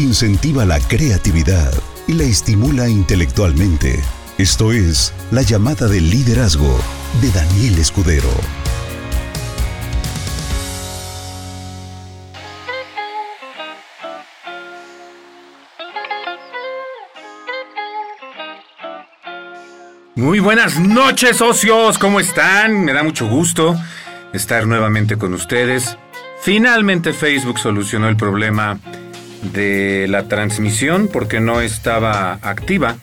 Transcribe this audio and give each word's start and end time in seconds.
incentiva 0.00 0.64
la 0.64 0.80
creatividad 0.80 1.72
y 2.06 2.14
la 2.14 2.24
estimula 2.24 2.88
intelectualmente. 2.88 4.00
Esto 4.38 4.72
es 4.72 5.12
La 5.30 5.42
llamada 5.42 5.86
del 5.88 6.10
liderazgo 6.10 6.78
de 7.20 7.30
Daniel 7.30 7.78
Escudero. 7.78 8.30
Muy 20.16 20.38
buenas 20.38 20.78
noches, 20.78 21.36
socios. 21.36 21.98
¿Cómo 21.98 22.20
están? 22.20 22.84
Me 22.84 22.92
da 22.92 23.02
mucho 23.02 23.26
gusto 23.28 23.76
estar 24.32 24.66
nuevamente 24.66 25.16
con 25.16 25.34
ustedes. 25.34 25.96
Finalmente 26.42 27.12
Facebook 27.12 27.58
solucionó 27.58 28.08
el 28.08 28.16
problema 28.16 28.78
de 29.42 30.06
la 30.08 30.28
transmisión 30.28 31.08
porque 31.12 31.40
no 31.40 31.60
estaba 31.60 32.34
activa. 32.42 32.96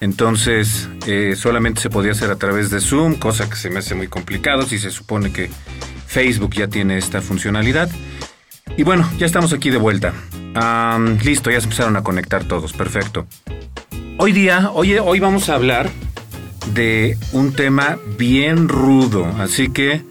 Entonces 0.00 0.88
eh, 1.06 1.34
solamente 1.36 1.80
se 1.80 1.90
podía 1.90 2.12
hacer 2.12 2.30
a 2.30 2.36
través 2.36 2.70
de 2.70 2.80
Zoom, 2.80 3.14
cosa 3.14 3.48
que 3.48 3.56
se 3.56 3.70
me 3.70 3.80
hace 3.80 3.94
muy 3.94 4.08
complicado 4.08 4.62
si 4.62 4.78
se 4.78 4.90
supone 4.90 5.32
que 5.32 5.50
Facebook 6.06 6.54
ya 6.54 6.68
tiene 6.68 6.98
esta 6.98 7.20
funcionalidad. 7.20 7.90
Y 8.76 8.84
bueno, 8.84 9.10
ya 9.18 9.26
estamos 9.26 9.52
aquí 9.52 9.70
de 9.70 9.78
vuelta. 9.78 10.12
listo, 11.24 11.50
ya 11.50 11.60
se 11.60 11.64
empezaron 11.64 11.96
a 11.96 12.02
conectar 12.02 12.44
todos, 12.44 12.72
perfecto. 12.72 13.26
Hoy 14.18 14.32
día, 14.32 14.70
hoy, 14.72 14.94
hoy 14.98 15.20
vamos 15.20 15.48
a 15.48 15.54
hablar 15.54 15.90
de 16.74 17.16
un 17.32 17.52
tema 17.52 17.98
bien 18.18 18.68
rudo, 18.68 19.26
así 19.38 19.68
que 19.68 20.02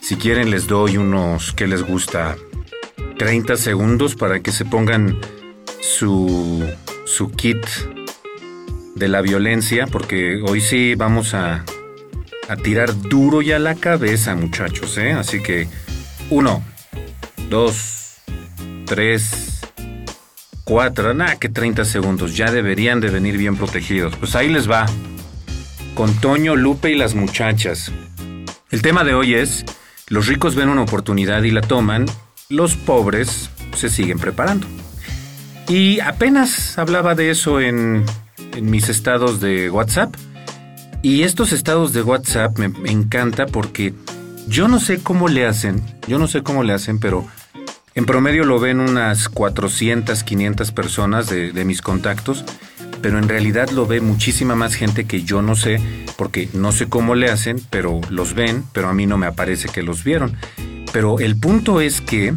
si 0.00 0.16
quieren 0.16 0.50
les 0.50 0.66
doy 0.66 0.96
unos 0.96 1.52
que 1.52 1.66
les 1.66 1.82
gusta 1.82 2.36
30 3.18 3.56
segundos 3.56 4.14
para 4.14 4.40
que 4.40 4.52
se 4.52 4.64
pongan 4.64 5.18
su, 5.80 6.64
su 7.04 7.30
kit 7.30 7.64
de 8.94 9.08
la 9.08 9.20
violencia, 9.20 9.86
porque 9.86 10.40
hoy 10.46 10.60
sí 10.60 10.94
vamos 10.94 11.34
a, 11.34 11.64
a 12.48 12.56
tirar 12.56 12.94
duro 13.08 13.42
ya 13.42 13.58
la 13.58 13.74
cabeza, 13.74 14.34
muchachos, 14.34 14.96
¿eh? 14.98 15.12
Así 15.12 15.42
que, 15.42 15.68
uno, 16.30 16.62
dos, 17.48 18.20
tres, 18.86 19.60
cuatro, 20.64 21.14
nada, 21.14 21.36
que 21.36 21.48
30 21.48 21.84
segundos, 21.84 22.36
ya 22.36 22.50
deberían 22.50 23.00
de 23.00 23.10
venir 23.10 23.36
bien 23.36 23.56
protegidos. 23.56 24.16
Pues 24.16 24.34
ahí 24.34 24.48
les 24.48 24.70
va 24.70 24.86
con 25.94 26.14
Toño, 26.20 26.56
Lupe 26.56 26.90
y 26.90 26.96
las 26.96 27.14
muchachas. 27.14 27.92
El 28.70 28.82
tema 28.82 29.04
de 29.04 29.14
hoy 29.14 29.34
es, 29.34 29.64
los 30.08 30.26
ricos 30.26 30.54
ven 30.54 30.68
una 30.68 30.82
oportunidad 30.82 31.42
y 31.44 31.50
la 31.50 31.60
toman, 31.60 32.06
los 32.54 32.76
pobres 32.76 33.50
se 33.76 33.88
siguen 33.88 34.18
preparando. 34.18 34.66
Y 35.68 36.00
apenas 36.00 36.78
hablaba 36.78 37.14
de 37.14 37.30
eso 37.30 37.60
en, 37.60 38.04
mis 38.60 38.88
estados 38.88 39.40
de 39.40 39.70
WhatsApp. 39.70 40.14
Y 41.02 41.22
estos 41.22 41.52
estados 41.52 41.92
de 41.92 42.02
WhatsApp 42.02 42.58
me, 42.58 42.90
encanta 42.90 43.46
porque 43.46 43.92
yo 44.46 44.68
no 44.68 44.80
sé 44.80 45.02
cómo 45.02 45.28
le 45.28 45.46
hacen, 45.46 45.82
yo 46.06 46.18
no 46.18 46.28
sé 46.28 46.42
cómo 46.42 46.62
le 46.62 46.72
hacen, 46.72 46.98
pero 46.98 47.26
en 47.94 48.06
promedio 48.06 48.44
lo 48.44 48.58
ven 48.58 48.80
unas 48.80 49.28
400, 49.28 50.24
500 50.24 50.72
personas 50.72 51.28
de, 51.28 51.52
de 51.52 51.64
mis 51.64 51.82
contactos 51.82 52.44
pero 53.04 53.18
en 53.18 53.28
realidad 53.28 53.68
lo 53.68 53.86
ve 53.86 54.00
muchísima 54.00 54.54
más 54.54 54.74
gente 54.76 55.04
que 55.04 55.24
yo 55.24 55.42
no 55.42 55.56
sé, 55.56 55.78
porque 56.16 56.48
no 56.54 56.72
sé 56.72 56.88
cómo 56.88 57.14
le 57.14 57.30
hacen, 57.30 57.60
pero 57.68 58.00
los 58.08 58.32
ven, 58.32 58.64
pero 58.72 58.88
a 58.88 58.94
mí 58.94 59.04
no 59.04 59.18
me 59.18 59.26
aparece 59.26 59.68
que 59.68 59.82
los 59.82 60.04
vieron. 60.04 60.38
Pero 60.94 61.18
el 61.18 61.36
punto 61.36 61.80
es 61.80 62.00
que 62.00 62.34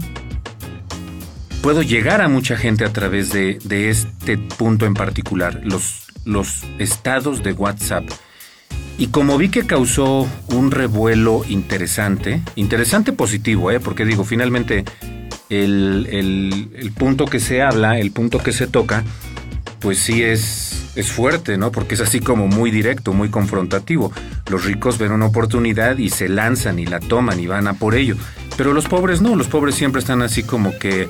puedo 1.61 1.83
llegar 1.83 2.21
a 2.21 2.27
mucha 2.27 2.57
gente 2.57 2.85
a 2.85 2.91
través 2.91 3.29
de, 3.29 3.59
este 3.69 4.39
punto 4.39 4.87
en 4.87 4.95
particular, 4.95 5.61
los, 5.63 6.63
estados 6.79 7.43
de 7.43 7.53
WhatsApp. 7.53 8.05
Y 8.97 9.07
como 9.07 9.37
vi 9.37 9.49
que 9.49 9.67
causó 9.67 10.27
un 10.47 10.71
revuelo 10.71 11.43
interesante, 11.47 12.41
interesante 12.55 13.13
positivo, 13.13 13.69
¿eh? 13.69 13.79
porque 13.79 14.05
digo, 14.05 14.23
finalmente 14.23 14.85
el, 15.49 16.07
el 16.09 16.91
punto 16.93 17.25
que 17.25 17.39
se 17.39 17.61
habla, 17.61 17.99
el 17.99 18.09
punto 18.09 18.39
que 18.39 18.53
se 18.53 18.65
toca, 18.65 19.03
pues 19.79 19.99
sí 19.99 20.23
es, 20.23 20.91
es 20.95 21.11
fuerte, 21.11 21.57
¿no? 21.57 21.71
Porque 21.71 21.93
es 21.93 22.01
así 22.01 22.19
como 22.19 22.47
muy 22.47 22.71
directo, 22.71 23.13
muy 23.13 23.29
confrontativo. 23.29 24.11
Los 24.49 24.65
ricos 24.65 24.97
ven 24.97 25.11
una 25.11 25.27
oportunidad 25.27 25.99
y 25.99 26.09
se 26.09 26.27
lanzan 26.27 26.79
y 26.79 26.87
la 26.87 26.99
toman 26.99 27.39
y 27.39 27.45
van 27.45 27.67
a 27.67 27.75
por 27.75 27.93
ello. 27.93 28.15
Pero 28.57 28.73
los 28.73 28.87
pobres 28.87 29.21
no, 29.21 29.35
los 29.35 29.47
pobres 29.47 29.75
siempre 29.75 29.99
están 29.99 30.21
así 30.21 30.43
como 30.43 30.77
que... 30.77 31.07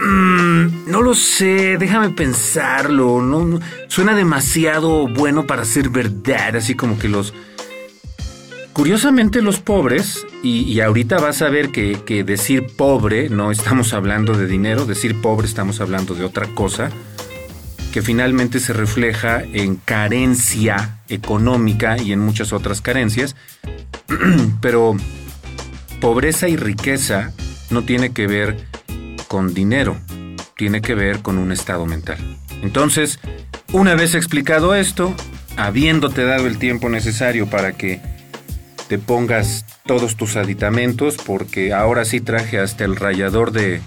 Mm, 0.00 0.90
no 0.90 1.02
lo 1.02 1.14
sé, 1.14 1.78
déjame 1.78 2.10
pensarlo. 2.10 3.22
No, 3.22 3.58
suena 3.88 4.14
demasiado 4.14 5.08
bueno 5.08 5.46
para 5.46 5.64
ser 5.64 5.88
verdad, 5.88 6.56
así 6.56 6.74
como 6.74 6.98
que 6.98 7.08
los... 7.08 7.32
Curiosamente 8.74 9.40
los 9.40 9.60
pobres, 9.60 10.26
y, 10.42 10.80
ahorita 10.80 11.18
vas 11.18 11.42
a 11.42 11.48
ver 11.48 11.70
que, 11.70 12.00
que 12.04 12.24
decir 12.24 12.66
pobre 12.76 13.28
no 13.30 13.52
estamos 13.52 13.92
hablando 13.94 14.36
de 14.36 14.48
dinero, 14.48 14.84
decir 14.84 15.20
pobre 15.20 15.46
estamos 15.46 15.80
hablando 15.80 16.16
de 16.16 16.24
otra 16.24 16.48
cosa, 16.48 16.90
que 17.92 18.02
finalmente 18.02 18.58
se 18.58 18.72
refleja 18.72 19.44
en 19.44 19.76
carencia 19.76 20.98
económica 21.08 21.96
y 22.02 22.12
en 22.12 22.18
muchas 22.18 22.52
otras 22.52 22.80
carencias, 22.80 23.36
pero 24.60 24.96
pobreza 26.04 26.50
y 26.50 26.56
riqueza 26.58 27.32
no 27.70 27.86
tiene 27.86 28.12
que 28.12 28.26
ver 28.26 28.58
con 29.26 29.54
dinero, 29.54 29.96
tiene 30.54 30.82
que 30.82 30.94
ver 30.94 31.22
con 31.22 31.38
un 31.38 31.50
estado 31.50 31.86
mental. 31.86 32.18
Entonces, 32.60 33.20
una 33.72 33.94
vez 33.94 34.14
explicado 34.14 34.74
esto, 34.74 35.14
habiéndote 35.56 36.26
dado 36.26 36.46
el 36.46 36.58
tiempo 36.58 36.90
necesario 36.90 37.48
para 37.48 37.72
que 37.72 38.02
te 38.86 38.98
pongas 38.98 39.64
todos 39.86 40.16
tus 40.16 40.36
aditamentos, 40.36 41.16
porque 41.16 41.72
ahora 41.72 42.04
sí 42.04 42.20
traje 42.20 42.58
hasta 42.58 42.84
el 42.84 42.96
rallador 42.96 43.50
de, 43.52 43.80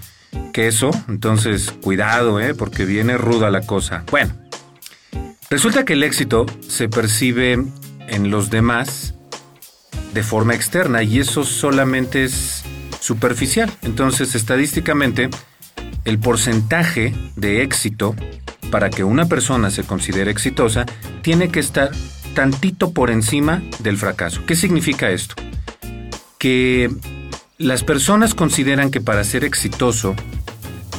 queso, 0.52 0.90
entonces 1.08 1.70
cuidado, 1.70 2.40
¿eh? 2.40 2.52
porque 2.52 2.84
viene 2.84 3.16
ruda 3.16 3.48
la 3.48 3.60
cosa. 3.60 4.02
Bueno, 4.10 4.34
resulta 5.50 5.84
que 5.84 5.92
el 5.92 6.02
éxito 6.02 6.46
se 6.66 6.88
percibe 6.88 7.64
en 8.08 8.30
los 8.32 8.50
demás 8.50 9.14
de 10.12 10.22
forma 10.22 10.54
externa 10.54 11.02
y 11.02 11.20
eso 11.20 11.44
solamente 11.44 12.24
es 12.24 12.64
superficial. 13.00 13.70
Entonces, 13.82 14.34
estadísticamente, 14.34 15.30
el 16.04 16.18
porcentaje 16.18 17.14
de 17.36 17.62
éxito 17.62 18.14
para 18.70 18.90
que 18.90 19.04
una 19.04 19.26
persona 19.26 19.70
se 19.70 19.84
considere 19.84 20.30
exitosa 20.30 20.86
tiene 21.22 21.48
que 21.48 21.60
estar 21.60 21.90
tantito 22.34 22.92
por 22.92 23.10
encima 23.10 23.62
del 23.80 23.98
fracaso. 23.98 24.42
¿Qué 24.46 24.54
significa 24.54 25.10
esto? 25.10 25.34
Que 26.38 26.90
las 27.58 27.82
personas 27.82 28.34
consideran 28.34 28.90
que 28.90 29.00
para 29.00 29.24
ser 29.24 29.44
exitoso, 29.44 30.14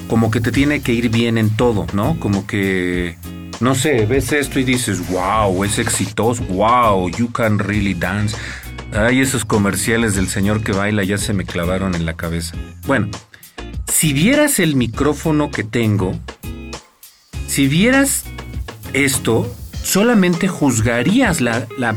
como 0.08 0.32
que 0.32 0.42
te 0.42 0.52
tiene 0.52 0.82
que 0.82 0.94
ir 0.94 1.10
bien 1.10 1.38
en 1.38 1.56
todo, 1.56 1.88
¿no? 1.94 2.20
Como 2.20 2.46
que, 2.46 3.18
no 3.60 3.76
sé, 3.76 4.06
ves 4.06 4.34
esto 4.34 4.60
y 4.60 4.64
dices, 4.64 5.08
wow, 5.10 5.64
es 5.64 5.80
exitoso, 5.80 6.44
wow, 6.46 7.10
you 7.10 7.32
can 7.32 7.60
really 7.60 7.94
dance. 7.94 8.36
Ay, 8.92 9.22
esos 9.22 9.46
comerciales 9.46 10.16
del 10.16 10.28
señor 10.28 10.64
que 10.64 10.72
baila 10.72 11.04
ya 11.04 11.18
se 11.18 11.34
me 11.34 11.46
clavaron 11.46 11.96
en 11.96 12.06
la 12.06 12.16
cabeza. 12.16 12.56
Bueno, 12.88 13.10
si 13.88 14.14
vieras 14.14 14.60
el 14.60 14.76
micrófono 14.76 15.52
que 15.52 15.64
tengo, 15.64 16.18
si 17.48 17.68
vieras 17.68 18.24
esto, 18.94 19.54
solamente 19.84 20.48
juzgarías 20.48 21.40
la, 21.40 21.68
la, 21.78 21.96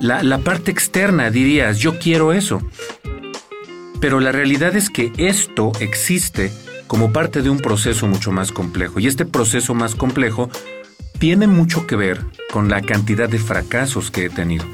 la, 0.00 0.22
la 0.22 0.38
parte 0.38 0.70
externa, 0.70 1.30
dirías, 1.30 1.78
yo 1.78 1.98
quiero 1.98 2.32
eso. 2.32 2.62
Pero 4.00 4.20
la 4.20 4.32
realidad 4.32 4.76
es 4.76 4.90
que 4.90 5.12
esto 5.18 5.72
existe 5.80 6.52
como 6.86 7.12
parte 7.12 7.42
de 7.42 7.50
un 7.50 7.58
proceso 7.58 8.06
mucho 8.06 8.32
más 8.32 8.52
complejo. 8.52 8.98
Y 9.00 9.06
este 9.06 9.24
proceso 9.24 9.74
más 9.74 9.94
complejo 9.94 10.50
tiene 11.18 11.46
mucho 11.46 11.86
que 11.86 11.96
ver 11.96 12.24
con 12.50 12.68
la 12.68 12.80
cantidad 12.80 13.28
de 13.28 13.38
fracasos 13.38 14.10
que 14.10 14.24
he 14.24 14.30
tenido. 14.30 14.64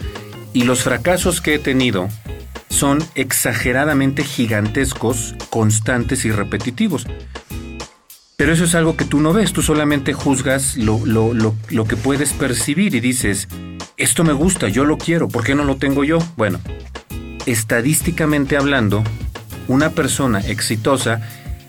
Y 0.57 0.63
los 0.63 0.85
fracasos 0.85 1.43
que 1.43 1.57
he 1.57 1.59
tenido 1.59 2.09
son 2.71 3.05
exageradamente 3.15 4.25
gigantescos, 4.25 5.35
constantes 5.51 6.25
y 6.25 6.31
repetitivos. 6.31 7.07
Pero 8.39 8.55
eso 8.55 8.65
es 8.65 8.75
algo 8.75 8.97
que 8.97 9.05
tú 9.05 9.21
no 9.21 9.35
ves, 9.35 9.53
tú 9.53 9.61
solamente 9.61 10.15
juzgas 10.15 10.79
lo, 10.79 11.05
lo, 11.05 11.85
que 11.85 11.97
puedes 11.97 12.33
percibir 12.33 12.95
y 12.95 13.01
dices, 13.01 13.49
esto 13.99 14.25
me 14.25 14.33
gusta, 14.33 14.69
yo 14.69 14.87
lo 14.87 14.97
quiero, 14.97 15.29
¿por 15.29 15.45
qué 15.45 15.55
no 15.55 15.63
lo 15.63 15.77
tengo 15.77 16.05
yo? 16.05 16.21
Bueno, 16.39 16.59
estadísticamente 17.45 18.57
hablando, 18.57 19.05
una 19.69 19.91
persona 19.91 20.41
exitosa 20.41 21.21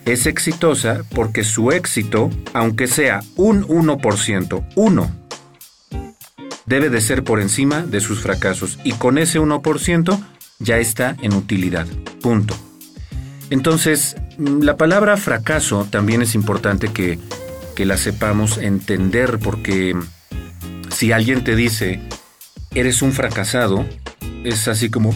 es 0.06 0.25
exitosa 0.28 1.04
porque 1.13 1.44
su 1.44 1.74
éxito, 1.74 2.30
aunque 2.54 2.88
sea 2.88 3.19
un 3.36 3.68
1%, 3.68 4.66
uno, 4.75 5.26
debe 6.68 6.90
de 6.90 7.02
ser 7.02 7.24
por 7.24 7.42
encima 7.42 7.81
de 7.81 8.00
sus 8.00 8.19
fracasos 8.19 8.78
y 8.84 8.92
con 8.94 9.18
ese 9.18 9.40
1% 9.40 10.19
ya 10.60 10.78
está 10.78 11.18
en 11.22 11.34
utilidad. 11.34 11.88
Punto. 12.22 12.56
Entonces, 13.50 14.16
la 14.38 14.78
palabra 14.78 15.18
fracaso 15.18 15.88
también 15.90 16.22
es 16.22 16.36
importante 16.36 16.90
que 16.90 17.18
que 17.78 17.86
la 17.86 17.98
sepamos 17.98 18.58
entender, 18.58 19.38
porque 19.38 19.96
si 20.90 21.12
alguien 21.12 21.44
te 21.44 21.56
dice, 21.56 22.00
eres 22.74 23.04
un 23.04 23.12
fracasado, 23.12 23.86
es 24.44 24.68
así 24.68 24.90
como... 24.90 25.14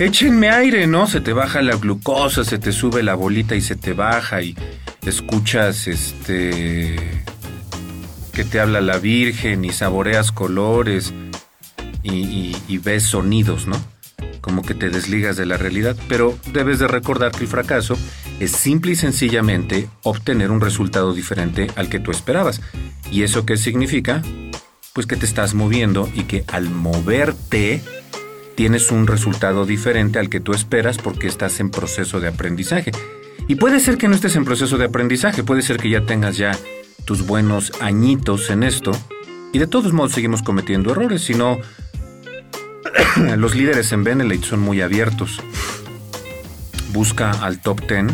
échenme 0.00 0.50
aire, 0.50 0.88
¿no? 0.88 1.06
Se 1.06 1.20
te 1.20 1.32
baja 1.32 1.62
la 1.62 1.76
glucosa, 1.76 2.42
se 2.42 2.58
te 2.58 2.72
sube 2.72 3.04
la 3.04 3.14
bolita 3.14 3.54
y 3.54 3.60
se 3.60 3.76
te 3.76 3.92
baja 3.92 4.42
y 4.42 4.56
escuchas 5.06 5.86
este 5.86 6.96
que 8.38 8.44
te 8.44 8.60
habla 8.60 8.80
la 8.80 8.98
Virgen 8.98 9.64
y 9.64 9.70
saboreas 9.70 10.30
colores 10.30 11.12
y, 12.04 12.78
ves 12.78 13.02
sonidos, 13.02 13.66
¿no? 13.66 13.74
Como 14.40 14.62
que 14.62 14.74
te 14.74 14.90
desligas 14.90 15.36
de 15.36 15.44
la 15.44 15.56
realidad, 15.56 15.96
pero 16.06 16.38
debes 16.52 16.78
de 16.78 16.86
recordar 16.86 17.32
que 17.32 17.40
el 17.40 17.48
fracaso 17.48 17.98
es 18.38 18.52
simple 18.52 18.92
y 18.92 18.94
sencillamente 18.94 19.88
obtener 20.04 20.52
un 20.52 20.60
resultado 20.60 21.14
diferente 21.14 21.66
al 21.74 21.88
que 21.88 21.98
tú 21.98 22.12
esperabas. 22.12 22.60
¿Y 23.10 23.24
eso 23.24 23.44
qué 23.44 23.56
significa? 23.56 24.22
Pues 24.92 25.08
que 25.08 25.16
te 25.16 25.26
estás 25.26 25.54
moviendo 25.54 26.08
y 26.14 26.22
que 26.22 26.44
al 26.46 26.70
moverte 26.70 27.82
tienes 28.54 28.92
un 28.92 29.08
resultado 29.08 29.66
diferente 29.66 30.20
al 30.20 30.28
que 30.28 30.38
tú 30.38 30.52
esperas 30.52 30.98
porque 30.98 31.26
estás 31.26 31.58
en 31.58 31.70
proceso 31.70 32.20
de 32.20 32.28
aprendizaje. 32.28 32.92
Y 33.48 33.56
puede 33.56 33.80
ser 33.80 33.98
que 33.98 34.06
no 34.06 34.14
estés 34.14 34.36
en 34.36 34.44
proceso 34.44 34.78
de 34.78 34.84
aprendizaje, 34.84 35.42
puede 35.42 35.62
ser 35.62 35.78
que 35.78 35.90
ya 35.90 36.06
tengas 36.06 36.36
ya 36.36 36.52
tus 37.04 37.26
buenos 37.26 37.72
añitos 37.80 38.50
en 38.50 38.62
esto. 38.62 38.92
Y 39.52 39.58
de 39.58 39.66
todos 39.66 39.92
modos 39.92 40.12
seguimos 40.12 40.42
cometiendo 40.42 40.92
errores, 40.92 41.22
si 41.22 41.34
no, 41.34 41.58
los 43.36 43.54
líderes 43.54 43.92
en 43.92 44.04
Benelete 44.04 44.46
son 44.46 44.60
muy 44.60 44.80
abiertos. 44.80 45.40
Busca 46.92 47.30
al 47.30 47.60
top 47.60 47.80
10, 47.88 48.06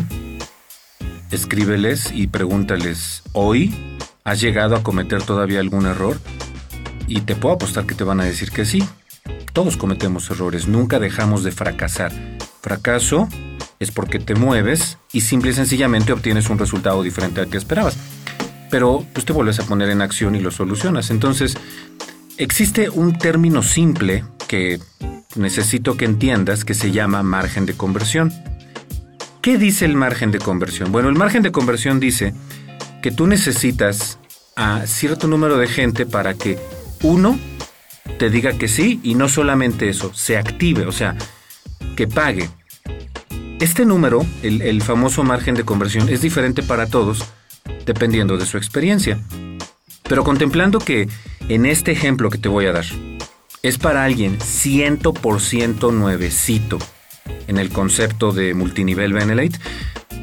escríbeles 1.31 2.11
y 2.13 2.27
pregúntales, 2.27 3.23
¿hoy 3.33 3.73
has 4.23 4.41
llegado 4.41 4.75
a 4.75 4.83
cometer 4.83 5.23
todavía 5.23 5.59
algún 5.59 5.85
error? 5.85 6.19
Y 7.07 7.21
te 7.21 7.35
puedo 7.35 7.55
apostar 7.55 7.85
que 7.85 7.95
te 7.95 8.03
van 8.03 8.19
a 8.19 8.25
decir 8.25 8.51
que 8.51 8.65
sí. 8.65 8.83
Todos 9.53 9.77
cometemos 9.77 10.29
errores, 10.29 10.67
nunca 10.67 10.99
dejamos 10.99 11.43
de 11.43 11.51
fracasar. 11.51 12.11
Fracaso 12.61 13.29
es 13.79 13.91
porque 13.91 14.19
te 14.19 14.35
mueves 14.35 14.97
y 15.11 15.21
simple 15.21 15.51
y 15.51 15.53
sencillamente 15.53 16.13
obtienes 16.13 16.49
un 16.49 16.57
resultado 16.57 17.03
diferente 17.03 17.41
al 17.41 17.49
que 17.49 17.57
esperabas 17.57 17.97
pero 18.69 19.05
pues 19.13 19.25
te 19.25 19.33
vuelves 19.33 19.59
a 19.59 19.65
poner 19.65 19.89
en 19.89 20.01
acción 20.01 20.35
y 20.35 20.39
lo 20.39 20.51
solucionas. 20.51 21.11
Entonces, 21.11 21.57
existe 22.37 22.89
un 22.89 23.17
término 23.17 23.63
simple 23.63 24.23
que 24.47 24.79
necesito 25.35 25.97
que 25.97 26.05
entiendas 26.05 26.65
que 26.65 26.73
se 26.73 26.91
llama 26.91 27.23
margen 27.23 27.65
de 27.65 27.73
conversión. 27.73 28.33
¿Qué 29.41 29.57
dice 29.57 29.85
el 29.85 29.95
margen 29.95 30.31
de 30.31 30.39
conversión? 30.39 30.91
Bueno, 30.91 31.09
el 31.09 31.15
margen 31.15 31.43
de 31.43 31.51
conversión 31.51 31.99
dice 31.99 32.33
que 33.01 33.11
tú 33.11 33.27
necesitas 33.27 34.17
a 34.55 34.87
cierto 34.87 35.27
número 35.27 35.57
de 35.57 35.67
gente 35.67 36.05
para 36.05 36.33
que 36.33 36.57
uno 37.03 37.37
te 38.17 38.29
diga 38.29 38.53
que 38.53 38.67
sí 38.67 38.99
y 39.03 39.15
no 39.15 39.29
solamente 39.29 39.89
eso, 39.89 40.13
se 40.13 40.37
active, 40.37 40.85
o 40.87 40.91
sea, 40.91 41.15
que 41.95 42.07
pague. 42.07 42.49
Este 43.59 43.85
número, 43.85 44.25
el, 44.41 44.61
el 44.61 44.81
famoso 44.81 45.23
margen 45.23 45.55
de 45.55 45.63
conversión, 45.63 46.09
es 46.09 46.21
diferente 46.21 46.63
para 46.63 46.87
todos 46.87 47.25
dependiendo 47.85 48.37
de 48.37 48.45
su 48.45 48.57
experiencia. 48.57 49.19
Pero 50.03 50.23
contemplando 50.23 50.79
que 50.79 51.07
en 51.49 51.65
este 51.65 51.91
ejemplo 51.91 52.29
que 52.29 52.37
te 52.37 52.49
voy 52.49 52.65
a 52.65 52.73
dar 52.73 52.85
es 53.63 53.77
para 53.77 54.03
alguien 54.03 54.37
100% 54.37 55.91
nuevecito 55.91 56.77
en 57.47 57.57
el 57.57 57.69
concepto 57.69 58.31
de 58.31 58.53
multinivel 58.53 59.13
Benelate, 59.13 59.59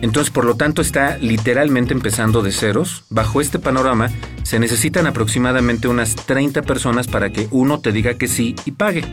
entonces 0.03 0.33
por 0.33 0.45
lo 0.45 0.57
tanto 0.57 0.83
está 0.83 1.17
literalmente 1.19 1.95
empezando 1.95 2.43
de 2.43 2.53
ceros. 2.53 3.05
Bajo 3.09 3.41
este 3.41 3.59
panorama 3.59 4.11
se 4.43 4.59
necesitan 4.59 5.07
aproximadamente 5.07 5.89
unas 5.89 6.15
30 6.15 6.63
personas 6.63 7.07
para 7.07 7.31
que 7.31 7.49
uno 7.51 7.81
te 7.81 7.93
diga 7.93 8.15
que 8.15 8.29
sí 8.29 8.55
y 8.65 8.73
pague. 8.73 9.05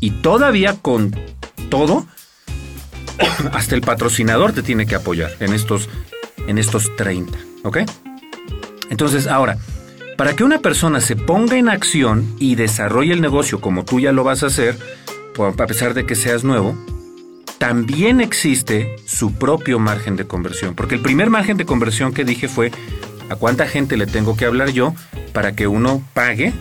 Y 0.00 0.10
todavía 0.10 0.76
con 0.80 1.14
todo, 1.70 2.06
hasta 3.52 3.74
el 3.74 3.80
patrocinador 3.80 4.52
te 4.52 4.62
tiene 4.62 4.86
que 4.86 4.94
apoyar 4.94 5.32
en 5.40 5.54
estos 5.54 5.88
en 6.46 6.58
estos 6.58 6.94
30, 6.96 7.38
¿ok? 7.64 7.78
Entonces, 8.90 9.26
ahora, 9.26 9.58
para 10.16 10.36
que 10.36 10.44
una 10.44 10.58
persona 10.58 11.00
se 11.00 11.16
ponga 11.16 11.56
en 11.56 11.68
acción 11.68 12.34
y 12.38 12.54
desarrolle 12.54 13.12
el 13.12 13.20
negocio 13.20 13.60
como 13.60 13.84
tú 13.84 14.00
ya 14.00 14.12
lo 14.12 14.24
vas 14.24 14.42
a 14.42 14.46
hacer, 14.46 14.78
a 15.38 15.66
pesar 15.66 15.94
de 15.94 16.04
que 16.04 16.14
seas 16.14 16.44
nuevo, 16.44 16.76
también 17.58 18.20
existe 18.20 18.96
su 19.06 19.34
propio 19.34 19.78
margen 19.78 20.16
de 20.16 20.26
conversión. 20.26 20.74
Porque 20.74 20.96
el 20.96 21.00
primer 21.00 21.30
margen 21.30 21.56
de 21.56 21.64
conversión 21.64 22.12
que 22.12 22.24
dije 22.24 22.48
fue 22.48 22.70
a 23.30 23.36
cuánta 23.36 23.66
gente 23.66 23.96
le 23.96 24.06
tengo 24.06 24.36
que 24.36 24.44
hablar 24.44 24.70
yo 24.70 24.94
para 25.32 25.54
que 25.54 25.66
uno 25.66 26.02
pague, 26.12 26.52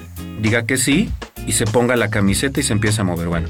diga 0.42 0.66
que 0.66 0.78
sí 0.78 1.10
y 1.48 1.54
se 1.54 1.66
ponga 1.66 1.96
la 1.96 2.10
camiseta 2.10 2.60
y 2.60 2.64
se 2.64 2.74
empiece 2.74 3.02
a 3.02 3.04
mover. 3.04 3.28
Bueno, 3.28 3.50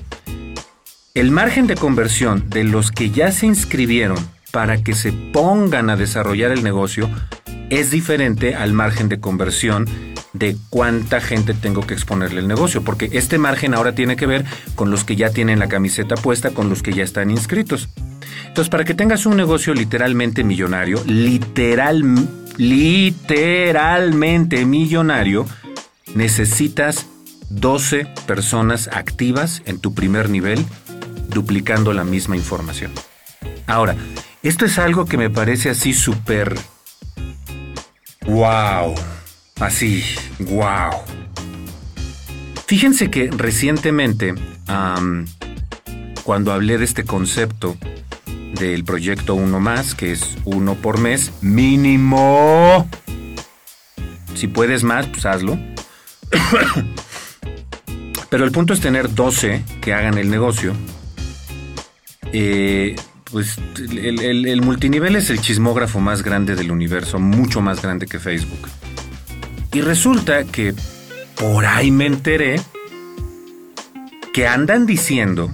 el 1.14 1.30
margen 1.30 1.68
de 1.68 1.76
conversión 1.76 2.50
de 2.50 2.64
los 2.64 2.92
que 2.92 3.12
ya 3.12 3.32
se 3.32 3.46
inscribieron 3.46 4.18
para 4.52 4.84
que 4.84 4.94
se 4.94 5.12
pongan 5.12 5.90
a 5.90 5.96
desarrollar 5.96 6.52
el 6.52 6.64
negocio 6.64 7.10
es 7.70 7.90
diferente 7.90 8.56
al 8.56 8.74
margen 8.74 9.10
de 9.10 9.20
conversión 9.20 9.88
de 10.34 10.58
cuánta 10.70 11.22
gente 11.22 11.54
tengo 11.54 11.86
que 11.86 11.94
exponerle 11.94 12.40
el 12.40 12.48
negocio, 12.48 12.84
porque 12.84 13.10
este 13.14 13.38
margen 13.38 13.74
ahora 13.74 13.96
tiene 13.96 14.16
que 14.16 14.26
ver 14.26 14.46
con 14.76 14.92
los 14.92 15.04
que 15.04 15.16
ya 15.16 15.30
tienen 15.30 15.60
la 15.60 15.68
camiseta 15.68 16.16
puesta, 16.16 16.52
con 16.52 16.70
los 16.70 16.84
que 16.84 16.94
ya 16.94 17.04
están 17.04 17.32
inscritos. 17.32 17.90
Entonces, 18.48 18.70
para 18.70 18.84
que 18.84 18.94
tengas 18.94 19.26
un 19.26 19.38
negocio 19.38 19.74
literalmente 19.74 20.44
millonario, 20.44 21.02
literal, 21.06 22.04
literalmente 22.58 24.66
millonario, 24.66 25.46
necesitas 26.16 27.08
12 27.50 28.08
personas 28.28 28.90
activas 28.90 29.62
en 29.66 29.80
tu 29.80 29.94
primer 29.94 30.30
nivel, 30.30 30.66
duplicando 31.30 31.94
la 31.94 32.04
misma 32.04 32.36
información. 32.36 32.92
Ahora, 33.68 33.96
esto 34.44 34.66
es 34.66 34.80
algo 34.80 35.06
que 35.06 35.18
me 35.18 35.30
parece 35.30 35.70
así 35.70 35.94
súper... 35.94 36.58
¡Wow! 38.26 38.96
Así, 39.60 40.04
wow. 40.40 40.92
Fíjense 42.66 43.12
que 43.12 43.30
recientemente, 43.30 44.34
cuando 46.24 46.54
hablé 46.54 46.78
de 46.78 46.86
este 46.86 47.04
concepto 47.04 47.78
del 48.60 48.84
proyecto 48.84 49.36
Uno 49.36 49.60
Más, 49.60 49.94
que 49.94 50.14
es 50.14 50.38
uno 50.46 50.76
por 50.76 51.00
mes, 51.00 51.32
mínimo. 51.42 52.88
Si 54.36 54.48
puedes 54.48 54.84
más, 54.84 55.08
pues 55.08 55.26
hazlo. 55.26 55.60
Pero 58.30 58.46
el 58.46 58.52
punto 58.52 58.74
es 58.74 58.80
tener 58.80 59.14
12 59.14 59.64
que 59.82 59.94
hagan 59.94 60.18
el 60.18 60.30
negocio. 60.30 60.74
Eh, 62.32 62.96
pues 63.32 63.58
el, 63.78 64.62
multinivel 64.62 65.16
es 65.16 65.30
el 65.30 65.40
chismógrafo 65.40 66.00
más 66.00 66.22
grande 66.22 66.56
del 66.56 66.72
universo, 66.72 67.20
mucho 67.20 67.62
más 67.62 67.82
grande 67.82 68.06
que 68.06 68.20
Facebook. 68.20 68.68
Y 69.74 69.82
resulta 69.82 70.44
que 70.44 70.74
por 71.40 71.66
ahí 71.66 71.92
me 71.92 72.06
enteré 72.06 72.60
que 74.34 74.48
andan 74.48 74.86
diciendo 74.86 75.54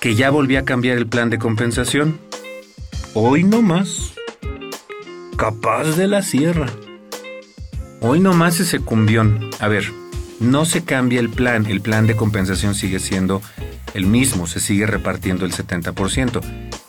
que 0.00 0.14
ya 0.14 0.30
volví 0.30 0.56
a 0.56 0.64
cambiar 0.64 0.98
el 0.98 1.06
plan 1.06 1.30
de 1.30 1.38
compensación. 1.38 2.18
Hoy 3.14 3.44
no 3.44 3.62
más. 3.62 4.12
Capaz 5.36 5.96
de 5.96 6.08
la 6.08 6.22
sierra. 6.22 6.66
Hoy 8.00 8.20
no 8.20 8.32
más 8.32 8.60
ese 8.60 8.80
cumbión. 8.80 9.50
A 9.60 9.68
ver, 9.68 9.84
no 10.40 10.64
se 10.64 10.84
cambia 10.84 11.20
el 11.20 11.30
plan, 11.30 11.66
el 11.66 11.80
plan 11.80 12.06
de 12.06 12.16
compensación 12.16 12.74
sigue 12.74 12.98
siendo 12.98 13.40
el 13.96 14.06
mismo, 14.06 14.46
se 14.46 14.60
sigue 14.60 14.86
repartiendo 14.86 15.46
el 15.46 15.52
70%. 15.52 16.42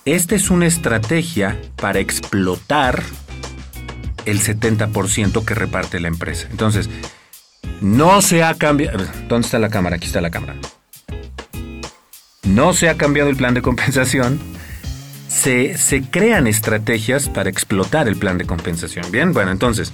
Esta 0.03 0.35
es 0.35 0.49
una 0.49 0.65
estrategia 0.65 1.57
para 1.77 1.99
explotar 1.99 3.01
el 4.25 4.41
70% 4.41 5.45
que 5.45 5.55
reparte 5.55 6.01
la 6.01 6.09
empresa. 6.09 6.49
Entonces, 6.51 6.89
no 7.79 8.21
se 8.21 8.43
ha 8.43 8.53
cambiado... 8.55 8.99
¿Dónde 9.29 9.45
está 9.45 9.57
la 9.57 9.69
cámara? 9.69 9.95
Aquí 9.95 10.07
está 10.07 10.19
la 10.19 10.29
cámara. 10.29 10.55
No 12.43 12.73
se 12.73 12.89
ha 12.89 12.97
cambiado 12.97 13.29
el 13.29 13.37
plan 13.37 13.53
de 13.53 13.61
compensación. 13.61 14.37
Se, 15.29 15.77
se 15.77 16.01
crean 16.01 16.45
estrategias 16.45 17.29
para 17.29 17.49
explotar 17.49 18.09
el 18.09 18.17
plan 18.17 18.37
de 18.37 18.45
compensación. 18.45 19.09
Bien, 19.11 19.31
bueno, 19.31 19.51
entonces... 19.51 19.93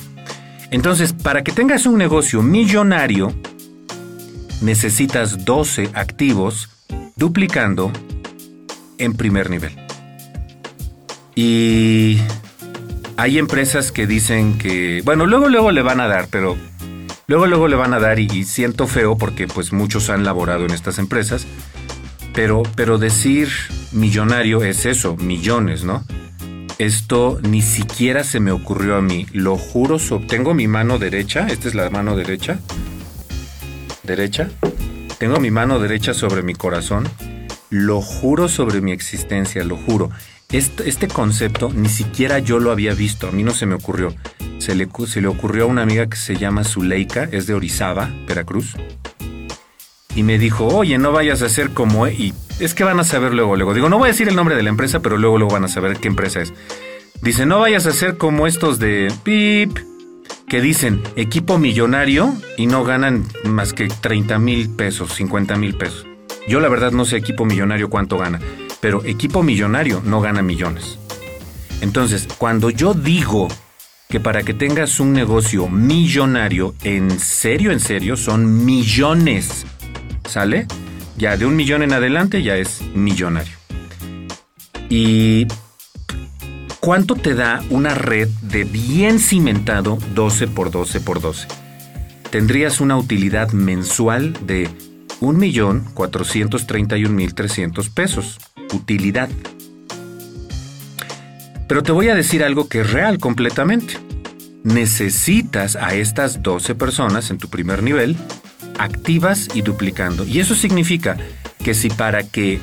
Entonces, 0.71 1.13
para 1.13 1.43
que 1.43 1.51
tengas 1.51 1.85
un 1.85 1.99
negocio 1.99 2.41
millonario, 2.41 3.31
necesitas 4.61 5.45
12 5.45 5.91
activos 5.93 6.72
duplicando 7.15 7.91
en 8.97 9.13
primer 9.13 9.49
nivel. 9.49 9.75
Y 11.35 12.19
hay 13.17 13.37
empresas 13.37 13.91
que 13.91 14.07
dicen 14.07 14.57
que, 14.57 15.01
bueno, 15.03 15.25
luego 15.25 15.49
luego 15.49 15.71
le 15.71 15.81
van 15.81 15.99
a 15.99 16.07
dar, 16.07 16.27
pero 16.29 16.57
luego 17.27 17.47
luego 17.47 17.67
le 17.67 17.75
van 17.75 17.93
a 17.93 17.99
dar 17.99 18.19
y, 18.19 18.43
siento 18.43 18.87
feo 18.87 19.17
porque 19.17 19.47
pues 19.47 19.73
muchos 19.73 20.09
han 20.09 20.23
laborado 20.23 20.65
en 20.65 20.71
estas 20.71 20.99
empresas. 20.99 21.45
Pero, 22.33 22.63
pero 22.75 22.97
decir 22.97 23.49
millonario 23.91 24.63
es 24.63 24.85
eso, 24.85 25.15
millones, 25.17 25.83
¿no? 25.83 26.03
Esto 26.79 27.39
ni 27.43 27.61
siquiera 27.61 28.23
se 28.23 28.39
me 28.39 28.51
ocurrió 28.51 28.95
a 28.95 29.01
mí. 29.01 29.27
Lo 29.31 29.57
juro, 29.57 29.97
tengo 30.27 30.55
mi 30.55 30.67
mano 30.67 30.97
derecha, 30.97 31.47
esta 31.47 31.67
es 31.67 31.75
la 31.75 31.89
mano 31.91 32.15
derecha. 32.15 32.59
Derecha. 34.01 34.49
Tengo 35.23 35.39
mi 35.39 35.51
mano 35.51 35.79
derecha 35.79 36.13
sobre 36.13 36.43
mi 36.43 36.53
corazón. 36.53 37.07
Lo 37.69 38.01
juro 38.01 38.49
sobre 38.49 38.81
mi 38.81 38.91
existencia, 38.91 39.63
lo 39.63 39.77
juro. 39.77 40.09
Este, 40.51 41.07
concepto 41.07 41.71
ni 41.73 41.87
siquiera 41.87 42.39
yo 42.39 42.59
lo 42.59 42.71
había 42.71 42.93
visto, 42.93 43.29
a 43.29 43.31
mí 43.31 43.41
no 43.41 43.51
se 43.51 43.65
me 43.65 43.73
ocurrió. 43.73 44.13
Se 44.57 44.75
le, 44.75 44.89
se 45.07 45.21
le 45.21 45.29
ocurrió 45.29 45.63
a 45.63 45.67
una 45.67 45.83
amiga 45.83 46.07
que 46.07 46.17
se 46.17 46.35
llama 46.35 46.65
Zuleika, 46.65 47.29
es 47.31 47.47
de 47.47 47.53
Orizaba, 47.53 48.13
Veracruz. 48.27 48.75
Y 50.13 50.23
me 50.23 50.37
dijo, 50.37 50.67
oye, 50.67 50.97
no 50.97 51.13
vayas 51.13 51.41
a 51.41 51.47
ser 51.47 51.69
como... 51.69 52.05
E-". 52.05 52.11
Y 52.15 52.33
es 52.59 52.73
que 52.73 52.83
van 52.83 52.99
a 52.99 53.05
saber 53.05 53.33
luego, 53.33 53.55
luego. 53.55 53.73
Digo, 53.73 53.87
no 53.87 53.99
voy 53.99 54.09
a 54.09 54.11
decir 54.11 54.27
el 54.27 54.35
nombre 54.35 54.57
de 54.57 54.63
la 54.63 54.71
empresa, 54.71 54.99
pero 54.99 55.15
luego, 55.15 55.37
luego 55.37 55.53
van 55.53 55.63
a 55.63 55.69
saber 55.69 55.95
qué 55.99 56.09
empresa 56.09 56.41
es. 56.41 56.51
Dice, 57.21 57.45
no 57.45 57.59
vayas 57.59 57.85
a 57.85 57.93
ser 57.93 58.17
como 58.17 58.45
estos 58.45 58.77
de 58.77 59.09
PIP, 59.23 59.79
que 60.47 60.61
dicen 60.61 61.01
equipo 61.15 61.57
millonario 61.57 62.33
y 62.57 62.67
no 62.67 62.83
ganan 62.83 63.25
más 63.45 63.73
que 63.73 63.87
30 63.87 64.39
mil 64.39 64.69
pesos, 64.69 65.13
50 65.13 65.55
mil 65.57 65.75
pesos. 65.75 66.05
Yo 66.47 66.59
la 66.59 66.69
verdad 66.69 66.91
no 66.91 67.05
sé 67.05 67.17
equipo 67.17 67.45
millonario 67.45 67.89
cuánto 67.89 68.17
gana 68.17 68.39
pero 68.83 69.01
equipo 69.05 69.43
millonario 69.43 70.01
no 70.03 70.19
gana 70.19 70.41
millones. 70.41 70.99
Entonces, 71.79 72.27
cuando 72.37 72.69
yo 72.69 72.93
digo 72.93 73.47
que 74.09 74.19
para 74.19 74.43
que 74.43 74.53
tengas 74.53 74.99
un 74.99 75.13
negocio 75.13 75.69
millonario, 75.69 76.75
en 76.83 77.09
serio, 77.17 77.71
en 77.71 77.79
serio, 77.79 78.17
son 78.17 78.65
millones. 78.65 79.65
¿Sale? 80.27 80.67
Ya 81.15 81.37
de 81.37 81.45
un 81.45 81.55
millón 81.55 81.81
en 81.81 81.93
adelante 81.93 82.43
ya 82.43 82.57
es 82.57 82.81
millonario. 82.93 83.55
¿Y 84.89 85.47
cuánto 86.83 87.15
te 87.15 87.33
da 87.33 87.63
una 87.69 87.95
red 87.95 88.27
de 88.41 88.65
bien 88.65 89.17
cimentado 89.17 89.97
12 90.15 90.49
por 90.49 90.69
12 90.69 90.99
por 90.99 91.21
12? 91.21 91.47
Tendrías 92.29 92.81
una 92.81 92.97
utilidad 92.97 93.53
mensual 93.53 94.33
de 94.45 94.69
1.431.300 95.21 97.93
pesos 97.93 98.37
utilidad. 98.73 99.29
Pero 101.69 101.83
te 101.83 101.93
voy 101.93 102.09
a 102.09 102.15
decir 102.15 102.43
algo 102.43 102.67
que 102.67 102.81
es 102.81 102.91
real 102.91 103.17
completamente. 103.17 103.93
Necesitas 104.65 105.77
a 105.77 105.95
estas 105.95 106.43
12 106.43 106.75
personas 106.75 107.29
en 107.29 107.37
tu 107.37 107.47
primer 107.47 107.81
nivel 107.81 108.17
activas 108.77 109.47
y 109.53 109.61
duplicando. 109.61 110.25
Y 110.25 110.41
eso 110.41 110.53
significa 110.53 111.15
que 111.63 111.75
si 111.75 111.89
para 111.89 112.23
que 112.23 112.59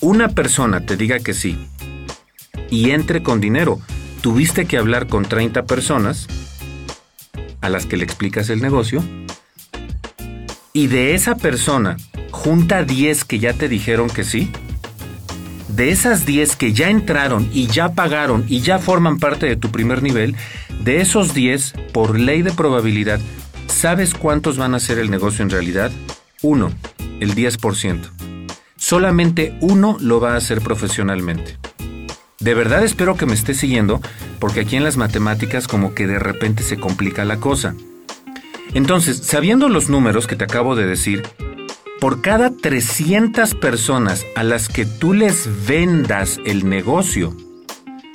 una 0.00 0.28
persona 0.28 0.86
te 0.86 0.96
diga 0.96 1.18
que 1.18 1.34
sí 1.34 1.58
y 2.72 2.92
entre 2.92 3.22
con 3.22 3.38
dinero, 3.38 3.78
tuviste 4.22 4.64
que 4.64 4.78
hablar 4.78 5.06
con 5.06 5.26
30 5.26 5.64
personas 5.64 6.26
a 7.60 7.68
las 7.68 7.84
que 7.84 7.98
le 7.98 8.04
explicas 8.04 8.48
el 8.48 8.62
negocio, 8.62 9.04
y 10.72 10.86
de 10.86 11.14
esa 11.14 11.36
persona 11.36 11.98
junta 12.30 12.82
10 12.82 13.26
que 13.26 13.38
ya 13.38 13.52
te 13.52 13.68
dijeron 13.68 14.08
que 14.08 14.24
sí, 14.24 14.50
de 15.68 15.90
esas 15.90 16.24
10 16.24 16.56
que 16.56 16.72
ya 16.72 16.88
entraron 16.88 17.46
y 17.52 17.66
ya 17.66 17.92
pagaron 17.92 18.46
y 18.48 18.60
ya 18.60 18.78
forman 18.78 19.18
parte 19.18 19.44
de 19.44 19.56
tu 19.56 19.70
primer 19.70 20.02
nivel, 20.02 20.34
de 20.82 21.02
esos 21.02 21.34
10, 21.34 21.74
por 21.92 22.18
ley 22.18 22.40
de 22.40 22.52
probabilidad, 22.52 23.20
¿sabes 23.66 24.14
cuántos 24.14 24.56
van 24.56 24.72
a 24.72 24.78
hacer 24.78 24.98
el 24.98 25.10
negocio 25.10 25.42
en 25.42 25.50
realidad? 25.50 25.92
Uno, 26.40 26.72
el 27.20 27.34
10%. 27.34 27.98
Solamente 28.76 29.58
uno 29.60 29.98
lo 30.00 30.20
va 30.20 30.32
a 30.32 30.38
hacer 30.38 30.62
profesionalmente. 30.62 31.61
De 32.42 32.54
verdad 32.54 32.82
espero 32.82 33.16
que 33.16 33.24
me 33.24 33.34
esté 33.34 33.54
siguiendo, 33.54 34.00
porque 34.40 34.62
aquí 34.62 34.74
en 34.74 34.82
las 34.82 34.96
matemáticas 34.96 35.68
como 35.68 35.94
que 35.94 36.08
de 36.08 36.18
repente 36.18 36.64
se 36.64 36.76
complica 36.76 37.24
la 37.24 37.36
cosa. 37.36 37.76
Entonces, 38.74 39.18
sabiendo 39.18 39.68
los 39.68 39.88
números 39.88 40.26
que 40.26 40.34
te 40.34 40.42
acabo 40.42 40.74
de 40.74 40.84
decir, 40.84 41.22
por 42.00 42.20
cada 42.20 42.50
300 42.50 43.54
personas 43.54 44.26
a 44.34 44.42
las 44.42 44.68
que 44.68 44.84
tú 44.84 45.14
les 45.14 45.48
vendas 45.68 46.40
el 46.44 46.68
negocio, 46.68 47.36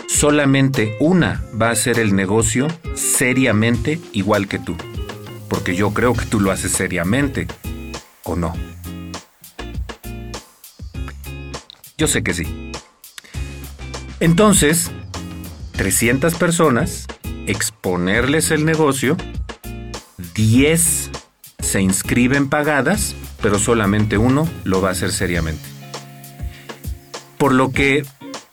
solamente 0.10 0.98
una 1.00 1.42
va 1.60 1.70
a 1.70 1.72
hacer 1.72 1.98
el 1.98 2.14
negocio 2.14 2.68
seriamente 2.96 3.98
igual 4.12 4.50
que 4.50 4.60
tú. 4.60 4.76
Porque 5.48 5.74
yo 5.74 5.94
creo 5.94 6.14
que 6.14 6.26
tú 6.26 6.42
lo 6.42 6.52
haces 6.52 6.74
seriamente, 6.74 7.48
¿o 8.24 8.36
no? 8.36 8.54
Yo 11.98 12.08
sé 12.08 12.24
que 12.24 12.34
sí. 12.34 12.67
Entonces, 14.20 14.92
300 15.74 16.36
personas, 16.36 17.08
exponerles 17.46 18.52
el 18.52 18.66
negocio, 18.66 19.18
10 20.36 21.12
se 21.60 21.82
inscriben 21.82 22.50
pagadas 22.50 23.16
pero 23.42 23.60
solamente 23.60 24.18
uno 24.18 24.48
lo 24.64 24.82
va 24.82 24.90
a 24.90 24.92
hacer 24.92 25.12
seriamente. 25.12 25.64
Por 27.38 27.54
lo 27.54 27.72
que, 27.72 28.06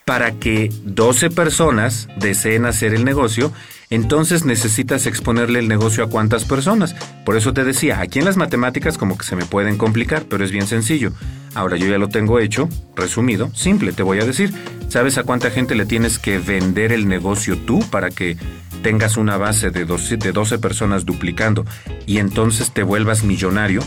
para 0.05 0.33
que 0.33 0.71
12 0.85 1.31
personas 1.31 2.09
deseen 2.17 2.67
hacer 2.67 2.95
el 2.95 3.05
negocio, 3.05 3.53
entonces 3.91 4.45
necesitas 4.45 5.07
exponerle 5.07 5.59
el 5.59 5.69
negocio 5.69 6.05
a 6.05 6.11
cuántas 6.11 6.45
personas. 6.45 6.95
Por 7.25 7.37
eso 7.37 7.55
te 7.55 7.65
decía, 7.65 8.01
aquí 8.01 8.19
en 8.19 8.25
las 8.25 8.37
matemáticas 8.37 8.99
como 8.99 9.17
que 9.17 9.25
se 9.25 9.37
me 9.37 9.47
pueden 9.47 9.79
complicar, 9.79 10.25
pero 10.29 10.45
es 10.45 10.51
bien 10.51 10.67
sencillo. 10.67 11.13
Ahora 11.55 11.77
yo 11.77 11.87
ya 11.87 11.99
lo 11.99 12.09
tengo 12.09 12.39
hecho, 12.41 12.69
resumido, 12.97 13.51
simple, 13.55 13.93
te 13.93 14.03
voy 14.03 14.21
a 14.21 14.25
decir. 14.25 14.53
¿Sabes 14.89 15.19
a 15.19 15.25
cuánta 15.25 15.51
gente 15.51 15.75
le 15.75 15.87
tienes 15.87 16.19
que 16.19 16.39
vender 16.39 16.93
el 16.93 17.09
negocio 17.09 17.57
tú 17.57 17.81
para 17.91 18.11
que 18.11 18.37
tengas 18.83 19.17
una 19.17 19.37
base 19.37 19.71
de 19.71 19.85
12, 19.85 20.19
de 20.19 20.33
12 20.33 20.59
personas 20.59 21.05
duplicando 21.05 21.65
y 22.07 22.19
entonces 22.19 22.73
te 22.73 22.83
vuelvas 22.83 23.25
millonario? 23.25 23.83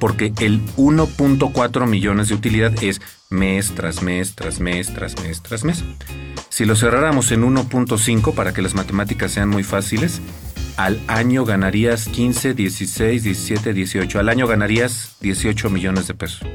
porque 0.00 0.32
el 0.40 0.64
1.4 0.76 1.86
millones 1.86 2.28
de 2.28 2.34
utilidad 2.34 2.72
es 2.82 3.00
mes 3.28 3.72
tras 3.76 4.02
mes, 4.02 4.34
tras 4.34 4.58
mes, 4.58 4.92
tras 4.92 5.22
mes, 5.22 5.42
tras 5.42 5.62
mes. 5.62 5.84
Si 6.48 6.64
lo 6.64 6.74
cerráramos 6.74 7.30
en 7.30 7.42
1.5 7.42 8.34
para 8.34 8.52
que 8.52 8.62
las 8.62 8.74
matemáticas 8.74 9.30
sean 9.30 9.50
muy 9.50 9.62
fáciles, 9.62 10.20
al 10.76 11.00
año 11.06 11.44
ganarías 11.44 12.08
15, 12.08 12.54
16, 12.54 13.22
17, 13.22 13.72
18. 13.72 14.18
Al 14.18 14.28
año 14.28 14.46
ganarías 14.46 15.16
18 15.20 15.70
millones 15.70 16.06
de 16.08 16.14
pesos. 16.14 16.46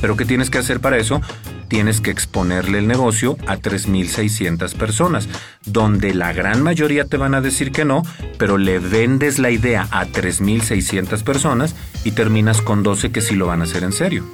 Pero 0.00 0.16
¿qué 0.16 0.24
tienes 0.24 0.50
que 0.50 0.58
hacer 0.58 0.80
para 0.80 0.96
eso? 0.98 1.20
Tienes 1.68 2.00
que 2.00 2.10
exponerle 2.10 2.78
el 2.78 2.86
negocio 2.86 3.36
a 3.46 3.56
3.600 3.56 4.74
personas, 4.74 5.28
donde 5.64 6.14
la 6.14 6.32
gran 6.32 6.62
mayoría 6.62 7.04
te 7.04 7.16
van 7.16 7.34
a 7.34 7.40
decir 7.40 7.72
que 7.72 7.84
no, 7.84 8.02
pero 8.38 8.58
le 8.58 8.78
vendes 8.78 9.38
la 9.38 9.50
idea 9.50 9.88
a 9.90 10.06
3.600 10.06 11.22
personas 11.24 11.74
y 12.04 12.12
terminas 12.12 12.62
con 12.62 12.82
12 12.82 13.10
que 13.10 13.20
sí 13.20 13.34
lo 13.34 13.46
van 13.46 13.60
a 13.60 13.64
hacer 13.64 13.82
en 13.82 13.92
serio. 13.92 14.24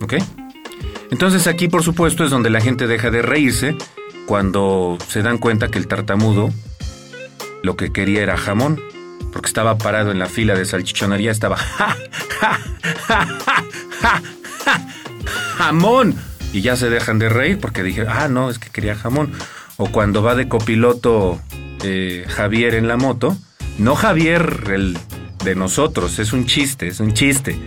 ¿Ok? 0.00 0.14
Entonces 1.10 1.46
aquí 1.46 1.68
por 1.68 1.82
supuesto 1.82 2.24
es 2.24 2.30
donde 2.30 2.50
la 2.50 2.60
gente 2.60 2.86
deja 2.86 3.10
de 3.10 3.22
reírse 3.22 3.76
cuando 4.26 4.98
se 5.08 5.22
dan 5.22 5.38
cuenta 5.38 5.68
que 5.68 5.78
el 5.78 5.86
tartamudo 5.86 6.50
lo 7.64 7.76
que 7.76 7.92
quería 7.92 8.22
era 8.22 8.36
jamón, 8.36 8.78
porque 9.32 9.46
estaba 9.46 9.78
parado 9.78 10.12
en 10.12 10.18
la 10.18 10.26
fila 10.26 10.54
de 10.54 10.66
salchichonería, 10.66 11.30
estaba 11.30 11.56
ja, 11.56 11.96
ja, 12.38 12.60
ja, 13.08 13.26
ja, 13.26 13.66
ja, 14.02 14.22
ja 14.64 14.86
jamón. 15.56 16.14
Y 16.52 16.60
ya 16.60 16.76
se 16.76 16.90
dejan 16.90 17.18
de 17.18 17.30
reír 17.30 17.58
porque 17.58 17.82
dije, 17.82 18.04
ah, 18.06 18.28
no, 18.28 18.50
es 18.50 18.58
que 18.58 18.68
quería 18.68 18.94
jamón. 18.94 19.32
O 19.78 19.86
cuando 19.86 20.22
va 20.22 20.34
de 20.34 20.46
copiloto 20.46 21.40
eh, 21.82 22.26
Javier 22.28 22.74
en 22.74 22.86
la 22.86 22.98
moto, 22.98 23.34
no 23.78 23.96
Javier 23.96 24.64
el 24.70 24.98
de 25.42 25.54
nosotros, 25.54 26.18
es 26.18 26.34
un 26.34 26.44
chiste, 26.44 26.86
es 26.88 27.00
un 27.00 27.14
chiste. 27.14 27.58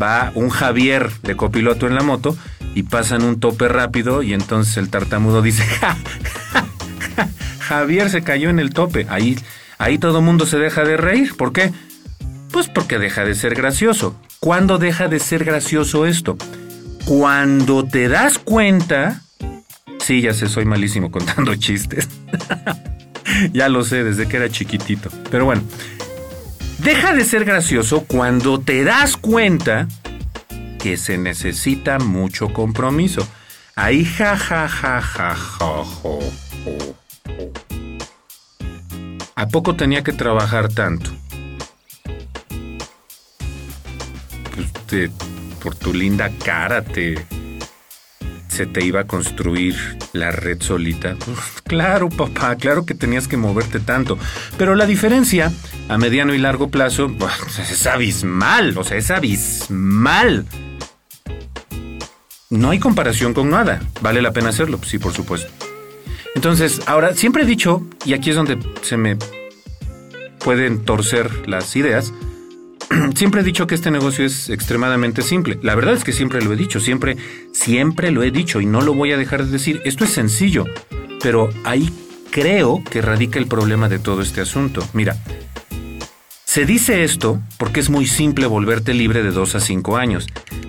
Va 0.00 0.32
un 0.34 0.48
Javier 0.48 1.10
de 1.22 1.36
copiloto 1.36 1.86
en 1.86 1.94
la 1.94 2.02
moto 2.02 2.34
y 2.74 2.84
pasan 2.84 3.22
un 3.22 3.40
tope 3.40 3.68
rápido 3.68 4.22
y 4.22 4.32
entonces 4.32 4.78
el 4.78 4.88
tartamudo 4.88 5.42
dice, 5.42 5.64
ja, 5.80 5.96
Javier 7.60 8.10
se 8.10 8.22
cayó 8.22 8.50
en 8.50 8.58
el 8.58 8.72
tope. 8.72 9.06
Ahí, 9.08 9.38
ahí 9.78 9.98
todo 9.98 10.22
mundo 10.22 10.46
se 10.46 10.58
deja 10.58 10.84
de 10.84 10.96
reír. 10.96 11.36
¿Por 11.36 11.52
qué? 11.52 11.72
Pues 12.50 12.68
porque 12.68 12.98
deja 12.98 13.24
de 13.24 13.34
ser 13.34 13.54
gracioso. 13.54 14.16
¿Cuándo 14.40 14.78
deja 14.78 15.08
de 15.08 15.18
ser 15.18 15.44
gracioso 15.44 16.06
esto? 16.06 16.36
Cuando 17.04 17.84
te 17.84 18.08
das 18.08 18.38
cuenta, 18.38 19.22
sí, 19.98 20.20
ya 20.20 20.32
sé, 20.32 20.48
soy 20.48 20.64
malísimo 20.64 21.10
contando 21.10 21.54
chistes. 21.56 22.08
ya 23.52 23.68
lo 23.68 23.84
sé, 23.84 24.04
desde 24.04 24.28
que 24.28 24.36
era 24.36 24.48
chiquitito. 24.48 25.10
Pero 25.30 25.44
bueno, 25.46 25.62
deja 26.78 27.14
de 27.14 27.24
ser 27.24 27.44
gracioso 27.44 28.04
cuando 28.06 28.60
te 28.60 28.84
das 28.84 29.16
cuenta 29.16 29.88
que 30.78 30.96
se 30.96 31.16
necesita 31.16 31.98
mucho 31.98 32.52
compromiso. 32.52 33.26
Ahí 33.74 34.04
ja 34.04 34.36
ja 34.36 34.68
ja 34.68 35.00
ja 35.00 35.34
ja 35.34 35.84
¿A 39.36 39.48
poco 39.48 39.74
tenía 39.76 40.02
que 40.02 40.12
trabajar 40.12 40.72
tanto? 40.72 41.10
Pues 44.88 45.10
por 45.60 45.74
tu 45.74 45.92
linda 45.92 46.30
cara 46.44 46.82
te 46.82 47.26
se 48.54 48.66
te 48.66 48.84
iba 48.84 49.00
a 49.00 49.06
construir 49.06 49.74
la 50.12 50.30
red 50.30 50.62
solita. 50.62 51.16
claro, 51.64 52.08
papá, 52.08 52.54
claro 52.54 52.86
que 52.86 52.94
tenías 52.94 53.26
que 53.26 53.36
moverte 53.36 53.80
tanto. 53.80 54.16
Pero 54.56 54.76
la 54.76 54.86
diferencia 54.86 55.52
a 55.88 55.98
mediano 55.98 56.34
y 56.34 56.38
largo 56.38 56.68
plazo 56.68 57.10
es 57.58 57.86
abismal, 57.86 58.78
o 58.78 58.84
sea, 58.84 58.96
es 58.96 59.10
abismal. 59.10 60.46
No 62.48 62.70
hay 62.70 62.78
comparación 62.78 63.34
con 63.34 63.50
nada. 63.50 63.80
¿Vale 64.00 64.22
la 64.22 64.32
pena 64.32 64.50
hacerlo? 64.50 64.78
Sí, 64.84 64.98
por 64.98 65.12
supuesto. 65.12 65.50
Entonces, 66.34 66.80
ahora, 66.86 67.14
siempre 67.14 67.44
he 67.44 67.46
dicho, 67.46 67.82
y 68.04 68.12
aquí 68.12 68.30
es 68.30 68.36
donde 68.36 68.58
se 68.82 68.96
me 68.96 69.16
pueden 70.40 70.84
torcer 70.84 71.48
las 71.48 71.74
ideas, 71.76 72.12
siempre 73.14 73.40
he 73.40 73.44
dicho 73.44 73.66
que 73.66 73.74
este 73.74 73.90
negocio 73.90 74.24
es 74.24 74.50
extremadamente 74.50 75.22
simple. 75.22 75.58
La 75.62 75.74
verdad 75.74 75.94
es 75.94 76.04
que 76.04 76.12
siempre 76.12 76.42
lo 76.42 76.52
he 76.52 76.56
dicho, 76.56 76.80
siempre, 76.80 77.16
siempre 77.52 78.10
lo 78.10 78.22
he 78.22 78.30
dicho 78.30 78.60
y 78.60 78.66
no 78.66 78.80
lo 78.80 78.94
voy 78.94 79.12
a 79.12 79.16
dejar 79.16 79.44
de 79.44 79.52
decir. 79.52 79.80
Esto 79.84 80.04
es 80.04 80.10
sencillo, 80.10 80.64
pero 81.22 81.50
ahí 81.64 81.92
creo 82.30 82.82
que 82.90 83.00
radica 83.00 83.38
el 83.38 83.46
problema 83.46 83.88
de 83.88 83.98
todo 83.98 84.22
este 84.22 84.40
asunto. 84.40 84.86
Mira, 84.92 85.16
se 86.44 86.66
dice 86.66 87.04
esto 87.04 87.40
porque 87.58 87.80
es 87.80 87.90
muy 87.90 88.06
simple 88.06 88.46
volverte 88.46 88.94
libre 88.94 89.22
de 89.22 89.30
2 89.30 89.54
a 89.54 89.60
5 89.60 89.96
años. 89.96 90.26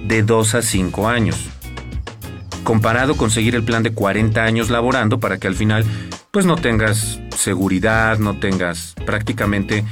De 0.07 0.23
2 0.23 0.55
a 0.55 0.61
5 0.61 1.07
años. 1.07 1.49
Comparado 2.65 3.15
con 3.15 3.29
seguir 3.29 3.53
el 3.55 3.63
plan 3.63 3.83
de 3.83 3.93
40 3.93 4.43
años 4.43 4.69
laborando 4.69 5.19
para 5.19 5.37
que 5.37 5.47
al 5.47 5.55
final 5.55 5.85
pues 6.31 6.45
no 6.45 6.55
tengas 6.55 7.19
seguridad, 7.37 8.17
no 8.17 8.39
tengas 8.39 8.95
prácticamente 9.05 9.85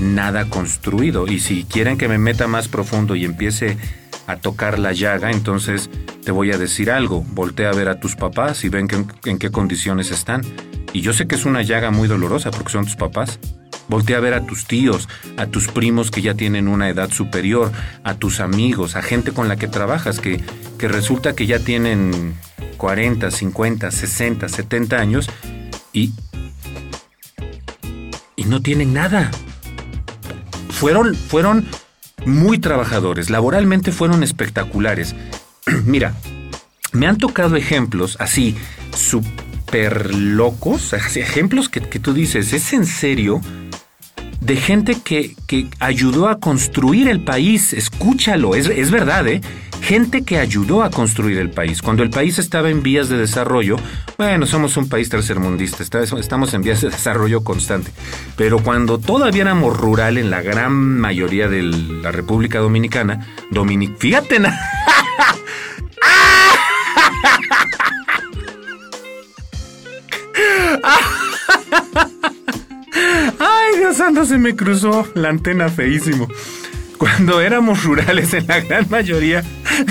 nada 0.00 0.44
construido. 0.50 1.28
Y 1.28 1.38
si 1.38 1.64
quieren 1.64 1.96
que 1.96 2.08
me 2.08 2.18
meta 2.18 2.48
más 2.48 2.66
profundo 2.66 3.14
y 3.14 3.24
empiece 3.24 3.78
a 4.26 4.36
tocar 4.36 4.80
la 4.80 4.92
llaga, 4.92 5.30
entonces 5.30 5.88
te 6.24 6.32
voy 6.32 6.50
a 6.50 6.58
decir 6.58 6.90
algo. 6.90 7.24
Voltea 7.28 7.70
a 7.70 7.74
ver 7.74 7.88
a 7.88 8.00
tus 8.00 8.16
papás 8.16 8.64
y 8.64 8.68
ven 8.68 8.88
en 9.24 9.38
qué 9.38 9.50
condiciones 9.50 10.10
están. 10.10 10.42
Y 10.92 11.02
yo 11.02 11.12
sé 11.12 11.28
que 11.28 11.36
es 11.36 11.44
una 11.44 11.62
llaga 11.62 11.92
muy 11.92 12.08
dolorosa 12.08 12.50
porque 12.50 12.72
son 12.72 12.84
tus 12.84 12.96
papás. 12.96 13.38
Voltea 13.88 14.18
a 14.18 14.20
ver 14.20 14.34
a 14.34 14.46
tus 14.46 14.66
tíos, 14.66 15.08
a 15.36 15.46
tus 15.46 15.68
primos 15.68 16.10
que 16.10 16.22
ya 16.22 16.34
tienen 16.34 16.68
una 16.68 16.88
edad 16.88 17.10
superior, 17.10 17.72
a 18.02 18.14
tus 18.14 18.40
amigos, 18.40 18.96
a 18.96 19.02
gente 19.02 19.32
con 19.32 19.48
la 19.48 19.56
que 19.56 19.68
trabajas 19.68 20.20
que, 20.20 20.42
que 20.78 20.88
resulta 20.88 21.34
que 21.34 21.46
ya 21.46 21.58
tienen 21.60 22.34
40, 22.76 23.30
50, 23.30 23.90
60, 23.90 24.48
70 24.48 24.96
años 24.96 25.30
y, 25.92 26.12
y 28.34 28.44
no 28.44 28.60
tienen 28.60 28.92
nada 28.92 29.30
fueron, 30.76 31.14
fueron 31.14 31.66
muy 32.26 32.58
trabajadores, 32.58 33.30
laboralmente 33.30 33.92
fueron 33.92 34.22
espectaculares. 34.22 35.14
Mira, 35.86 36.14
me 36.92 37.06
han 37.06 37.18
tocado 37.18 37.56
ejemplos 37.56 38.16
así, 38.20 38.56
súper 38.94 40.14
locos, 40.14 40.92
ejemplos 40.92 41.68
que, 41.68 41.80
que, 41.80 41.98
tú 41.98 42.12
dices, 42.12 42.52
¿es 42.52 42.72
en 42.72 42.84
serio? 42.84 43.40
De 44.46 44.54
gente 44.54 44.96
que, 45.02 45.34
que 45.48 45.66
ayudó 45.80 46.28
a 46.28 46.38
construir 46.38 47.08
el 47.08 47.18
país, 47.18 47.72
escúchalo, 47.72 48.54
es, 48.54 48.68
es 48.68 48.92
verdad, 48.92 49.26
¿eh? 49.26 49.40
gente 49.82 50.22
que 50.24 50.38
ayudó 50.38 50.84
a 50.84 50.90
construir 50.90 51.38
el 51.38 51.50
país. 51.50 51.82
Cuando 51.82 52.04
el 52.04 52.10
país 52.10 52.38
estaba 52.38 52.70
en 52.70 52.80
vías 52.80 53.08
de 53.08 53.16
desarrollo, 53.16 53.76
bueno, 54.16 54.46
somos 54.46 54.76
un 54.76 54.88
país 54.88 55.08
tercermundista, 55.08 55.82
estamos 55.82 56.54
en 56.54 56.62
vías 56.62 56.80
de 56.80 56.90
desarrollo 56.90 57.42
constante, 57.42 57.90
pero 58.36 58.60
cuando 58.60 58.98
todavía 58.98 59.42
éramos 59.42 59.76
rural 59.76 60.16
en 60.16 60.30
la 60.30 60.42
gran 60.42 60.72
mayoría 60.72 61.48
de 61.48 61.64
la 61.64 62.12
República 62.12 62.60
Dominicana, 62.60 63.26
Dominic, 63.50 63.98
fíjate, 63.98 64.38
Ay, 70.82 71.02
Se 73.94 74.38
me 74.38 74.56
cruzó 74.56 75.06
la 75.14 75.28
antena 75.28 75.68
feísimo 75.68 76.26
cuando 76.98 77.40
éramos 77.40 77.84
rurales 77.84 78.34
en 78.34 78.46
la 78.48 78.58
gran 78.58 78.90
mayoría 78.90 79.44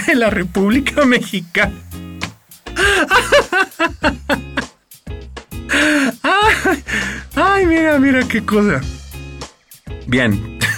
de 0.06 0.16
la 0.16 0.30
República 0.30 1.06
Mexicana. 1.06 1.74
Ay, 7.36 7.66
mira, 7.66 7.98
mira 7.98 8.28
qué 8.28 8.44
cosa. 8.44 8.82
Bien. 10.08 10.60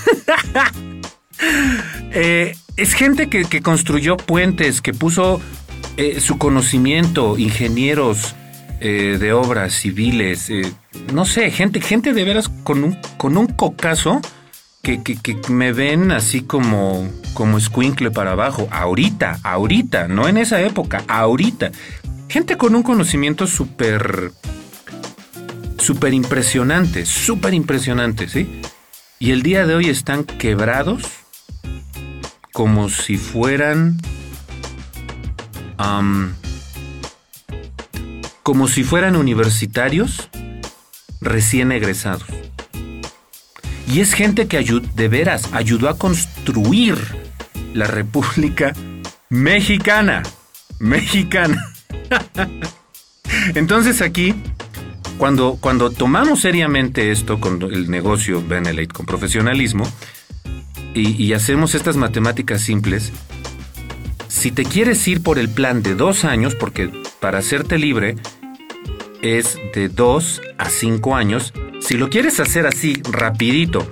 Eh, 2.12 2.56
es 2.78 2.94
gente 2.94 3.30
que, 3.30 3.62
construyó 3.62 4.18
puentes, 4.18 4.82
que 4.82 4.92
puso 4.92 5.40
eh, 5.98 6.20
su 6.20 6.40
conocimiento, 6.40 7.38
ingenieros 7.38 8.34
eh, 8.80 9.18
de 9.20 9.34
obras 9.34 9.74
civiles, 9.74 10.52
no 11.14 11.26
sé, 11.26 11.52
gente, 11.52 11.82
gente 11.82 12.14
de 12.14 12.24
veras 12.24 12.50
con 12.64 12.84
un, 12.84 12.98
con 13.18 13.38
un 13.38 13.48
cocazo 13.48 14.22
que, 14.96 15.38
me 15.50 15.74
ven 15.74 16.12
así 16.12 16.42
como, 16.42 17.10
como 17.34 17.58
escuincle 17.58 18.12
para 18.12 18.32
abajo. 18.32 18.68
Ahorita, 18.72 19.40
ahorita, 19.44 20.08
no 20.08 20.28
en 20.28 20.38
esa 20.38 20.62
época, 20.62 21.04
ahorita. 21.08 21.72
Gente 22.30 22.58
con 22.58 22.76
un 22.76 22.84
conocimiento 22.84 23.48
súper, 23.48 24.32
súper 25.78 26.14
impresionante, 26.14 27.06
súper 27.06 27.54
impresionante, 27.54 28.30
¿sí? 28.30 28.62
Y 29.20 29.32
el 29.32 29.42
día 29.42 29.66
de 29.66 29.76
hoy 29.76 29.90
están 29.90 30.24
quebrados 30.24 31.04
como 32.54 32.90
si 32.90 33.18
fueran... 33.18 33.98
como 38.48 38.70
si 38.70 38.86
fueran 38.86 39.18
universitarios 39.18 40.30
recién 41.20 41.74
egresados. 41.74 42.24
Y 43.92 44.00
es 44.00 44.14
gente 44.14 44.48
que 44.48 44.64
de 44.96 45.08
veras 45.10 45.50
ayudó 45.52 45.90
a 45.90 45.98
construir 45.98 46.98
la 47.74 47.88
República 47.88 48.72
Mexicana. 49.28 50.24
Mexicana. 50.80 51.74
Entonces 53.54 54.02
aquí, 54.02 54.34
cuando, 55.18 55.58
cuando 55.60 55.90
tomamos 55.90 56.40
seriamente 56.40 57.12
esto 57.12 57.42
con 57.42 57.62
el 57.62 57.92
negocio 57.92 58.42
Benelete, 58.42 58.94
con 58.94 59.06
profesionalismo, 59.06 59.84
y, 60.94 61.22
y 61.22 61.34
hacemos 61.34 61.76
estas 61.76 61.98
matemáticas 61.98 62.62
simples, 62.62 63.12
si 64.30 64.52
te 64.52 64.64
quieres 64.64 65.06
ir 65.06 65.22
por 65.22 65.38
el 65.38 65.50
plan 65.50 65.84
de 65.84 65.96
dos 65.96 66.24
años, 66.24 66.56
porque 66.56 66.90
para 67.20 67.40
hacerte 67.40 67.78
libre 67.78 68.16
es 69.22 69.60
de 69.74 69.90
dos 69.90 70.42
a 70.58 70.70
cinco 70.70 71.16
años, 71.16 71.54
si 71.80 71.96
lo 71.96 72.10
quieres 72.10 72.40
hacer 72.40 72.68
así, 72.68 73.02
rapidito, 73.12 73.88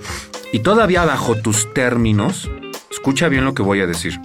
y 0.52 0.60
todavía 0.60 1.04
bajo 1.04 1.36
tus 1.36 1.72
términos, 1.74 2.50
escucha 2.90 3.28
bien 3.28 3.44
lo 3.44 3.54
que 3.54 3.62
voy 3.62 3.80
a 3.80 3.86
decir. 3.86 4.18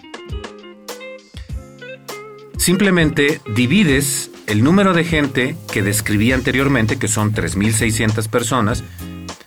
Simplemente 2.58 3.42
divides 3.56 4.30
el 4.48 4.64
número 4.64 4.94
de 4.94 5.04
gente 5.04 5.56
que 5.72 5.82
describí 5.82 6.32
anteriormente, 6.32 7.00
que 7.00 7.08
son 7.08 7.34
3.600 7.34 8.28
personas, 8.30 8.84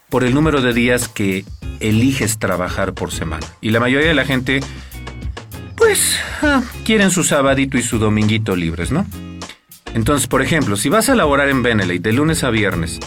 por 0.08 0.24
el 0.24 0.34
número 0.34 0.60
de 0.62 0.72
días 0.72 1.08
que 1.08 1.44
eliges 1.80 2.38
trabajar 2.38 2.94
por 2.94 3.12
semana. 3.12 3.46
Y 3.60 3.70
la 3.70 3.80
mayoría 3.80 4.08
de 4.08 4.14
la 4.14 4.24
gente, 4.24 4.60
pues, 5.76 6.18
ah, 6.42 6.62
quieren 6.84 7.10
su 7.10 7.24
sabadito 7.24 7.78
y 7.78 7.82
su 7.82 7.98
dominguito 7.98 8.56
libres, 8.56 8.90
¿no? 8.90 9.06
Entonces, 9.94 10.26
por 10.26 10.42
ejemplo, 10.42 10.76
si 10.76 10.88
vas 10.88 11.08
a 11.08 11.14
laborar 11.14 11.48
en 11.48 11.62
Beneley 11.62 12.00
de 12.00 12.12
lunes 12.12 12.42
a 12.42 12.50
viernes, 12.50 12.98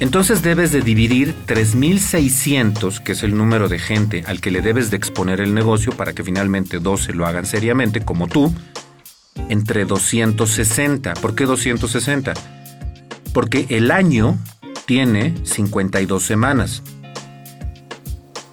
entonces 0.00 0.42
debes 0.42 0.72
de 0.72 0.80
dividir 0.80 1.34
3.600, 1.46 3.02
que 3.02 3.12
es 3.12 3.22
el 3.22 3.36
número 3.36 3.68
de 3.68 3.78
gente 3.78 4.24
al 4.26 4.40
que 4.40 4.50
le 4.50 4.62
debes 4.62 4.90
de 4.90 4.96
exponer 4.96 5.40
el 5.40 5.54
negocio 5.54 5.92
para 5.92 6.14
que 6.14 6.24
finalmente 6.24 6.78
12 6.78 7.12
lo 7.12 7.26
hagan 7.26 7.44
seriamente, 7.44 8.00
como 8.00 8.26
tú, 8.26 8.54
entre 9.50 9.84
260. 9.84 11.14
¿Por 11.14 11.34
qué 11.34 11.44
260? 11.44 12.32
Porque 13.34 13.66
el 13.68 13.90
año 13.90 14.38
tiene 14.86 15.34
52 15.44 16.22
semanas. 16.22 16.82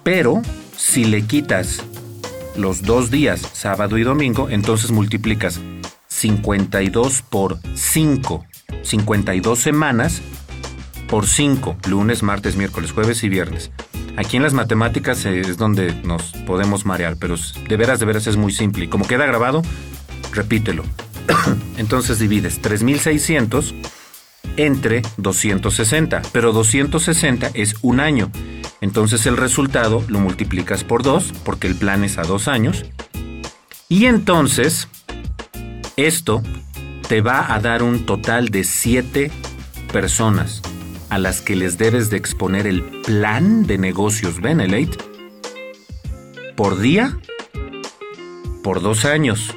Pero 0.02 0.42
si 0.76 1.04
le 1.04 1.22
quitas 1.22 1.82
los 2.56 2.82
dos 2.82 3.10
días, 3.10 3.40
sábado 3.52 3.96
y 3.98 4.02
domingo, 4.02 4.50
entonces 4.50 4.90
multiplicas 4.90 5.60
52 6.16 7.22
por 7.22 7.58
5. 7.74 8.46
52 8.82 9.58
semanas 9.58 10.22
por 11.08 11.26
5, 11.26 11.76
lunes, 11.88 12.22
martes, 12.22 12.56
miércoles, 12.56 12.92
jueves 12.92 13.22
y 13.22 13.28
viernes. 13.28 13.70
Aquí 14.16 14.38
en 14.38 14.42
las 14.42 14.54
matemáticas 14.54 15.26
es 15.26 15.58
donde 15.58 15.92
nos 16.04 16.32
podemos 16.46 16.86
marear, 16.86 17.16
pero 17.18 17.36
de 17.68 17.76
veras, 17.76 18.00
de 18.00 18.06
veras 18.06 18.26
es 18.26 18.36
muy 18.36 18.50
simple. 18.50 18.86
Y 18.86 18.88
como 18.88 19.06
queda 19.06 19.26
grabado, 19.26 19.62
repítelo. 20.32 20.84
Entonces 21.76 22.18
divides 22.18 22.62
3600 22.62 23.74
entre 24.56 25.02
260, 25.18 26.22
pero 26.32 26.52
260 26.52 27.50
es 27.52 27.74
un 27.82 28.00
año. 28.00 28.32
Entonces 28.80 29.26
el 29.26 29.36
resultado 29.36 30.02
lo 30.08 30.18
multiplicas 30.18 30.82
por 30.82 31.02
2, 31.02 31.34
porque 31.44 31.66
el 31.66 31.76
plan 31.76 32.04
es 32.04 32.16
a 32.16 32.22
dos 32.22 32.48
años, 32.48 32.86
Y 33.88 34.06
entonces, 34.06 34.88
esto 35.96 36.42
te 37.08 37.22
va 37.22 37.54
a 37.54 37.60
dar 37.60 37.82
un 37.82 38.04
total 38.04 38.50
de 38.50 38.64
7 38.64 39.30
personas 39.90 40.60
a 41.08 41.18
las 41.18 41.40
que 41.40 41.56
les 41.56 41.78
debes 41.78 42.10
de 42.10 42.18
exponer 42.18 42.66
el 42.66 42.82
plan 42.82 43.66
de 43.66 43.78
negocios 43.78 44.40
Benelate 44.40 44.98
por 46.54 46.78
día 46.80 47.18
por 48.62 48.82
dos 48.82 49.04
años. 49.04 49.54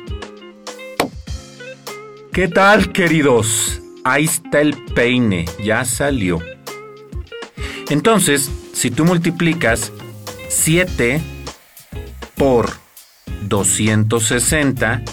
¿Qué 2.31 2.47
tal, 2.47 2.93
queridos? 2.93 3.81
Ahí 4.05 4.25
está 4.25 4.61
el 4.61 4.77
peine, 4.93 5.45
ya 5.61 5.83
salió. 5.83 6.39
Entonces, 7.89 8.49
si 8.73 8.91
tú 8.91 9.03
multiplicas 9.03 9.91
7 10.47 11.19
por 12.35 12.69
260 13.41 15.03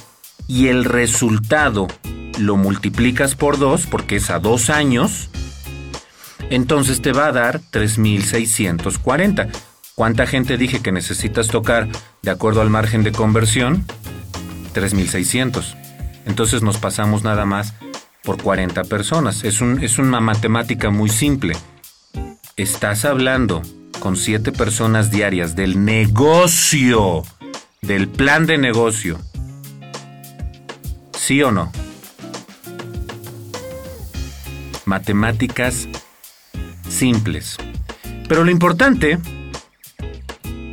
y 0.49 0.69
el 0.69 0.85
resultado 0.85 1.87
lo 2.39 2.57
multiplicas 2.57 3.35
por 3.35 3.59
2 3.59 3.87
porque 3.87 4.17
es 4.17 4.31
a 4.31 4.39
dos 4.39 4.71
años, 4.71 5.31
entonces 6.51 7.03
te 7.03 7.13
va 7.13 7.27
a 7.27 7.33
dar 7.33 7.61
3640. 7.71 9.49
¿Cuánta 9.95 10.27
gente 10.27 10.59
dije 10.59 10.81
que 10.81 10.93
necesitas 10.93 11.49
tocar 11.49 11.89
de 12.23 12.31
acuerdo 12.31 12.61
al 12.61 12.71
margen 12.71 13.03
de 13.03 13.13
conversión? 13.13 13.85
3600. 14.73 15.77
Entonces 16.27 16.63
nos 16.63 16.77
pasamos 16.77 17.25
nada 17.25 17.47
más 17.47 17.75
por 18.23 18.43
40 18.43 18.85
personas. 18.85 19.43
Es, 19.45 19.61
un, 19.61 19.83
es 19.83 19.99
una 19.99 20.21
matemática 20.21 20.91
muy 20.91 21.09
simple. 21.09 21.57
Estás 22.57 23.05
hablando 23.05 23.63
con 24.01 24.17
7 24.17 24.53
personas 24.53 25.11
diarias 25.11 25.57
del 25.57 25.85
negocio, 25.85 27.25
del 27.81 28.09
plan 28.09 28.47
de 28.47 28.59
negocio. 28.59 29.19
¿Sí 31.27 31.43
o 31.43 31.51
no? 31.51 31.73
Matemáticas 34.85 35.89
simples. 36.89 37.57
Pero 38.29 38.45
lo 38.45 38.53
importante 38.53 39.19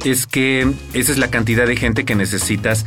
es 0.06 0.28
que 0.28 0.72
esa 0.94 1.12
es 1.12 1.18
la 1.18 1.32
cantidad 1.32 1.66
de 1.66 1.76
gente 1.76 2.06
que 2.06 2.14
necesitas 2.14 2.86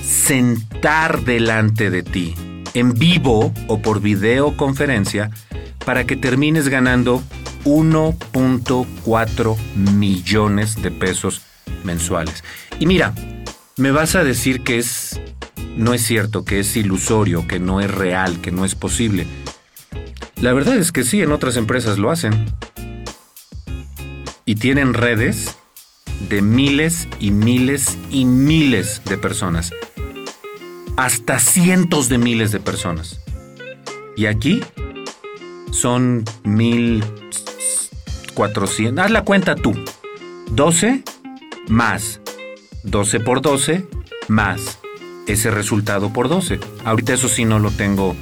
sentar 0.00 1.24
delante 1.24 1.90
de 1.90 2.04
ti, 2.04 2.36
en 2.74 2.94
vivo 2.94 3.52
o 3.66 3.82
por 3.82 4.00
videoconferencia, 4.00 5.32
para 5.84 6.04
que 6.04 6.14
termines 6.14 6.68
ganando 6.68 7.20
1.4 7.64 9.56
millones 9.74 10.80
de 10.80 10.92
pesos 10.92 11.42
mensuales. 11.82 12.44
Y 12.78 12.86
mira, 12.86 13.12
me 13.76 13.90
vas 13.90 14.14
a 14.14 14.22
decir 14.22 14.62
que 14.62 14.78
es 14.78 15.20
no 15.78 15.94
es 15.94 16.02
cierto, 16.02 16.44
que 16.44 16.58
es 16.58 16.76
ilusorio, 16.76 17.46
que 17.46 17.60
no 17.60 17.80
es 17.80 17.90
real, 17.90 18.40
que 18.40 18.50
no 18.50 18.64
es 18.64 18.74
posible. 18.74 19.26
La 20.40 20.52
verdad 20.52 20.76
es 20.76 20.92
que 20.92 21.04
sí, 21.04 21.22
en 21.22 21.30
otras 21.30 21.56
empresas 21.56 21.98
lo 21.98 22.10
hacen. 22.10 22.46
Y 24.44 24.56
tienen 24.56 24.92
redes 24.92 25.56
de 26.28 26.42
miles 26.42 27.06
y 27.20 27.30
miles 27.30 27.96
y 28.10 28.24
miles 28.24 29.02
de 29.04 29.18
personas. 29.18 29.72
Hasta 30.96 31.38
cientos 31.38 32.08
de 32.08 32.18
miles 32.18 32.50
de 32.50 32.58
personas. 32.58 33.20
Y 34.16 34.26
aquí 34.26 34.62
son 35.70 36.24
mil 36.42 37.04
cuatrocientos. 38.34 39.04
Haz 39.04 39.10
la 39.12 39.22
cuenta 39.22 39.54
tú. 39.54 39.74
12 40.50 41.04
más 41.68 42.20
12 42.82 43.20
por 43.20 43.42
12 43.42 43.86
más 44.28 44.77
ese 45.28 45.50
resultado 45.50 46.12
por 46.12 46.28
12. 46.28 46.58
Ahorita 46.84 47.14
eso 47.14 47.28
sí 47.28 47.44
no 47.44 47.58
lo 47.58 47.70
tengo, 47.70 48.16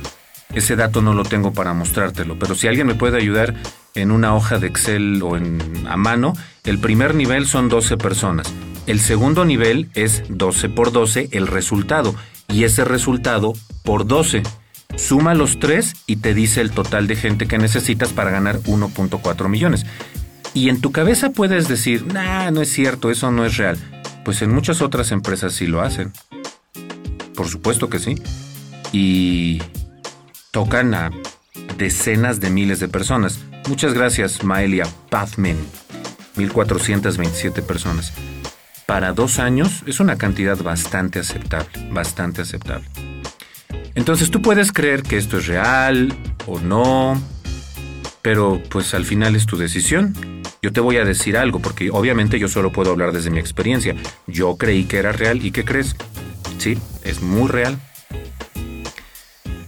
ese 0.54 0.76
dato 0.76 1.00
no 1.00 1.14
lo 1.14 1.24
tengo 1.24 1.52
para 1.52 1.72
mostrártelo, 1.72 2.38
pero 2.38 2.54
si 2.54 2.68
alguien 2.68 2.86
me 2.86 2.94
puede 2.94 3.16
ayudar 3.16 3.54
en 3.94 4.10
una 4.10 4.34
hoja 4.34 4.58
de 4.58 4.66
Excel 4.66 5.22
o 5.22 5.36
en, 5.36 5.86
a 5.88 5.96
mano, 5.96 6.34
el 6.64 6.78
primer 6.78 7.14
nivel 7.14 7.46
son 7.46 7.68
12 7.68 7.96
personas. 7.96 8.52
El 8.86 9.00
segundo 9.00 9.44
nivel 9.44 9.88
es 9.94 10.22
12 10.28 10.68
por 10.68 10.92
12 10.92 11.30
el 11.32 11.46
resultado 11.46 12.14
y 12.48 12.64
ese 12.64 12.84
resultado 12.84 13.54
por 13.82 14.06
12. 14.06 14.42
Suma 14.96 15.34
los 15.34 15.58
tres 15.58 15.94
y 16.06 16.16
te 16.16 16.34
dice 16.34 16.60
el 16.60 16.70
total 16.70 17.06
de 17.06 17.16
gente 17.16 17.46
que 17.46 17.58
necesitas 17.58 18.12
para 18.12 18.30
ganar 18.30 18.60
1.4 18.60 19.48
millones. 19.48 19.84
Y 20.54 20.68
en 20.70 20.80
tu 20.80 20.92
cabeza 20.92 21.30
puedes 21.30 21.68
decir, 21.68 22.06
nah, 22.06 22.50
no 22.50 22.62
es 22.62 22.72
cierto, 22.72 23.10
eso 23.10 23.30
no 23.30 23.44
es 23.44 23.56
real. 23.56 23.76
Pues 24.24 24.40
en 24.42 24.54
muchas 24.54 24.80
otras 24.80 25.12
empresas 25.12 25.52
sí 25.52 25.66
lo 25.66 25.82
hacen. 25.82 26.12
Por 27.36 27.48
supuesto 27.48 27.88
que 27.88 27.98
sí. 27.98 28.16
Y 28.92 29.62
tocan 30.50 30.94
a 30.94 31.10
decenas 31.76 32.40
de 32.40 32.50
miles 32.50 32.80
de 32.80 32.88
personas. 32.88 33.40
Muchas 33.68 33.94
gracias, 33.94 34.42
Maelia 34.42 34.86
Pathman. 35.10 35.56
1427 36.36 37.62
personas. 37.62 38.12
Para 38.86 39.12
dos 39.12 39.38
años 39.38 39.82
es 39.86 40.00
una 40.00 40.16
cantidad 40.16 40.56
bastante 40.62 41.18
aceptable, 41.18 41.68
bastante 41.90 42.42
aceptable. 42.42 42.86
Entonces 43.94 44.30
tú 44.30 44.42
puedes 44.42 44.72
creer 44.72 45.02
que 45.02 45.16
esto 45.16 45.38
es 45.38 45.46
real 45.46 46.14
o 46.46 46.60
no, 46.60 47.20
pero 48.22 48.62
pues 48.68 48.94
al 48.94 49.04
final 49.04 49.34
es 49.34 49.46
tu 49.46 49.56
decisión. 49.56 50.14
Yo 50.62 50.72
te 50.72 50.80
voy 50.80 50.98
a 50.98 51.04
decir 51.04 51.36
algo, 51.36 51.60
porque 51.60 51.90
obviamente 51.90 52.38
yo 52.38 52.48
solo 52.48 52.72
puedo 52.72 52.90
hablar 52.90 53.12
desde 53.12 53.30
mi 53.30 53.38
experiencia. 53.38 53.96
Yo 54.26 54.56
creí 54.56 54.84
que 54.84 54.98
era 54.98 55.12
real 55.12 55.44
y 55.44 55.50
¿qué 55.50 55.64
crees? 55.64 55.96
Sí, 56.58 56.78
es 57.06 57.22
muy 57.22 57.48
real. 57.48 57.78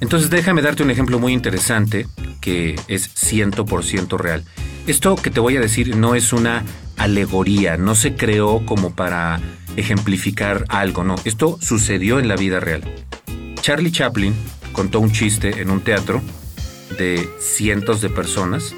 Entonces 0.01 0.31
déjame 0.31 0.62
darte 0.62 0.83
un 0.83 0.90
ejemplo 0.90 1.18
muy 1.18 1.33
interesante 1.33 2.07
que 2.40 2.77
es 2.88 3.11
100% 3.14 4.16
real. 4.18 4.44
Esto 4.87 5.16
que 5.16 5.31
te 5.31 5.40
voy 5.40 5.57
a 5.57 5.61
decir 5.61 5.96
no 5.96 6.14
es 6.14 6.33
una 6.33 6.64
alegoría, 6.96 7.77
no 7.77 7.94
se 7.94 8.14
creó 8.14 8.64
como 8.64 8.94
para 8.94 9.40
ejemplificar 9.77 10.64
algo, 10.68 11.05
no, 11.05 11.14
esto 11.24 11.59
sucedió 11.61 12.18
en 12.18 12.29
la 12.29 12.37
vida 12.37 12.59
real. 12.59 12.83
Charlie 13.61 13.92
Chaplin 13.92 14.35
contó 14.72 15.01
un 15.01 15.12
chiste 15.12 15.61
en 15.61 15.70
un 15.70 15.81
teatro 15.81 16.22
de 16.96 17.29
cientos 17.38 18.01
de 18.01 18.09
personas 18.09 18.74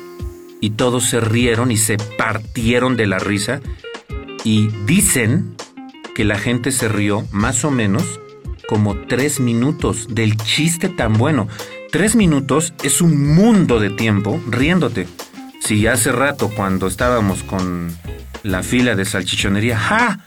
y 0.60 0.70
todos 0.70 1.04
se 1.04 1.20
rieron 1.20 1.70
y 1.70 1.76
se 1.76 1.96
partieron 2.18 2.96
de 2.96 3.06
la 3.06 3.18
risa 3.18 3.60
y 4.44 4.68
dicen 4.84 5.54
que 6.14 6.24
la 6.24 6.38
gente 6.38 6.72
se 6.72 6.88
rió 6.88 7.26
más 7.30 7.64
o 7.64 7.70
menos 7.70 8.20
como 8.70 8.94
tres 8.94 9.40
minutos 9.40 10.06
del 10.14 10.36
chiste 10.36 10.88
tan 10.88 11.14
bueno. 11.14 11.48
Tres 11.90 12.14
minutos 12.14 12.72
es 12.84 13.00
un 13.00 13.34
mundo 13.34 13.80
de 13.80 13.90
tiempo 13.90 14.40
riéndote. 14.46 15.08
Si 15.58 15.88
hace 15.88 16.12
rato 16.12 16.48
cuando 16.54 16.86
estábamos 16.86 17.42
con 17.42 17.92
la 18.44 18.62
fila 18.62 18.94
de 18.94 19.04
salchichonería, 19.04 19.76
¡ja! 19.76 20.20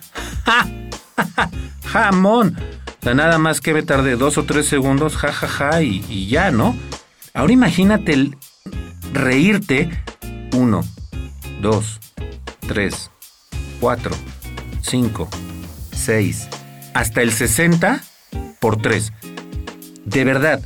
¡ja! 0.43 0.67
ja, 1.15 1.49
¡jamón! 1.85 2.57
O 3.05 3.13
nada 3.13 3.37
más 3.37 3.61
que 3.61 3.73
me 3.73 3.81
tardé 3.81 4.17
dos 4.17 4.37
o 4.37 4.43
tres 4.43 4.65
segundos, 4.65 5.15
ja, 5.15 5.31
ja, 5.31 5.47
ja, 5.47 5.81
y, 5.81 6.03
y 6.09 6.27
ya, 6.27 6.51
¿no? 6.51 6.75
Ahora 7.33 7.53
imagínate 7.53 8.11
el 8.11 8.35
reírte. 9.13 9.89
Uno, 10.51 10.83
dos, 11.61 12.01
tres, 12.67 13.09
cuatro, 13.79 14.13
cinco, 14.81 15.29
6 15.93 16.49
hasta 16.93 17.21
el 17.21 17.31
60 17.31 18.03
por 18.63 18.77
3. 18.77 19.11
De 20.05 20.23
verdad, 20.23 20.61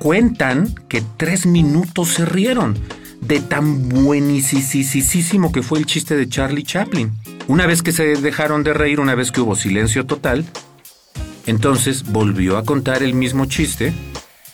cuentan 0.00 0.74
que 0.88 1.04
3 1.16 1.46
minutos 1.46 2.08
se 2.08 2.24
rieron 2.26 2.76
de 3.20 3.38
tan 3.38 3.88
buenísimo 3.88 5.52
que 5.52 5.62
fue 5.62 5.78
el 5.78 5.86
chiste 5.86 6.16
de 6.16 6.28
Charlie 6.28 6.64
Chaplin. 6.64 7.12
Una 7.46 7.64
vez 7.66 7.84
que 7.84 7.92
se 7.92 8.16
dejaron 8.16 8.64
de 8.64 8.74
reír, 8.74 8.98
una 8.98 9.14
vez 9.14 9.30
que 9.30 9.40
hubo 9.40 9.54
silencio 9.54 10.04
total, 10.04 10.44
entonces 11.46 12.10
volvió 12.10 12.58
a 12.58 12.64
contar 12.64 13.04
el 13.04 13.14
mismo 13.14 13.46
chiste 13.46 13.92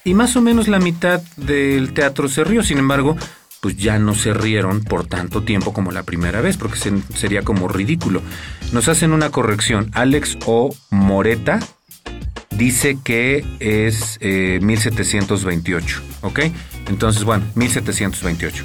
y 0.05 0.13
más 0.13 0.37
o 0.37 0.43
menos 0.43 0.69
la 0.69 0.79
mitad 0.79 1.23
del 1.39 1.95
teatro 1.95 2.29
se 2.29 2.45
rió. 2.45 2.63
Sin 2.63 2.77
embargo, 2.77 3.17
pues 3.63 3.79
ya 3.79 3.99
no 3.99 4.15
se 4.15 4.35
rieron 4.35 4.85
por 4.85 5.07
tanto 5.07 5.43
tiempo 5.43 5.73
como 5.73 5.91
la 5.91 6.03
primera 6.03 6.43
vez, 6.43 6.59
porque 6.59 6.79
sería 7.15 7.41
como 7.41 7.67
ridículo. 7.67 8.21
Nos 8.73 8.89
hacen 8.89 9.13
una 9.13 9.31
corrección. 9.31 9.91
Alex 9.95 10.37
O. 10.45 10.75
Moreta 10.91 11.61
dice 12.63 12.97
que 13.03 13.45
es 13.59 14.21
1728, 14.21 15.99
eh, 15.99 16.15
¿ok? 16.23 16.41
Entonces, 16.89 17.25
bueno, 17.25 17.45
1728. 17.57 18.65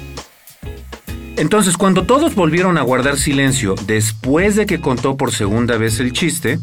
Entonces, 1.36 1.76
cuando 1.76 2.04
todos 2.04 2.36
volvieron 2.36 2.78
a 2.78 2.82
guardar 2.82 3.18
silencio 3.18 3.74
después 3.86 4.54
de 4.54 4.66
que 4.66 4.80
contó 4.80 5.16
por 5.16 5.32
segunda 5.32 5.76
vez 5.78 5.98
el 5.98 6.12
chiste, 6.12 6.60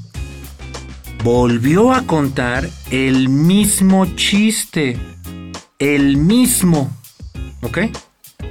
volvió 1.26 1.92
a 1.92 2.04
contar 2.04 2.70
el 2.90 3.28
mismo 3.28 4.06
chiste. 4.16 4.98
El 5.78 6.16
mismo. 6.16 6.90
¿Ok? 7.62 7.80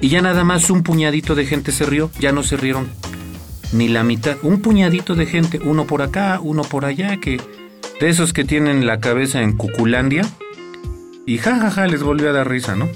Y 0.03 0.11
ya 0.11 0.21
nada 0.21 0.45
más 0.45 0.69
un 0.69 0.83
puñadito 0.83 1.35
de 1.35 1.47
gente 1.47 1.73
se 1.73 1.87
rió, 1.87 2.11
ya 2.21 2.33
no 2.33 2.43
se 2.43 2.59
rieron 2.59 2.87
ni 3.73 3.89
la 3.89 4.05
mitad. 4.05 4.37
Un 4.43 4.61
puñadito 4.61 5.15
de 5.15 5.25
gente, 5.25 5.59
uno 5.65 5.87
por 5.87 6.03
acá, 6.03 6.39
uno 6.43 6.63
por 6.65 6.85
allá, 6.85 7.17
que 7.17 7.41
De 8.01 8.09
esos 8.09 8.33
que 8.33 8.45
tienen 8.45 8.87
la 8.87 9.01
cabeza 9.01 9.43
en 9.43 9.57
Cuculandia. 9.57 10.23
Y 11.27 11.39
jajaja 11.39 11.71
ja, 11.71 11.71
ja, 11.71 11.87
les 11.87 12.03
volvió 12.03 12.31
a 12.31 12.33
dar 12.33 12.49
risa, 12.49 12.75
¿no? 12.77 12.89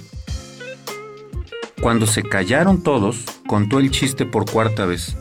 Cuando 1.81 2.07
se 2.07 2.23
callaron 2.23 2.83
todos, 2.83 3.25
contó 3.47 3.79
el 3.79 3.91
chiste 3.91 4.27
por 4.27 4.51
cuarta 4.51 4.85
vez. 4.85 5.17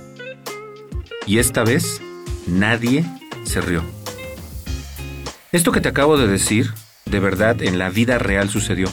Y 1.25 1.37
esta 1.37 1.63
vez 1.63 2.01
nadie 2.47 3.05
se 3.43 3.61
rió. 3.61 3.83
Esto 5.51 5.71
que 5.71 5.81
te 5.81 5.89
acabo 5.89 6.17
de 6.17 6.27
decir, 6.27 6.73
de 7.05 7.19
verdad, 7.19 7.61
en 7.61 7.77
la 7.77 7.89
vida 7.89 8.17
real 8.17 8.49
sucedió. 8.49 8.89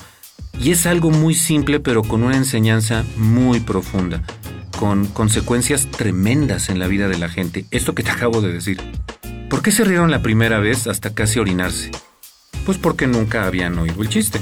Y 0.60 0.70
es 0.70 0.86
algo 0.86 1.10
muy 1.10 1.34
simple 1.34 1.80
pero 1.80 2.02
con 2.02 2.22
una 2.22 2.36
enseñanza 2.36 3.04
muy 3.16 3.60
profunda, 3.60 4.22
con 4.78 5.06
consecuencias 5.06 5.90
tremendas 5.90 6.68
en 6.68 6.78
la 6.78 6.86
vida 6.86 7.08
de 7.08 7.18
la 7.18 7.28
gente. 7.28 7.64
Esto 7.70 7.94
que 7.94 8.02
te 8.02 8.10
acabo 8.10 8.40
de 8.40 8.52
decir. 8.52 8.80
¿Por 9.48 9.62
qué 9.62 9.70
se 9.70 9.84
rieron 9.84 10.10
la 10.10 10.22
primera 10.22 10.58
vez 10.58 10.86
hasta 10.86 11.14
casi 11.14 11.38
orinarse? 11.38 11.90
Pues 12.64 12.78
porque 12.78 13.06
nunca 13.06 13.46
habían 13.46 13.78
oído 13.78 14.02
el 14.02 14.08
chiste. 14.08 14.40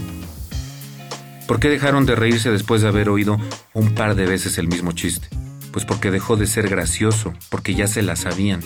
¿Por 1.47 1.59
qué 1.61 1.69
dejaron 1.69 2.07
de 2.07 2.15
reírse 2.15 2.51
después 2.51 2.83
de 2.83 2.89
haber 2.89 3.09
oído 3.09 3.39
un 3.75 3.95
par 3.95 4.15
de 4.15 4.27
veces 4.27 4.59
el 4.59 4.69
mismo 4.69 4.93
chiste? 4.93 5.29
Pues 5.73 5.85
porque 5.85 6.11
dejó 6.11 6.37
de 6.37 6.47
ser 6.47 6.69
gracioso, 6.69 7.35
porque 7.51 7.75
ya 7.75 7.87
se 7.89 8.03
la 8.03 8.17
sabían. 8.17 8.61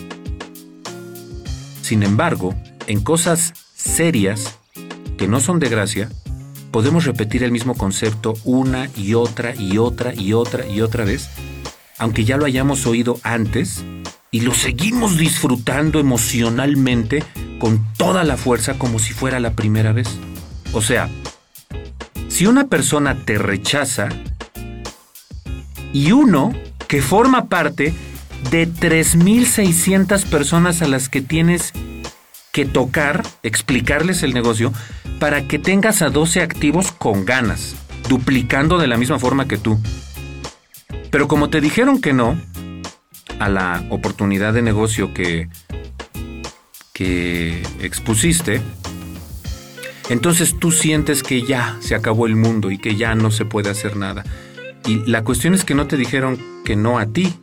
Sin 1.82 2.02
embargo, 2.02 2.54
en 2.86 3.02
cosas 3.02 3.54
serias, 3.74 4.58
que 5.16 5.28
no 5.28 5.40
son 5.40 5.58
de 5.58 5.68
gracia, 5.68 6.10
podemos 6.70 7.06
repetir 7.06 7.42
el 7.42 7.52
mismo 7.52 7.74
concepto 7.74 8.34
una 8.44 8.90
y 8.96 9.14
otra 9.14 9.54
y 9.54 9.78
otra 9.78 10.14
y 10.14 10.34
otra 10.34 10.66
y 10.66 10.82
otra 10.82 11.04
vez, 11.04 11.30
aunque 11.96 12.24
ya 12.24 12.36
lo 12.36 12.44
hayamos 12.44 12.86
oído 12.86 13.18
antes, 13.22 13.82
y 14.30 14.40
lo 14.40 14.54
seguimos 14.54 15.16
disfrutando 15.16 16.00
emocionalmente 16.00 17.22
con 17.58 17.86
toda 17.96 18.24
la 18.24 18.36
fuerza 18.36 18.78
como 18.78 18.98
si 18.98 19.12
fuera 19.12 19.40
la 19.40 19.52
primera 19.52 19.92
vez. 19.92 20.08
O 20.72 20.82
sea, 20.82 21.08
si 22.28 22.46
una 22.46 22.66
persona 22.68 23.24
te 23.24 23.38
rechaza 23.38 24.08
y 25.92 26.12
uno 26.12 26.52
que 26.88 27.00
forma 27.00 27.46
parte 27.46 27.94
de 28.50 28.68
3.600 28.68 30.24
personas 30.26 30.82
a 30.82 30.88
las 30.88 31.08
que 31.08 31.22
tienes 31.22 31.72
que 32.52 32.64
tocar, 32.64 33.22
explicarles 33.42 34.22
el 34.22 34.34
negocio, 34.34 34.72
para 35.18 35.48
que 35.48 35.58
tengas 35.58 36.02
a 36.02 36.10
12 36.10 36.42
activos 36.42 36.92
con 36.92 37.24
ganas, 37.24 37.74
duplicando 38.08 38.78
de 38.78 38.86
la 38.86 38.96
misma 38.96 39.18
forma 39.18 39.48
que 39.48 39.56
tú. 39.56 39.78
Pero 41.10 41.28
como 41.28 41.48
te 41.48 41.60
dijeron 41.60 42.00
que 42.00 42.12
no 42.12 42.38
a 43.38 43.48
la 43.48 43.84
oportunidad 43.90 44.54
de 44.54 44.62
negocio 44.62 45.12
que, 45.12 45.48
que 46.92 47.62
expusiste, 47.80 48.60
entonces 50.08 50.58
tú 50.58 50.70
sientes 50.70 51.22
que 51.22 51.42
ya 51.42 51.76
se 51.80 51.94
acabó 51.94 52.26
el 52.26 52.36
mundo 52.36 52.70
y 52.70 52.78
que 52.78 52.96
ya 52.96 53.14
no 53.14 53.30
se 53.30 53.44
puede 53.44 53.70
hacer 53.70 53.96
nada. 53.96 54.24
Y 54.86 54.98
la 55.10 55.24
cuestión 55.24 55.52
es 55.54 55.64
que 55.64 55.74
no 55.74 55.86
te 55.88 55.96
dijeron 55.96 56.38
que 56.64 56.76
no 56.76 56.98
a 56.98 57.06
ti, 57.06 57.34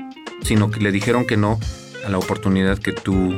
sino 0.43 0.71
que 0.71 0.79
le 0.79 0.91
dijeron 0.91 1.25
que 1.25 1.35
no 1.35 1.59
a 2.05 2.09
la 2.09 2.17
oportunidad 2.17 2.79
que 2.79 2.93
tú 2.93 3.37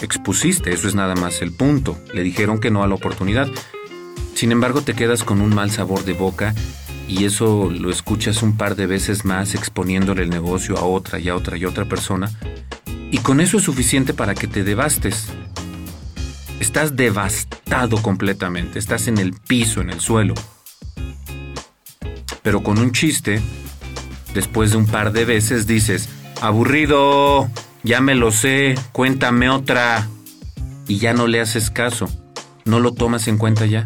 expusiste. 0.00 0.72
Eso 0.72 0.86
es 0.86 0.94
nada 0.94 1.16
más 1.16 1.42
el 1.42 1.52
punto. 1.52 1.98
Le 2.14 2.22
dijeron 2.22 2.60
que 2.60 2.70
no 2.70 2.84
a 2.84 2.86
la 2.86 2.94
oportunidad. 2.94 3.48
Sin 4.34 4.52
embargo, 4.52 4.82
te 4.82 4.94
quedas 4.94 5.24
con 5.24 5.40
un 5.40 5.52
mal 5.52 5.72
sabor 5.72 6.04
de 6.04 6.12
boca 6.12 6.54
y 7.08 7.24
eso 7.24 7.70
lo 7.70 7.90
escuchas 7.90 8.42
un 8.42 8.56
par 8.56 8.76
de 8.76 8.86
veces 8.86 9.24
más 9.24 9.54
exponiéndole 9.54 10.22
el 10.22 10.30
negocio 10.30 10.76
a 10.76 10.84
otra 10.84 11.18
y 11.18 11.28
a 11.30 11.34
otra 11.34 11.56
y 11.56 11.64
a 11.64 11.68
otra 11.68 11.86
persona. 11.86 12.30
Y 13.10 13.18
con 13.18 13.40
eso 13.40 13.56
es 13.56 13.64
suficiente 13.64 14.12
para 14.12 14.34
que 14.34 14.46
te 14.46 14.62
devastes. 14.62 15.28
Estás 16.60 16.96
devastado 16.96 18.02
completamente, 18.02 18.78
estás 18.78 19.08
en 19.08 19.16
el 19.16 19.32
piso, 19.32 19.80
en 19.80 19.88
el 19.88 20.00
suelo. 20.00 20.34
Pero 22.42 22.62
con 22.62 22.78
un 22.78 22.92
chiste, 22.92 23.40
después 24.34 24.72
de 24.72 24.76
un 24.76 24.86
par 24.86 25.12
de 25.12 25.24
veces 25.24 25.66
dices, 25.66 26.10
aburrido, 26.42 27.48
ya 27.82 28.02
me 28.02 28.14
lo 28.14 28.32
sé, 28.32 28.74
cuéntame 28.92 29.48
otra. 29.48 30.06
Y 30.86 30.98
ya 30.98 31.14
no 31.14 31.26
le 31.26 31.40
haces 31.40 31.70
caso, 31.70 32.08
no 32.66 32.80
lo 32.80 32.92
tomas 32.92 33.28
en 33.28 33.38
cuenta 33.38 33.64
ya. 33.64 33.84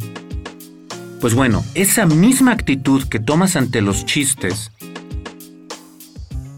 Pues 1.22 1.34
bueno, 1.34 1.64
esa 1.76 2.04
misma 2.04 2.50
actitud 2.50 3.04
que 3.04 3.20
tomas 3.20 3.54
ante 3.54 3.80
los 3.80 4.04
chistes 4.04 4.72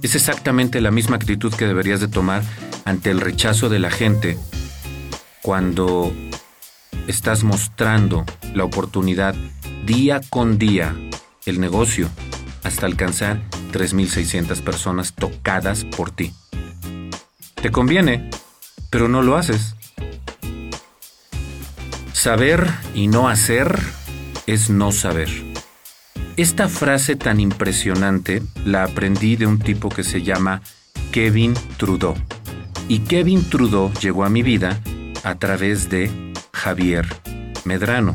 es 0.00 0.14
exactamente 0.14 0.80
la 0.80 0.90
misma 0.90 1.16
actitud 1.16 1.52
que 1.52 1.66
deberías 1.66 2.00
de 2.00 2.08
tomar 2.08 2.42
ante 2.86 3.10
el 3.10 3.20
rechazo 3.20 3.68
de 3.68 3.78
la 3.78 3.90
gente 3.90 4.38
cuando 5.42 6.14
estás 7.06 7.44
mostrando 7.44 8.24
la 8.54 8.64
oportunidad 8.64 9.34
día 9.84 10.22
con 10.30 10.56
día 10.56 10.96
el 11.44 11.60
negocio 11.60 12.08
hasta 12.62 12.86
alcanzar 12.86 13.42
3.600 13.70 14.62
personas 14.62 15.12
tocadas 15.12 15.84
por 15.84 16.10
ti. 16.10 16.32
Te 17.56 17.70
conviene, 17.70 18.30
pero 18.88 19.08
no 19.08 19.20
lo 19.20 19.36
haces. 19.36 19.74
Saber 22.14 22.66
y 22.94 23.08
no 23.08 23.28
hacer 23.28 23.78
es 24.46 24.70
no 24.70 24.92
saber. 24.92 25.28
Esta 26.36 26.68
frase 26.68 27.16
tan 27.16 27.38
impresionante 27.38 28.42
la 28.64 28.84
aprendí 28.84 29.36
de 29.36 29.46
un 29.46 29.58
tipo 29.58 29.88
que 29.88 30.02
se 30.02 30.22
llama 30.22 30.62
Kevin 31.12 31.54
Trudeau. 31.76 32.14
Y 32.88 33.00
Kevin 33.00 33.48
Trudeau 33.48 33.92
llegó 34.00 34.24
a 34.24 34.28
mi 34.28 34.42
vida 34.42 34.80
a 35.22 35.36
través 35.36 35.88
de 35.88 36.32
Javier 36.52 37.06
Medrano. 37.64 38.14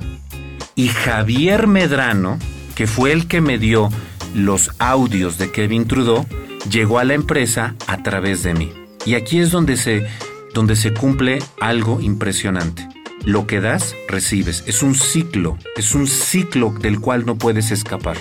Y 0.75 0.89
Javier 0.89 1.67
Medrano, 1.67 2.37
que 2.75 2.87
fue 2.87 3.11
el 3.13 3.27
que 3.27 3.41
me 3.41 3.57
dio 3.57 3.89
los 4.35 4.71
audios 4.79 5.37
de 5.37 5.51
Kevin 5.51 5.87
Trudeau, 5.87 6.25
llegó 6.69 6.99
a 6.99 7.03
la 7.03 7.13
empresa 7.13 7.75
a 7.87 8.03
través 8.03 8.43
de 8.43 8.53
mí. 8.53 8.71
Y 9.05 9.15
aquí 9.15 9.39
es 9.39 9.51
donde 9.51 9.77
se, 9.77 10.05
donde 10.53 10.75
se 10.75 10.93
cumple 10.93 11.39
algo 11.59 11.99
impresionante. 12.01 12.87
Lo 13.25 13.47
que 13.47 13.59
das, 13.59 13.95
recibes. 14.07 14.63
Es 14.65 14.81
un 14.81 14.95
ciclo, 14.95 15.57
es 15.75 15.93
un 15.93 16.07
ciclo 16.07 16.71
del 16.71 16.99
cual 16.99 17.25
no 17.25 17.37
puedes 17.37 17.71
escapar. 17.71 18.17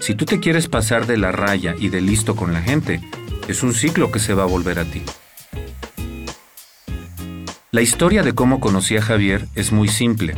Si 0.00 0.14
tú 0.14 0.24
te 0.24 0.38
quieres 0.38 0.68
pasar 0.68 1.06
de 1.06 1.16
la 1.16 1.32
raya 1.32 1.74
y 1.78 1.88
de 1.88 2.00
listo 2.00 2.36
con 2.36 2.52
la 2.52 2.62
gente, 2.62 3.00
es 3.48 3.62
un 3.62 3.74
ciclo 3.74 4.12
que 4.12 4.18
se 4.18 4.34
va 4.34 4.44
a 4.44 4.46
volver 4.46 4.78
a 4.78 4.84
ti. 4.84 5.02
La 7.72 7.82
historia 7.82 8.22
de 8.22 8.34
cómo 8.34 8.60
conocí 8.60 8.96
a 8.96 9.02
Javier 9.02 9.46
es 9.54 9.72
muy 9.72 9.88
simple. 9.88 10.34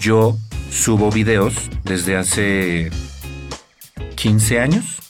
Yo 0.00 0.36
subo 0.70 1.10
videos 1.10 1.54
desde 1.84 2.16
hace 2.16 2.90
15 4.16 4.60
años, 4.60 5.00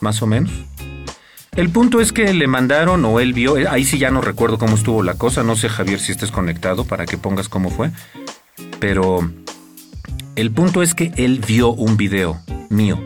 más 0.00 0.22
o 0.22 0.26
menos. 0.26 0.65
El 1.56 1.70
punto 1.70 2.02
es 2.02 2.12
que 2.12 2.34
le 2.34 2.46
mandaron 2.46 3.02
o 3.06 3.18
él 3.18 3.32
vio, 3.32 3.56
ahí 3.70 3.84
sí 3.86 3.98
ya 3.98 4.10
no 4.10 4.20
recuerdo 4.20 4.58
cómo 4.58 4.76
estuvo 4.76 5.02
la 5.02 5.14
cosa, 5.14 5.42
no 5.42 5.56
sé 5.56 5.70
Javier 5.70 5.98
si 6.00 6.12
estés 6.12 6.30
conectado 6.30 6.84
para 6.84 7.06
que 7.06 7.16
pongas 7.16 7.48
cómo 7.48 7.70
fue, 7.70 7.90
pero 8.78 9.26
el 10.36 10.50
punto 10.50 10.82
es 10.82 10.94
que 10.94 11.12
él 11.16 11.40
vio 11.46 11.70
un 11.70 11.96
video 11.96 12.38
mío. 12.68 13.02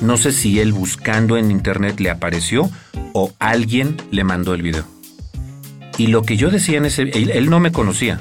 No 0.00 0.16
sé 0.16 0.32
si 0.32 0.58
él 0.58 0.72
buscando 0.72 1.36
en 1.36 1.52
internet 1.52 2.00
le 2.00 2.10
apareció 2.10 2.68
o 3.12 3.32
alguien 3.38 3.96
le 4.10 4.24
mandó 4.24 4.52
el 4.52 4.62
video. 4.62 4.84
Y 5.98 6.08
lo 6.08 6.22
que 6.22 6.36
yo 6.36 6.50
decía 6.50 6.78
en 6.78 6.86
ese, 6.86 7.02
él, 7.02 7.30
él 7.30 7.48
no 7.48 7.60
me 7.60 7.70
conocía. 7.70 8.18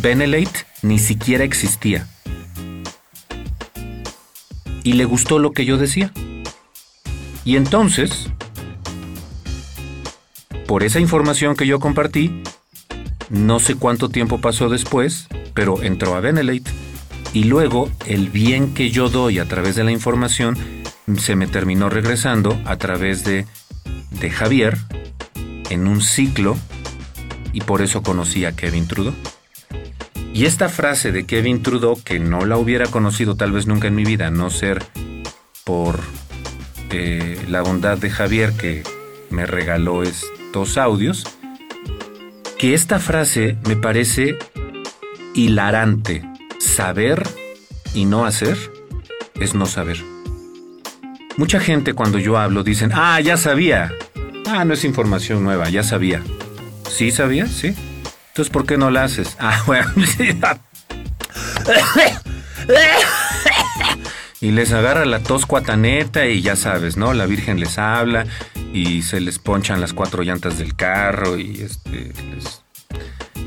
Benelate 0.00 0.64
ni 0.82 1.00
siquiera 1.00 1.42
existía. 1.42 2.06
Y 4.84 4.92
le 4.92 5.04
gustó 5.06 5.40
lo 5.40 5.50
que 5.50 5.64
yo 5.64 5.76
decía. 5.76 6.12
Y 7.44 7.56
entonces, 7.56 8.28
por 10.66 10.82
esa 10.82 11.00
información 11.00 11.56
que 11.56 11.66
yo 11.66 11.78
compartí, 11.78 12.42
no 13.28 13.60
sé 13.60 13.74
cuánto 13.74 14.08
tiempo 14.08 14.40
pasó 14.40 14.68
después, 14.68 15.28
pero 15.54 15.82
entró 15.82 16.14
a 16.14 16.20
Benelate. 16.20 16.70
Y 17.32 17.44
luego 17.44 17.90
el 18.06 18.28
bien 18.30 18.74
que 18.74 18.90
yo 18.90 19.08
doy 19.08 19.38
a 19.38 19.46
través 19.46 19.76
de 19.76 19.84
la 19.84 19.90
información 19.90 20.56
se 21.18 21.36
me 21.36 21.46
terminó 21.46 21.90
regresando 21.90 22.58
a 22.64 22.76
través 22.76 23.24
de, 23.24 23.44
de 24.10 24.30
Javier 24.30 24.78
en 25.70 25.86
un 25.86 26.00
ciclo 26.00 26.56
y 27.52 27.60
por 27.60 27.82
eso 27.82 28.02
conocí 28.02 28.44
a 28.44 28.56
Kevin 28.56 28.86
Trudeau. 28.86 29.14
Y 30.32 30.46
esta 30.46 30.68
frase 30.68 31.12
de 31.12 31.26
Kevin 31.26 31.62
Trudeau, 31.62 32.00
que 32.02 32.18
no 32.18 32.44
la 32.44 32.56
hubiera 32.56 32.86
conocido 32.86 33.36
tal 33.36 33.52
vez 33.52 33.66
nunca 33.66 33.88
en 33.88 33.94
mi 33.94 34.04
vida, 34.04 34.30
no 34.30 34.50
ser 34.50 34.84
por 35.64 36.00
la 37.48 37.62
bondad 37.62 37.98
de 37.98 38.10
Javier 38.10 38.52
que 38.52 38.82
me 39.30 39.46
regaló 39.46 40.02
estos 40.02 40.78
audios, 40.78 41.24
que 42.58 42.74
esta 42.74 42.98
frase 42.98 43.56
me 43.66 43.76
parece 43.76 44.38
hilarante. 45.34 46.24
Saber 46.58 47.22
y 47.94 48.06
no 48.06 48.24
hacer 48.24 48.56
es 49.34 49.54
no 49.54 49.66
saber. 49.66 49.98
Mucha 51.36 51.60
gente 51.60 51.94
cuando 51.94 52.18
yo 52.18 52.38
hablo 52.38 52.62
dicen, 52.62 52.90
ah, 52.94 53.20
ya 53.20 53.36
sabía. 53.36 53.92
Ah, 54.46 54.64
no 54.64 54.74
es 54.74 54.84
información 54.84 55.42
nueva, 55.42 55.68
ya 55.68 55.82
sabía. 55.82 56.22
¿Sí 56.88 57.10
sabía? 57.10 57.46
Sí. 57.46 57.74
Entonces, 58.28 58.52
¿por 58.52 58.66
qué 58.66 58.76
no 58.76 58.90
la 58.90 59.04
haces? 59.04 59.36
Ah, 59.38 59.62
bueno. 59.66 59.90
Y 64.44 64.50
les 64.50 64.74
agarra 64.74 65.06
la 65.06 65.20
tos 65.20 65.46
cuataneta 65.46 66.26
y 66.26 66.42
ya 66.42 66.54
sabes, 66.54 66.98
¿no? 66.98 67.14
La 67.14 67.24
Virgen 67.24 67.58
les 67.58 67.78
habla 67.78 68.26
y 68.74 69.00
se 69.00 69.18
les 69.18 69.38
ponchan 69.38 69.80
las 69.80 69.94
cuatro 69.94 70.22
llantas 70.22 70.58
del 70.58 70.76
carro 70.76 71.38
y 71.38 71.62
este, 71.62 72.12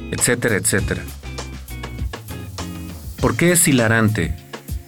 etcétera, 0.09 0.55
etcétera. 0.55 1.03
¿Por 3.21 3.37
qué 3.37 3.51
es 3.51 3.67
hilarante? 3.67 4.33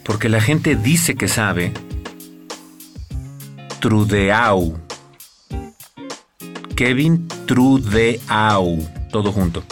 Porque 0.03 0.29
la 0.29 0.41
gente 0.41 0.75
dice 0.75 1.13
que 1.13 1.27
sabe. 1.27 1.73
Trudeau. 3.79 4.79
Kevin 6.75 7.27
Trudeau. 7.45 8.89
Todo 9.11 9.31
junto. 9.31 9.63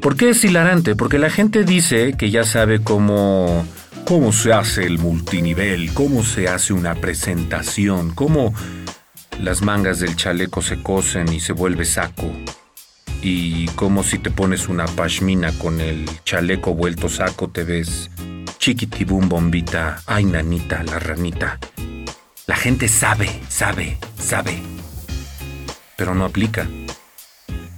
¿Por 0.00 0.16
qué 0.16 0.30
es 0.30 0.44
hilarante? 0.44 0.94
Porque 0.94 1.18
la 1.18 1.30
gente 1.30 1.64
dice 1.64 2.14
que 2.16 2.30
ya 2.30 2.44
sabe 2.44 2.80
cómo 2.80 3.66
cómo 4.06 4.32
se 4.32 4.52
hace 4.52 4.86
el 4.86 5.00
multinivel, 5.00 5.92
cómo 5.92 6.22
se 6.22 6.48
hace 6.48 6.72
una 6.72 6.94
presentación, 6.94 8.14
cómo 8.14 8.54
las 9.40 9.62
mangas 9.62 9.98
del 9.98 10.14
chaleco 10.14 10.62
se 10.62 10.80
cosen 10.80 11.32
y 11.32 11.40
se 11.40 11.52
vuelve 11.52 11.84
saco, 11.84 12.30
y 13.20 13.66
cómo 13.74 14.04
si 14.04 14.18
te 14.18 14.30
pones 14.30 14.68
una 14.68 14.86
pashmina 14.86 15.50
con 15.58 15.80
el 15.80 16.08
chaleco 16.24 16.72
vuelto 16.72 17.08
saco 17.08 17.48
te 17.48 17.64
ves 17.64 18.08
chiquitibum 18.58 19.28
bombita, 19.28 20.00
ay 20.06 20.24
nanita, 20.24 20.84
la 20.84 21.00
ranita. 21.00 21.58
La 22.46 22.54
gente 22.54 22.86
sabe, 22.86 23.28
sabe, 23.48 23.98
sabe, 24.18 24.62
pero 25.96 26.14
no 26.14 26.24
aplica. 26.24 26.68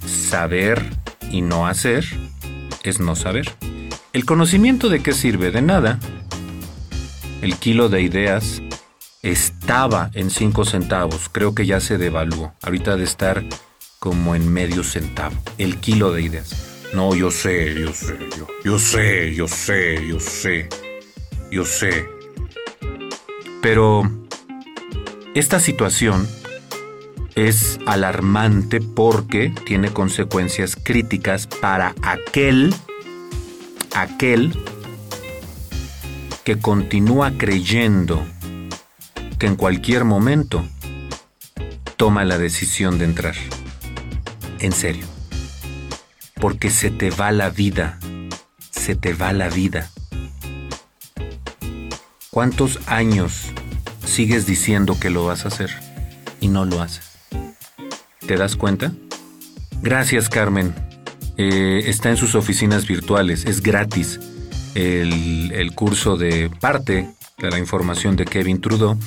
Saber 0.05 0.85
y 1.31 1.41
no 1.41 1.65
hacer 1.65 2.05
es 2.83 2.99
no 2.99 3.15
saber. 3.15 3.51
El 4.11 4.25
conocimiento 4.25 4.89
de 4.89 5.03
qué 5.03 5.13
sirve 5.13 5.51
de 5.51 5.61
nada 5.61 5.99
el 7.41 7.55
kilo 7.57 7.89
de 7.89 8.01
ideas 8.01 8.61
estaba 9.21 10.09
en 10.13 10.29
5 10.29 10.65
centavos, 10.65 11.29
creo 11.31 11.53
que 11.53 11.65
ya 11.65 11.79
se 11.79 11.97
devaluó. 11.97 12.53
Ahorita 12.61 12.97
de 12.97 13.03
estar 13.03 13.45
como 13.99 14.35
en 14.35 14.51
medio 14.51 14.83
centavo, 14.83 15.35
el 15.57 15.77
kilo 15.77 16.11
de 16.11 16.23
ideas. 16.23 16.89
No, 16.93 17.15
yo 17.15 17.29
sé, 17.29 17.75
yo 17.79 17.93
sé, 17.93 18.17
yo, 18.35 18.47
yo 18.65 18.79
sé, 18.79 19.35
yo 19.35 19.47
sé, 19.47 20.07
yo 20.07 20.19
sé, 20.19 20.69
yo 21.51 21.65
sé. 21.65 22.09
Pero 23.61 24.09
esta 25.35 25.59
situación 25.59 26.27
es 27.35 27.79
alarmante 27.85 28.81
porque 28.81 29.53
tiene 29.65 29.91
consecuencias 29.93 30.75
críticas 30.75 31.45
para 31.45 31.93
aquel, 32.01 32.73
aquel 34.01 34.57
que 36.43 36.59
continúa 36.59 37.33
creyendo 37.37 38.25
que 39.37 39.47
en 39.47 39.55
cualquier 39.55 40.05
momento 40.05 40.65
toma 41.95 42.23
la 42.25 42.37
decisión 42.37 42.97
de 42.97 43.05
entrar. 43.05 43.35
En 44.59 44.71
serio. 44.71 45.05
Porque 46.35 46.69
se 46.69 46.91
te 46.91 47.11
va 47.11 47.31
la 47.31 47.49
vida. 47.49 47.99
Se 48.71 48.95
te 48.95 49.13
va 49.13 49.33
la 49.33 49.49
vida. 49.49 49.89
¿Cuántos 52.31 52.79
años 52.87 53.51
sigues 54.05 54.45
diciendo 54.45 54.97
que 54.99 55.09
lo 55.09 55.25
vas 55.25 55.45
a 55.45 55.49
hacer 55.49 55.71
y 56.39 56.47
no 56.47 56.65
lo 56.65 56.81
haces? 56.81 57.11
¿Te 58.25 58.37
das 58.37 58.55
cuenta? 58.55 58.93
Gracias 59.81 60.29
Carmen. 60.29 60.88
Eh, 61.41 61.89
está 61.89 62.09
en 62.09 62.17
sus 62.17 62.35
oficinas 62.35 62.85
virtuales, 62.85 63.45
es 63.45 63.63
gratis 63.63 64.19
el, 64.75 65.71
curso 65.73 66.17
de 66.17 66.49
parte 66.59 67.13
de 67.37 67.49
la 67.49 67.57
información 67.57 68.17
de 68.17 68.25
Kevin 68.25 68.59
Trudeau 68.59 68.99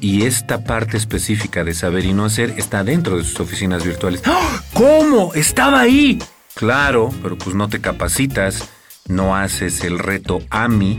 y 0.00 0.24
esta 0.24 0.64
parte 0.64 0.96
específica 0.96 1.64
de 1.64 1.74
saber 1.74 2.06
y 2.06 2.14
no 2.14 2.24
hacer 2.24 2.54
está 2.56 2.84
dentro 2.84 3.18
de 3.18 3.24
sus 3.24 3.38
oficinas 3.40 3.84
virtuales. 3.84 4.22
¡Ah! 4.24 4.62
¿Cómo? 4.72 5.34
Estaba 5.34 5.80
ahí. 5.80 6.18
Claro, 6.54 7.10
pero 7.22 7.36
pues 7.36 7.54
no 7.54 7.68
te 7.68 7.82
capacitas, 7.82 8.66
no 9.06 9.36
haces 9.36 9.84
el 9.84 9.98
reto 9.98 10.40
AMI. 10.48 10.96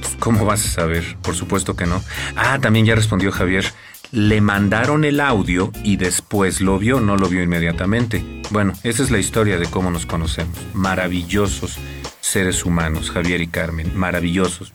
Pues, 0.00 0.16
¿Cómo 0.18 0.46
vas 0.46 0.64
a 0.64 0.70
saber? 0.70 1.18
Por 1.20 1.34
supuesto 1.34 1.76
que 1.76 1.84
no. 1.84 2.02
Ah, 2.36 2.58
también 2.58 2.86
ya 2.86 2.94
respondió 2.94 3.30
Javier. 3.30 3.66
Le 4.12 4.42
mandaron 4.42 5.04
el 5.04 5.20
audio 5.20 5.72
y 5.82 5.96
después 5.96 6.60
lo 6.60 6.78
vio, 6.78 7.00
no 7.00 7.16
lo 7.16 7.30
vio 7.30 7.42
inmediatamente. 7.42 8.22
Bueno, 8.50 8.74
esa 8.82 9.02
es 9.02 9.10
la 9.10 9.18
historia 9.18 9.56
de 9.56 9.64
cómo 9.64 9.90
nos 9.90 10.04
conocemos. 10.04 10.58
Maravillosos 10.74 11.78
seres 12.20 12.66
humanos, 12.66 13.10
Javier 13.10 13.40
y 13.40 13.46
Carmen, 13.46 13.90
maravillosos. 13.94 14.70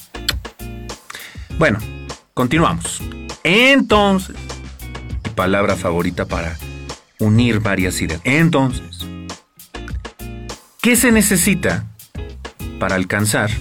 Bueno, 1.60 1.78
continuamos. 2.34 3.04
Entonces, 3.44 4.36
mi 5.24 5.30
palabra 5.36 5.76
favorita 5.76 6.26
para 6.26 6.58
unir 7.20 7.60
varias 7.60 8.02
ideas. 8.02 8.22
Entonces, 8.24 9.06
¿qué 10.82 10.96
se 10.96 11.12
necesita 11.12 11.86
para 12.80 12.96
alcanzar 12.96 13.52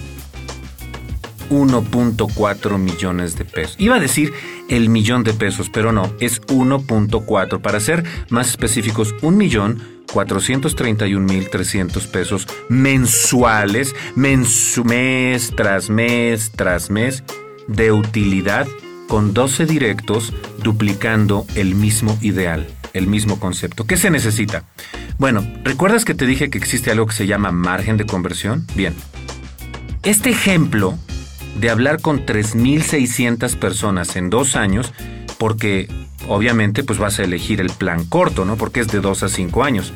1.4 1.50 2.78
millones 2.78 3.36
de 3.36 3.44
pesos? 3.44 3.76
Iba 3.78 3.96
a 3.96 4.00
decir 4.00 4.32
el 4.68 4.88
millón 4.88 5.24
de 5.24 5.32
pesos, 5.32 5.70
pero 5.70 5.92
no, 5.92 6.12
es 6.20 6.40
1.4. 6.42 7.60
Para 7.60 7.80
ser 7.80 8.04
más 8.30 8.48
específicos, 8.48 9.14
un 9.22 9.36
millón 9.36 9.82
431.300 10.06 12.06
pesos 12.08 12.46
mensuales, 12.68 13.94
mes 14.14 15.52
tras 15.56 15.90
mes 15.90 16.52
tras 16.54 16.90
mes, 16.90 17.24
de 17.68 17.92
utilidad 17.92 18.66
con 19.08 19.34
12 19.34 19.66
directos 19.66 20.32
duplicando 20.62 21.46
el 21.54 21.74
mismo 21.74 22.16
ideal, 22.22 22.66
el 22.92 23.06
mismo 23.06 23.38
concepto. 23.38 23.86
¿Qué 23.86 23.96
se 23.96 24.10
necesita? 24.10 24.64
Bueno, 25.18 25.46
¿recuerdas 25.64 26.04
que 26.04 26.14
te 26.14 26.26
dije 26.26 26.50
que 26.50 26.58
existe 26.58 26.90
algo 26.90 27.06
que 27.06 27.14
se 27.14 27.26
llama 27.26 27.52
margen 27.52 27.96
de 27.96 28.06
conversión? 28.06 28.66
Bien. 28.74 28.94
Este 30.02 30.30
ejemplo 30.30 30.98
de 31.58 31.70
hablar 31.70 32.00
con 32.00 32.26
3.600 32.26 33.56
personas 33.56 34.16
en 34.16 34.30
dos 34.30 34.56
años, 34.56 34.92
porque 35.38 35.88
obviamente 36.28 36.84
pues 36.84 36.98
vas 36.98 37.18
a 37.18 37.24
elegir 37.24 37.60
el 37.60 37.70
plan 37.70 38.04
corto, 38.04 38.44
¿no? 38.44 38.56
Porque 38.56 38.80
es 38.80 38.88
de 38.88 39.00
2 39.00 39.22
a 39.22 39.28
5 39.28 39.64
años. 39.64 39.92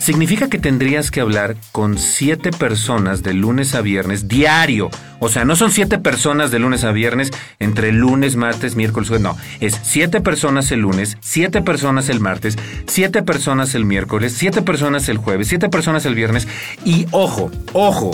Significa 0.00 0.48
que 0.48 0.58
tendrías 0.58 1.10
que 1.10 1.20
hablar 1.20 1.56
con 1.72 1.98
7 1.98 2.52
personas 2.52 3.22
de 3.22 3.34
lunes 3.34 3.74
a 3.74 3.82
viernes 3.82 4.28
diario. 4.28 4.88
O 5.18 5.28
sea, 5.28 5.44
no 5.44 5.56
son 5.56 5.70
7 5.70 5.98
personas 5.98 6.50
de 6.50 6.58
lunes 6.58 6.84
a 6.84 6.92
viernes 6.92 7.30
entre 7.58 7.92
lunes, 7.92 8.34
martes, 8.34 8.76
miércoles, 8.76 9.10
jueves. 9.10 9.22
No, 9.22 9.36
es 9.60 9.78
7 9.82 10.22
personas 10.22 10.72
el 10.72 10.80
lunes, 10.80 11.18
7 11.20 11.60
personas 11.60 12.08
el 12.08 12.18
martes, 12.18 12.56
7 12.86 13.22
personas 13.22 13.74
el 13.74 13.84
miércoles, 13.84 14.32
7 14.38 14.62
personas 14.62 15.06
el 15.10 15.18
jueves, 15.18 15.48
7 15.48 15.68
personas 15.68 16.06
el 16.06 16.14
viernes. 16.14 16.48
Y 16.82 17.04
ojo, 17.10 17.50
ojo, 17.74 18.12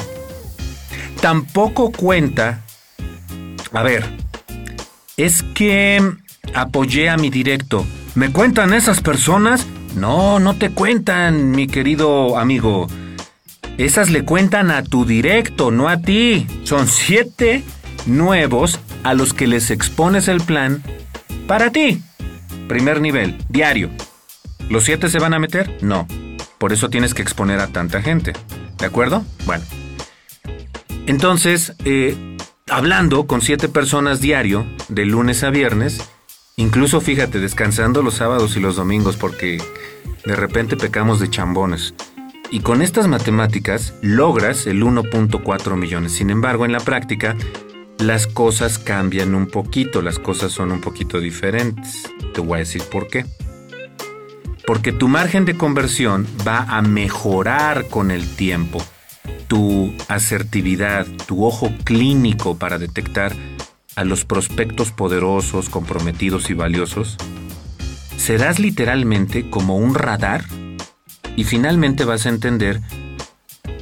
tampoco 1.20 1.92
cuenta... 1.92 2.62
A 3.72 3.82
ver, 3.82 4.04
es 5.16 5.42
que 5.54 6.00
apoyé 6.54 7.10
a 7.10 7.16
mi 7.16 7.30
directo. 7.30 7.86
¿Me 8.14 8.30
cuentan 8.30 8.72
esas 8.72 9.00
personas? 9.00 9.66
No, 9.94 10.38
no 10.38 10.56
te 10.56 10.70
cuentan, 10.70 11.50
mi 11.50 11.66
querido 11.66 12.38
amigo. 12.38 12.86
Esas 13.78 14.10
le 14.10 14.24
cuentan 14.24 14.70
a 14.70 14.82
tu 14.82 15.04
directo, 15.04 15.70
no 15.70 15.88
a 15.88 16.00
ti. 16.00 16.46
Son 16.64 16.86
siete 16.86 17.62
nuevos 18.06 18.80
a 19.02 19.14
los 19.14 19.34
que 19.34 19.46
les 19.46 19.70
expones 19.70 20.28
el 20.28 20.40
plan 20.40 20.82
para 21.46 21.70
ti. 21.70 22.02
Primer 22.68 23.00
nivel, 23.00 23.36
diario. 23.48 23.90
¿Los 24.70 24.84
siete 24.84 25.08
se 25.08 25.18
van 25.18 25.34
a 25.34 25.38
meter? 25.38 25.78
No. 25.82 26.06
Por 26.58 26.72
eso 26.72 26.88
tienes 26.88 27.14
que 27.14 27.22
exponer 27.22 27.60
a 27.60 27.68
tanta 27.68 28.00
gente. 28.00 28.32
¿De 28.78 28.86
acuerdo? 28.86 29.24
Bueno. 29.44 29.64
Entonces, 31.06 31.74
eh, 31.84 32.36
hablando 32.68 33.26
con 33.26 33.40
siete 33.40 33.68
personas 33.68 34.20
diario, 34.20 34.66
de 34.88 35.06
lunes 35.06 35.42
a 35.44 35.50
viernes, 35.50 36.08
Incluso 36.58 37.02
fíjate, 37.02 37.38
descansando 37.38 38.02
los 38.02 38.14
sábados 38.14 38.56
y 38.56 38.60
los 38.60 38.76
domingos 38.76 39.18
porque 39.18 39.58
de 40.24 40.36
repente 40.36 40.74
pecamos 40.78 41.20
de 41.20 41.28
chambones. 41.28 41.92
Y 42.50 42.60
con 42.60 42.80
estas 42.80 43.08
matemáticas 43.08 43.92
logras 44.00 44.66
el 44.66 44.82
1.4 44.82 45.76
millones. 45.76 46.12
Sin 46.12 46.30
embargo, 46.30 46.64
en 46.64 46.72
la 46.72 46.80
práctica, 46.80 47.36
las 47.98 48.26
cosas 48.26 48.78
cambian 48.78 49.34
un 49.34 49.48
poquito, 49.48 50.00
las 50.00 50.18
cosas 50.18 50.50
son 50.50 50.72
un 50.72 50.80
poquito 50.80 51.20
diferentes. 51.20 52.10
Te 52.32 52.40
voy 52.40 52.56
a 52.56 52.58
decir 52.60 52.82
por 52.90 53.08
qué. 53.08 53.26
Porque 54.66 54.92
tu 54.92 55.08
margen 55.08 55.44
de 55.44 55.58
conversión 55.58 56.26
va 56.46 56.60
a 56.60 56.80
mejorar 56.80 57.88
con 57.88 58.10
el 58.10 58.34
tiempo. 58.34 58.82
Tu 59.48 59.94
asertividad, 60.08 61.06
tu 61.26 61.44
ojo 61.44 61.72
clínico 61.84 62.56
para 62.56 62.78
detectar 62.78 63.34
a 63.94 64.04
los 64.04 64.24
prospectos 64.24 64.90
poderosos, 64.90 65.68
comprometidos 65.68 66.50
y 66.50 66.54
valiosos, 66.54 67.16
serás 68.16 68.58
literalmente 68.58 69.48
como 69.50 69.76
un 69.76 69.94
radar 69.94 70.44
y 71.36 71.44
finalmente 71.44 72.04
vas 72.04 72.26
a 72.26 72.30
entender 72.30 72.80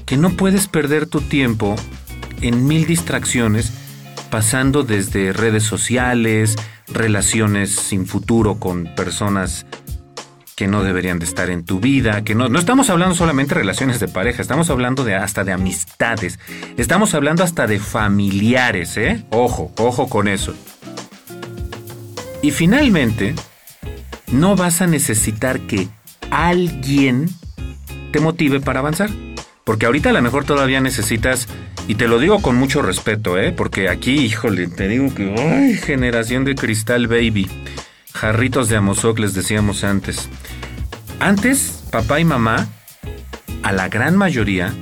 que 0.06 0.16
no 0.16 0.30
puedes 0.30 0.68
perder 0.68 1.06
tu 1.06 1.20
tiempo 1.20 1.76
en 2.42 2.66
mil 2.66 2.86
distracciones 2.86 3.72
pasando 4.30 4.82
desde 4.82 5.32
redes 5.32 5.62
sociales, 5.62 6.56
relaciones 6.88 7.70
sin 7.70 8.06
futuro 8.06 8.58
con 8.58 8.92
personas 8.94 9.64
que 10.56 10.66
no 10.68 10.82
deberían 10.82 11.18
de 11.18 11.24
estar 11.24 11.50
en 11.50 11.64
tu 11.64 11.80
vida, 11.80 12.22
que 12.22 12.34
no, 12.34 12.48
no 12.48 12.58
estamos 12.58 12.90
hablando 12.90 13.14
solamente 13.14 13.54
de 13.54 13.60
relaciones 13.60 14.00
de 14.00 14.08
pareja, 14.08 14.40
estamos 14.40 14.70
hablando 14.70 15.04
de 15.04 15.14
hasta 15.14 15.44
de 15.44 15.52
amistades, 15.52 16.38
estamos 16.76 17.14
hablando 17.14 17.42
hasta 17.42 17.66
de 17.66 17.78
familiares, 17.80 18.96
¿eh? 18.96 19.24
Ojo, 19.30 19.72
ojo 19.78 20.08
con 20.08 20.28
eso. 20.28 20.54
Y 22.42 22.50
finalmente, 22.50 23.34
no 24.30 24.56
vas 24.56 24.82
a 24.82 24.86
necesitar 24.86 25.60
que 25.60 25.88
alguien 26.30 27.28
te 28.12 28.20
motive 28.20 28.60
para 28.60 28.80
avanzar. 28.80 29.10
Porque 29.64 29.86
ahorita 29.86 30.10
a 30.10 30.12
lo 30.12 30.20
mejor 30.20 30.44
todavía 30.44 30.80
necesitas, 30.80 31.48
y 31.88 31.94
te 31.94 32.06
lo 32.06 32.18
digo 32.18 32.42
con 32.42 32.56
mucho 32.56 32.82
respeto, 32.82 33.38
¿eh? 33.38 33.52
porque 33.52 33.88
aquí, 33.88 34.12
híjole, 34.12 34.66
te 34.66 34.88
digo 34.88 35.12
que, 35.14 35.34
¡ay! 35.38 35.74
Generación 35.74 36.44
de 36.44 36.54
cristal, 36.54 37.08
baby. 37.08 37.48
Jarritos 38.14 38.68
de 38.68 38.76
Amozoc, 38.76 39.18
les 39.18 39.34
decíamos 39.34 39.82
antes. 39.82 40.28
Antes, 41.18 41.84
papá 41.90 42.20
y 42.20 42.24
mamá, 42.24 42.68
a 43.64 43.72
la 43.72 43.88
gran 43.88 44.16
mayoría, 44.16 44.72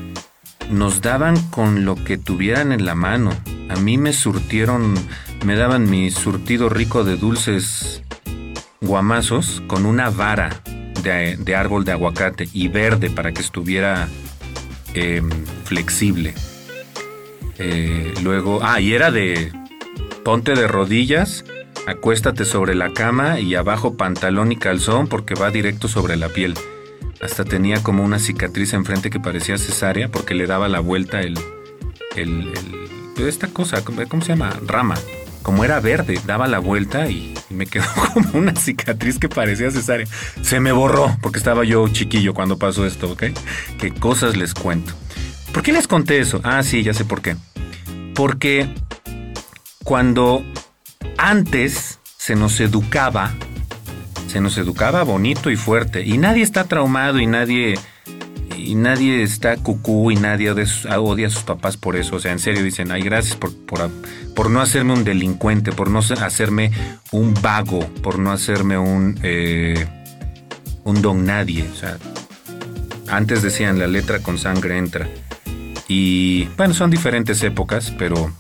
nos 0.71 1.01
daban 1.01 1.41
con 1.49 1.87
lo 1.87 1.97
que 1.97 2.19
tuvieran 2.19 2.73
en 2.73 2.85
la 2.85 2.95
mano. 2.95 3.31
A 3.71 3.77
mí 3.77 3.97
me 3.97 4.13
surtieron, 4.13 4.95
me 5.47 5.57
daban 5.57 5.91
mi 5.91 6.11
surtido 6.11 6.69
rico 6.69 7.05
de 7.05 7.17
dulces 7.17 8.03
guamazos 8.83 9.63
con 9.67 9.87
una 9.87 10.11
vara 10.11 10.51
de, 11.03 11.57
árbol 11.57 11.85
de 11.85 11.93
aguacate 11.93 12.49
y 12.53 12.69
verde 12.69 13.09
para 13.09 13.33
que 13.33 13.41
estuviera 13.41 14.09
em, 14.93 15.31
flexible. 15.65 16.35
Eh, 17.59 18.13
luego, 18.23 18.61
ah, 18.63 18.79
y 18.81 18.93
era 18.93 19.11
de 19.11 19.53
ponte 20.23 20.55
de 20.55 20.69
rodillas 20.69 21.45
Acuéstate 21.87 22.45
sobre 22.45 22.77
la 22.77 22.93
cama 22.93 23.41
y 23.41 23.57
abajo 23.57 23.97
pantalón 23.97 24.53
y 24.53 24.57
calzón 24.57 25.09
porque 25.09 25.35
va 25.35 25.51
directo 25.51 25.89
sobre 25.89 26.17
la 26.17 26.29
piel. 26.29 26.55
Hasta 27.21 27.45
tenía 27.45 27.83
como 27.83 28.05
una 28.05 28.21
cicatriz 28.21 28.73
enfrente 28.73 29.11
que 29.11 29.19
parecía 29.19 29.59
cesárea 29.59 30.09
porque 30.09 30.35
le 30.35 30.47
daba 30.47 30.69
la 30.69 30.81
vuelta 30.81 31.21
el, 31.21 31.39
el, 32.17 32.53
esta 33.17 33.49
cosa, 33.49 33.83
¿cómo 33.85 34.23
se 34.23 34.29
llama? 34.29 34.57
Rama. 34.67 34.95
Como 35.43 35.65
era 35.65 35.81
verde, 35.81 36.21
daba 36.25 36.47
la 36.47 36.61
vuelta 36.61 37.11
y, 37.11 37.35
me 37.51 37.67
quedó 37.67 37.85
como 38.15 38.39
una 38.39 38.55
cicatriz 38.55 39.19
que 39.19 39.29
parecía 39.29 39.71
cesárea. 39.71 40.07
Se 40.41 40.61
me 40.61 40.71
borró 40.71 41.17
porque 41.21 41.39
estaba 41.39 41.65
yo 41.65 41.89
chiquillo 41.89 42.33
cuando 42.33 42.59
pasó 42.59 42.87
esto, 42.87 43.11
¿ok? 43.11 43.25
¿Qué 43.79 43.93
cosas 43.93 44.37
les 44.37 44.55
cuento? 44.55 44.93
¿Por 45.53 45.63
qué 45.63 45.73
les 45.73 45.89
conté 45.89 46.21
eso? 46.21 46.41
Ah, 46.45 46.63
sí, 46.63 46.83
ya 46.83 46.95
sé 46.95 47.05
por 47.05 47.23
qué. 47.23 47.37
Porque 48.15 48.73
cuando 49.85 50.45
antes 51.23 52.01
se 52.17 52.35
nos 52.35 52.59
educaba, 52.59 53.31
se 54.27 54.41
nos 54.41 54.59
educaba 54.59 55.05
bonito 55.05 55.51
y 55.51 55.57
fuerte, 55.57 56.05
y 56.05 56.19
nadie 56.19 56.43
está 56.43 56.65
traumado 56.65 57.21
y 57.21 57.27
nadie 57.27 57.79
y 58.57 58.75
nadie 58.75 59.23
está 59.23 59.57
cucú 59.57 60.11
y 60.11 60.17
nadie 60.17 60.51
odia 60.51 61.27
a 61.27 61.31
sus 61.31 61.43
papás 61.43 61.77
por 61.77 61.97
eso. 61.97 62.17
O 62.17 62.21
sea, 62.21 62.33
en 62.33 62.39
serio 62.39 62.63
dicen, 62.63 62.91
ay, 62.91 63.03
gracias 63.03 63.37
por, 63.37 63.53
por, 64.35 64.51
no 64.51 64.61
hacerme 64.61 64.93
un 64.95 65.05
delincuente, 65.05 65.73
por 65.73 65.91
no 65.91 66.01
hacerme 66.01 66.71
un 67.13 67.35
vago, 67.41 67.81
por 68.03 68.19
no 68.19 68.33
hacerme 68.33 68.79
un, 68.79 69.19
eh, 69.23 69.87
un 70.85 71.03
don 71.03 71.25
nadie. 71.25 71.69
O 71.73 71.77
sea, 71.77 71.99
antes 73.09 73.43
decían 73.43 73.79
la 73.79 73.87
letra 73.87 74.21
con 74.21 74.39
sangre 74.39 74.77
entra. 74.77 75.09
Y 75.89 76.45
bueno, 76.57 76.75
son 76.75 76.91
diferentes 76.91 77.43
épocas, 77.43 77.93
pero 77.97 78.33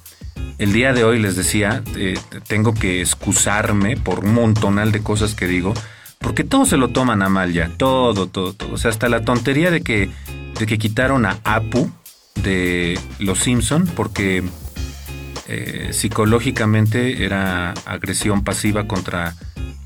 el 0.63 0.73
día 0.73 0.93
de 0.93 1.03
hoy 1.03 1.19
les 1.19 1.35
decía, 1.35 1.83
eh, 1.97 2.17
tengo 2.47 2.73
que 2.73 3.01
excusarme 3.01 3.97
por 3.97 4.21
un 4.21 4.33
montonal 4.33 4.93
de 4.93 5.03
cosas 5.03 5.35
que 5.35 5.49
digo, 5.49 5.75
porque 6.21 6.45
todo 6.45 6.67
se 6.67 6.77
lo 6.77 6.91
toman 6.91 7.21
a 7.23 7.29
mal 7.29 7.53
ya, 7.53 7.69
todo, 7.77 8.29
todo, 8.29 8.53
todo. 8.53 8.73
O 8.73 8.77
sea, 8.79 8.93
hasta 8.93 9.09
la 9.09 9.25
tontería 9.25 9.73
de 9.73 9.81
que, 9.81 10.09
de 10.61 10.67
que 10.67 10.79
quitaron 10.79 11.27
a 11.27 11.41
Apu 11.43 11.91
de 12.45 12.97
Los 13.19 13.41
Simpson 13.41 13.89
porque 13.97 14.45
eh, 15.49 15.89
psicológicamente 15.91 17.25
era 17.25 17.73
agresión 17.85 18.45
pasiva 18.45 18.87
contra, 18.87 19.35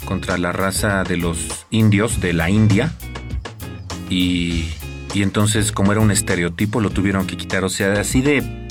contra 0.05 0.37
la 0.37 0.53
raza 0.53 1.05
de 1.05 1.17
los 1.17 1.65
indios 1.71 2.21
de 2.21 2.35
la 2.35 2.51
India. 2.51 2.93
Y, 4.11 4.69
y 5.15 5.23
entonces, 5.23 5.73
como 5.73 5.93
era 5.93 6.03
un 6.03 6.11
estereotipo, 6.11 6.83
lo 6.83 6.91
tuvieron 6.91 7.27
que 7.27 7.39
quitar. 7.39 7.65
O 7.65 7.71
sea, 7.71 7.95
así 7.95 8.21
de 8.21 8.67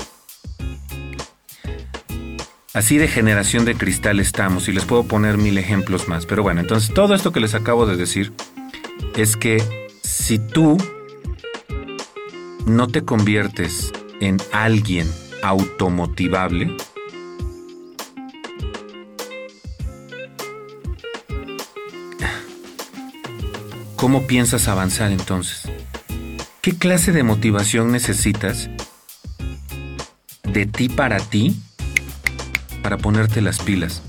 Así 2.75 2.97
de 2.97 3.07
generación 3.07 3.63
de 3.63 3.75
cristal 3.75 4.19
estamos 4.19 4.67
y 4.67 4.73
les 4.73 4.83
puedo 4.83 5.05
poner 5.05 5.37
mil 5.37 5.57
ejemplos 5.57 6.09
más. 6.09 6.25
Pero 6.25 6.43
bueno, 6.43 6.59
entonces 6.59 6.93
todo 6.93 7.15
esto 7.15 7.31
que 7.31 7.39
les 7.39 7.55
acabo 7.55 7.85
de 7.85 7.95
decir 7.95 8.33
es 9.15 9.37
que 9.37 9.63
si 10.03 10.39
tú 10.39 10.77
no 12.65 12.87
te 12.87 13.05
conviertes 13.05 13.93
en 14.19 14.39
alguien 14.51 15.09
automotivable, 15.41 16.75
¿cómo 23.95 24.27
piensas 24.27 24.67
avanzar 24.67 25.13
entonces? 25.13 25.61
¿Qué 26.59 26.77
clase 26.77 27.13
de 27.13 27.23
motivación 27.23 27.93
necesitas 27.93 28.69
de 30.43 30.65
ti 30.65 30.89
para 30.89 31.19
ti 31.19 31.61
para 32.85 32.99
ponerte 32.99 33.41
las 33.41 33.57
pilas. 33.57 34.03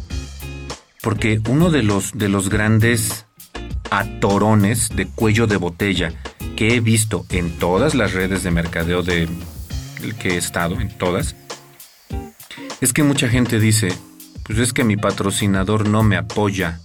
Porque 1.01 1.41
uno 1.49 1.70
de 1.70 1.83
los, 1.83 2.12
de 2.12 2.29
los 2.29 2.51
grandes 2.51 3.24
atorones 3.91 4.91
de 4.95 5.07
cuello 5.07 5.47
de 5.47 5.57
botella 5.57 6.12
que 6.57 6.74
he 6.74 6.81
visto 6.81 7.24
en 7.31 7.59
todas 7.59 7.95
las 7.95 8.12
redes 8.12 8.43
de 8.43 8.51
mercadeo 8.51 9.03
de 9.03 9.31
que 10.20 10.35
he 10.35 10.37
estado, 10.37 10.79
en 10.79 10.91
todas, 10.91 11.37
es 12.83 12.93
que 12.93 13.03
mucha 13.03 13.31
gente 13.31 13.61
dice, 13.61 13.89
pues 14.43 14.59
es 14.59 14.74
que 14.74 14.85
mi 14.85 14.99
patrocinador 14.99 15.89
no 15.89 16.03
me 16.03 16.18
apoya, 16.18 16.79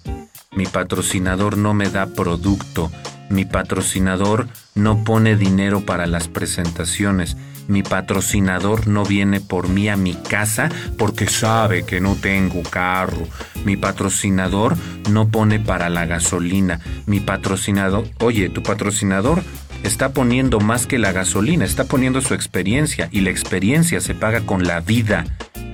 mi 0.53 0.67
patrocinador 0.67 1.57
no 1.57 1.73
me 1.73 1.89
da 1.89 2.05
producto, 2.05 2.89
mi 3.31 3.45
patrocinador 3.45 4.47
no 4.75 5.03
pone 5.03 5.35
dinero 5.35 5.81
para 5.81 6.05
las 6.05 6.27
presentaciones, 6.27 7.37
mi 7.67 7.83
patrocinador 7.83 8.87
no 8.87 9.05
viene 9.05 9.39
por 9.39 9.69
mí 9.69 9.87
a 9.87 9.95
mi 9.95 10.13
casa 10.13 10.69
porque 10.97 11.27
sabe 11.27 11.83
que 11.85 12.01
no 12.01 12.15
tengo 12.15 12.63
carro. 12.63 13.27
Mi 13.63 13.77
patrocinador 13.77 14.75
no 15.09 15.29
pone 15.29 15.59
para 15.59 15.89
la 15.89 16.05
gasolina. 16.05 16.81
Mi 17.05 17.19
patrocinador, 17.21 18.07
oye, 18.19 18.49
tu 18.49 18.61
patrocinador 18.61 19.43
está 19.83 20.09
poniendo 20.09 20.59
más 20.59 20.85
que 20.85 20.99
la 20.99 21.11
gasolina, 21.11 21.63
está 21.63 21.85
poniendo 21.85 22.19
su 22.21 22.33
experiencia 22.33 23.07
y 23.11 23.21
la 23.21 23.29
experiencia 23.29 24.01
se 24.01 24.15
paga 24.15 24.41
con 24.41 24.63
la 24.65 24.81
vida, 24.81 25.25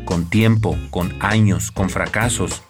con 0.06 0.30
tiempo, 0.30 0.78
con 0.92 1.16
años, 1.20 1.72
con 1.72 1.90
fracasos. 1.90 2.62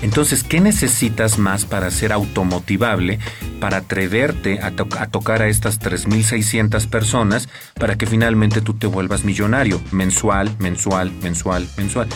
Entonces, 0.00 0.44
¿qué 0.44 0.60
necesitas 0.60 1.38
más 1.38 1.64
para 1.64 1.90
ser 1.90 2.12
automotivable, 2.12 3.18
para 3.60 3.78
atreverte 3.78 4.60
a, 4.60 4.70
tocar 5.08 5.42
a 5.42 5.48
estas 5.48 5.80
3.600 5.80 6.88
personas 6.88 7.48
para 7.74 7.96
que 7.96 8.06
finalmente 8.06 8.60
tú 8.60 8.74
te 8.74 8.86
vuelvas 8.86 9.24
millonario, 9.24 9.80
mensual, 9.90 10.54
mensual, 10.58 11.12
mensual, 11.22 11.68
mensual? 11.76 12.08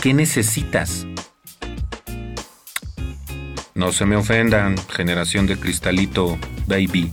¿Qué 0.00 0.14
necesitas? 0.14 1.06
No 3.74 3.92
se 3.92 4.06
me 4.06 4.16
ofendan, 4.16 4.76
generación 4.88 5.46
de 5.46 5.58
cristalito, 5.58 6.38
baby, 6.66 7.12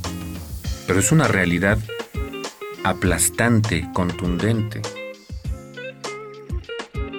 pero 0.87 0.99
es 0.99 1.11
una 1.11 1.27
realidad 1.27 1.77
aplastante, 2.83 3.89
contundente. 3.93 4.81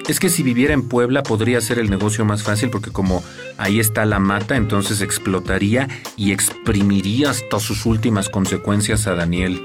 Es 0.08 0.18
que 0.18 0.28
si 0.28 0.42
viviera 0.42 0.74
en 0.74 0.88
Puebla 0.88 1.22
podría 1.22 1.60
ser 1.60 1.78
el 1.78 1.88
negocio 1.88 2.24
más 2.24 2.42
fácil 2.42 2.70
porque 2.70 2.90
como 2.90 3.22
ahí 3.56 3.78
está 3.78 4.04
la 4.04 4.18
mata, 4.18 4.56
entonces 4.56 5.00
explotaría 5.00 5.88
y 6.16 6.32
exprimiría 6.32 7.30
hasta 7.30 7.60
sus 7.60 7.86
últimas 7.86 8.28
consecuencias 8.28 9.06
a 9.06 9.14
Daniel. 9.14 9.62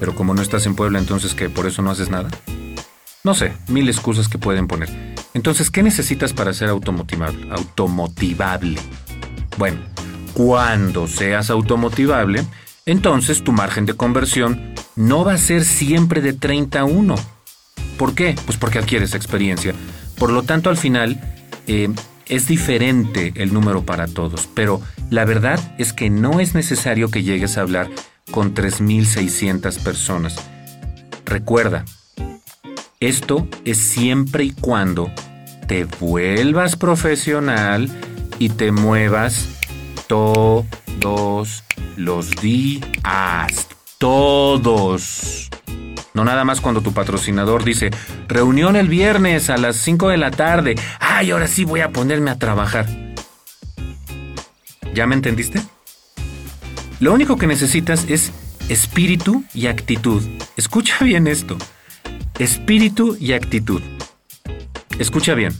Pero 0.00 0.14
como 0.16 0.34
no 0.34 0.42
estás 0.42 0.66
en 0.66 0.74
Puebla, 0.74 0.98
entonces 0.98 1.34
que 1.34 1.48
por 1.48 1.66
eso 1.66 1.80
no 1.80 1.92
haces 1.92 2.10
nada. 2.10 2.28
No 3.22 3.34
sé, 3.34 3.52
mil 3.68 3.88
excusas 3.88 4.28
que 4.28 4.38
pueden 4.38 4.66
poner. 4.66 5.14
Entonces, 5.32 5.70
¿qué 5.70 5.82
necesitas 5.82 6.32
para 6.32 6.52
ser 6.52 6.68
automotivable? 6.68 7.48
Automotivable. 7.50 8.78
Bueno, 9.56 9.78
cuando 10.34 11.06
seas 11.06 11.50
automotivable, 11.50 12.44
entonces 12.84 13.44
tu 13.44 13.52
margen 13.52 13.86
de 13.86 13.94
conversión 13.94 14.74
no 14.96 15.24
va 15.24 15.34
a 15.34 15.38
ser 15.38 15.64
siempre 15.64 16.20
de 16.20 16.32
31 16.32 17.14
¿Por 17.98 18.14
qué? 18.14 18.34
Pues 18.46 18.58
porque 18.58 18.78
adquieres 18.78 19.14
experiencia. 19.14 19.74
Por 20.18 20.30
lo 20.30 20.42
tanto, 20.42 20.70
al 20.70 20.76
final 20.76 21.20
eh, 21.66 21.88
es 22.26 22.48
diferente 22.48 23.32
el 23.36 23.52
número 23.52 23.84
para 23.84 24.06
todos, 24.06 24.48
pero 24.54 24.80
la 25.10 25.24
verdad 25.24 25.60
es 25.78 25.92
que 25.92 26.10
no 26.10 26.40
es 26.40 26.54
necesario 26.54 27.10
que 27.10 27.22
llegues 27.22 27.58
a 27.58 27.62
hablar 27.62 27.88
con 28.30 28.54
3.600 28.54 29.82
personas. 29.82 30.36
Recuerda, 31.24 31.84
esto 33.00 33.46
es 33.64 33.78
siempre 33.78 34.44
y 34.44 34.50
cuando 34.52 35.10
te 35.66 35.84
vuelvas 35.84 36.76
profesional 36.76 37.90
y 38.38 38.50
te 38.50 38.72
muevas 38.72 39.46
todos 40.06 40.64
los 41.96 42.30
días. 42.40 43.68
Todos. 43.98 45.50
No 46.14 46.24
nada 46.24 46.44
más 46.44 46.60
cuando 46.60 46.80
tu 46.80 46.92
patrocinador 46.92 47.64
dice, 47.64 47.90
reunión 48.28 48.76
el 48.76 48.86
viernes 48.86 49.50
a 49.50 49.56
las 49.56 49.74
5 49.74 50.10
de 50.10 50.16
la 50.16 50.30
tarde. 50.30 50.76
Ay, 51.00 51.32
ahora 51.32 51.48
sí 51.48 51.64
voy 51.64 51.80
a 51.80 51.90
ponerme 51.90 52.30
a 52.30 52.38
trabajar. 52.38 52.86
¿Ya 54.94 55.08
me 55.08 55.16
entendiste? 55.16 55.60
Lo 57.00 57.12
único 57.12 57.36
que 57.36 57.48
necesitas 57.48 58.06
es 58.08 58.30
espíritu 58.68 59.42
y 59.54 59.66
actitud. 59.66 60.22
Escucha 60.56 60.94
bien 61.04 61.26
esto. 61.26 61.58
Espíritu 62.38 63.16
y 63.18 63.32
actitud. 63.32 63.82
Escucha 65.00 65.34
bien. 65.34 65.52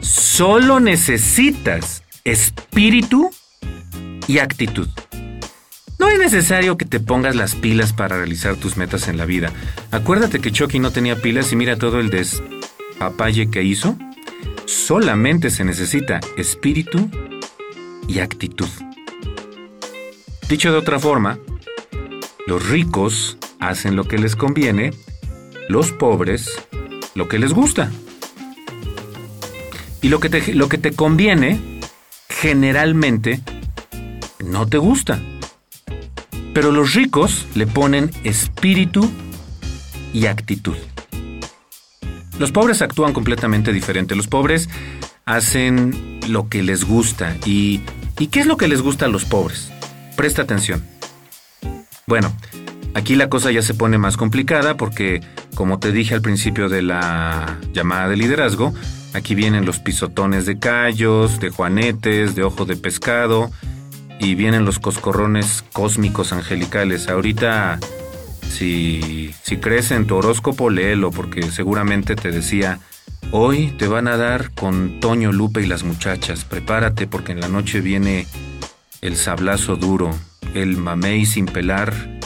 Solo 0.00 0.78
necesitas 0.78 2.02
espíritu 2.22 3.30
y 4.28 4.40
actitud. 4.40 4.88
No 6.06 6.12
es 6.12 6.20
necesario 6.20 6.76
que 6.76 6.84
te 6.84 7.00
pongas 7.00 7.34
las 7.34 7.56
pilas 7.56 7.92
para 7.92 8.16
realizar 8.16 8.54
tus 8.54 8.76
metas 8.76 9.08
en 9.08 9.16
la 9.16 9.24
vida. 9.24 9.50
Acuérdate 9.90 10.38
que 10.38 10.52
Chucky 10.52 10.78
no 10.78 10.92
tenía 10.92 11.20
pilas 11.20 11.50
y 11.50 11.56
mira 11.56 11.74
todo 11.74 11.98
el 11.98 12.10
despapalle 12.10 13.50
que 13.50 13.64
hizo. 13.64 13.96
Solamente 14.66 15.50
se 15.50 15.64
necesita 15.64 16.20
espíritu 16.36 17.10
y 18.06 18.20
actitud. 18.20 18.68
Dicho 20.48 20.70
de 20.70 20.78
otra 20.78 21.00
forma, 21.00 21.40
los 22.46 22.68
ricos 22.68 23.36
hacen 23.58 23.96
lo 23.96 24.04
que 24.04 24.18
les 24.18 24.36
conviene, 24.36 24.92
los 25.68 25.90
pobres 25.90 26.56
lo 27.16 27.26
que 27.26 27.40
les 27.40 27.52
gusta. 27.52 27.90
Y 30.02 30.08
lo 30.08 30.20
que 30.20 30.28
te, 30.28 30.54
lo 30.54 30.68
que 30.68 30.78
te 30.78 30.92
conviene, 30.92 31.80
generalmente, 32.28 33.40
no 34.44 34.68
te 34.68 34.78
gusta. 34.78 35.20
Pero 36.56 36.72
los 36.72 36.94
ricos 36.94 37.46
le 37.54 37.66
ponen 37.66 38.10
espíritu 38.24 39.10
y 40.14 40.24
actitud. 40.24 40.78
Los 42.38 42.50
pobres 42.50 42.80
actúan 42.80 43.12
completamente 43.12 43.74
diferente. 43.74 44.16
Los 44.16 44.26
pobres 44.26 44.70
hacen 45.26 46.18
lo 46.30 46.48
que 46.48 46.62
les 46.62 46.84
gusta. 46.84 47.36
¿Y, 47.44 47.82
¿y 48.18 48.28
qué 48.28 48.40
es 48.40 48.46
lo 48.46 48.56
que 48.56 48.68
les 48.68 48.80
gusta 48.80 49.04
a 49.04 49.08
los 49.08 49.26
pobres? 49.26 49.70
Presta 50.16 50.40
atención. 50.40 50.82
Bueno, 52.06 52.34
aquí 52.94 53.16
la 53.16 53.28
cosa 53.28 53.50
ya 53.50 53.60
se 53.60 53.74
pone 53.74 53.98
más 53.98 54.16
complicada 54.16 54.78
porque, 54.78 55.20
como 55.54 55.78
te 55.78 55.92
dije 55.92 56.14
al 56.14 56.22
principio 56.22 56.70
de 56.70 56.80
la 56.80 57.58
llamada 57.74 58.08
de 58.08 58.16
liderazgo, 58.16 58.72
aquí 59.12 59.34
vienen 59.34 59.66
los 59.66 59.78
pisotones 59.78 60.46
de 60.46 60.58
callos, 60.58 61.38
de 61.38 61.50
juanetes, 61.50 62.34
de 62.34 62.44
ojo 62.44 62.64
de 62.64 62.76
pescado, 62.76 63.50
y 64.18 64.34
vienen 64.34 64.64
los 64.64 64.78
coscorrones 64.78 65.64
cósmicos 65.72 66.32
angelicales. 66.32 67.08
Ahorita, 67.08 67.78
si, 68.48 69.34
si 69.42 69.56
crees 69.58 69.90
en 69.90 70.06
tu 70.06 70.16
horóscopo, 70.16 70.70
léelo, 70.70 71.10
porque 71.10 71.42
seguramente 71.50 72.16
te 72.16 72.30
decía, 72.30 72.80
hoy 73.30 73.74
te 73.78 73.86
van 73.86 74.08
a 74.08 74.16
dar 74.16 74.52
con 74.52 75.00
Toño, 75.00 75.32
Lupe 75.32 75.62
y 75.62 75.66
las 75.66 75.84
muchachas. 75.84 76.44
Prepárate 76.44 77.06
porque 77.06 77.32
en 77.32 77.40
la 77.40 77.48
noche 77.48 77.80
viene 77.80 78.26
el 79.02 79.16
sablazo 79.16 79.76
duro, 79.76 80.10
el 80.54 80.76
mamey 80.76 81.26
sin 81.26 81.46
pelar 81.46 82.18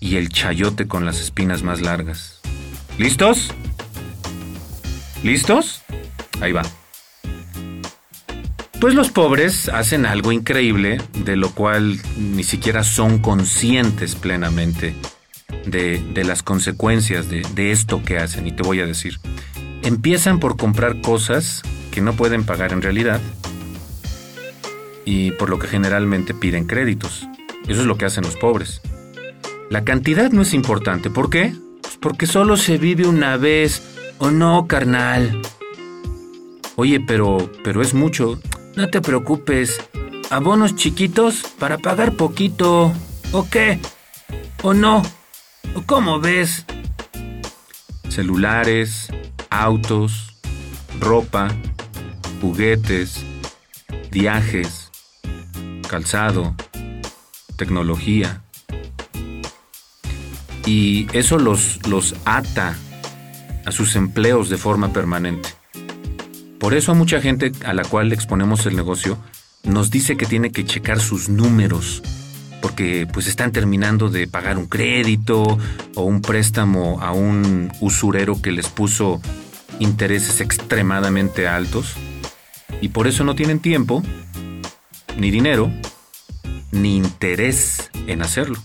y 0.00 0.16
el 0.16 0.28
chayote 0.28 0.86
con 0.86 1.04
las 1.04 1.20
espinas 1.20 1.62
más 1.62 1.80
largas. 1.80 2.40
¿Listos? 2.98 3.52
¿Listos? 5.22 5.82
Ahí 6.40 6.52
va. 6.52 6.62
Pues 8.80 8.94
los 8.94 9.10
pobres 9.10 9.68
hacen 9.68 10.06
algo 10.06 10.30
increíble, 10.30 11.00
de 11.24 11.34
lo 11.34 11.50
cual 11.50 12.00
ni 12.16 12.44
siquiera 12.44 12.84
son 12.84 13.18
conscientes 13.18 14.14
plenamente 14.14 14.94
de, 15.66 16.24
las 16.24 16.44
consecuencias 16.44 17.28
de, 17.28 17.72
esto 17.72 18.02
que 18.04 18.18
hacen. 18.18 18.46
Y 18.46 18.52
te 18.52 18.62
voy 18.62 18.78
a 18.80 18.86
decir, 18.86 19.18
empiezan 19.82 20.38
por 20.38 20.56
comprar 20.56 21.00
cosas 21.00 21.62
que 21.90 22.00
no 22.00 22.12
pueden 22.12 22.44
pagar 22.44 22.72
en 22.72 22.80
realidad 22.80 23.20
y 25.04 25.32
por 25.32 25.50
lo 25.50 25.58
que 25.58 25.66
generalmente 25.66 26.32
piden 26.32 26.64
créditos. 26.66 27.26
Eso 27.66 27.80
es 27.80 27.86
lo 27.86 27.98
que 27.98 28.04
hacen 28.04 28.22
los 28.22 28.36
pobres. 28.36 28.80
La 29.70 29.84
cantidad 29.84 30.30
no 30.30 30.42
es 30.42 30.54
importante. 30.54 31.10
¿Por 31.10 31.30
qué? 31.30 31.52
Pues 31.82 31.96
porque 31.96 32.26
solo 32.26 32.56
se 32.56 32.78
vive 32.78 33.08
una 33.08 33.36
vez. 33.38 33.82
¿O 34.18 34.30
no, 34.30 34.66
carnal? 34.68 35.42
Oye, 36.76 37.00
pero, 37.00 37.50
pero 37.64 37.82
es 37.82 37.92
mucho. 37.92 38.38
No 38.78 38.88
te 38.88 39.00
preocupes. 39.00 39.80
Abonos 40.30 40.76
chiquitos 40.76 41.42
para 41.58 41.78
pagar 41.78 42.12
poquito. 42.12 42.92
¿O 43.32 43.48
qué? 43.50 43.80
¿O 44.62 44.72
no? 44.72 45.02
¿O 45.74 45.82
cómo 45.84 46.20
ves? 46.20 46.64
Celulares, 48.08 49.08
autos, 49.50 50.36
ropa, 51.00 51.48
juguetes, 52.40 53.24
viajes, 54.12 54.92
calzado, 55.88 56.54
tecnología. 57.56 58.44
Y 60.66 61.08
eso 61.18 61.40
los, 61.40 61.84
los 61.88 62.14
ata 62.24 62.76
a 63.66 63.72
sus 63.72 63.96
empleos 63.96 64.48
de 64.48 64.56
forma 64.56 64.92
permanente. 64.92 65.57
Por 66.58 66.74
eso 66.74 66.92
a 66.92 66.94
mucha 66.94 67.20
gente 67.20 67.52
a 67.64 67.72
la 67.72 67.84
cual 67.84 68.12
exponemos 68.12 68.66
el 68.66 68.76
negocio 68.76 69.18
nos 69.62 69.90
dice 69.90 70.16
que 70.16 70.26
tiene 70.26 70.50
que 70.50 70.64
checar 70.64 71.00
sus 71.00 71.28
números, 71.28 72.02
porque 72.60 73.06
pues 73.12 73.26
están 73.26 73.52
terminando 73.52 74.08
de 74.08 74.26
pagar 74.26 74.58
un 74.58 74.66
crédito 74.66 75.58
o 75.94 76.02
un 76.02 76.20
préstamo 76.20 77.00
a 77.00 77.12
un 77.12 77.72
usurero 77.80 78.42
que 78.42 78.52
les 78.52 78.68
puso 78.68 79.20
intereses 79.78 80.40
extremadamente 80.40 81.46
altos 81.46 81.94
y 82.80 82.88
por 82.88 83.06
eso 83.06 83.24
no 83.24 83.34
tienen 83.34 83.60
tiempo, 83.60 84.02
ni 85.16 85.30
dinero, 85.30 85.70
ni 86.72 86.96
interés 86.96 87.90
en 88.06 88.22
hacerlo. 88.22 88.58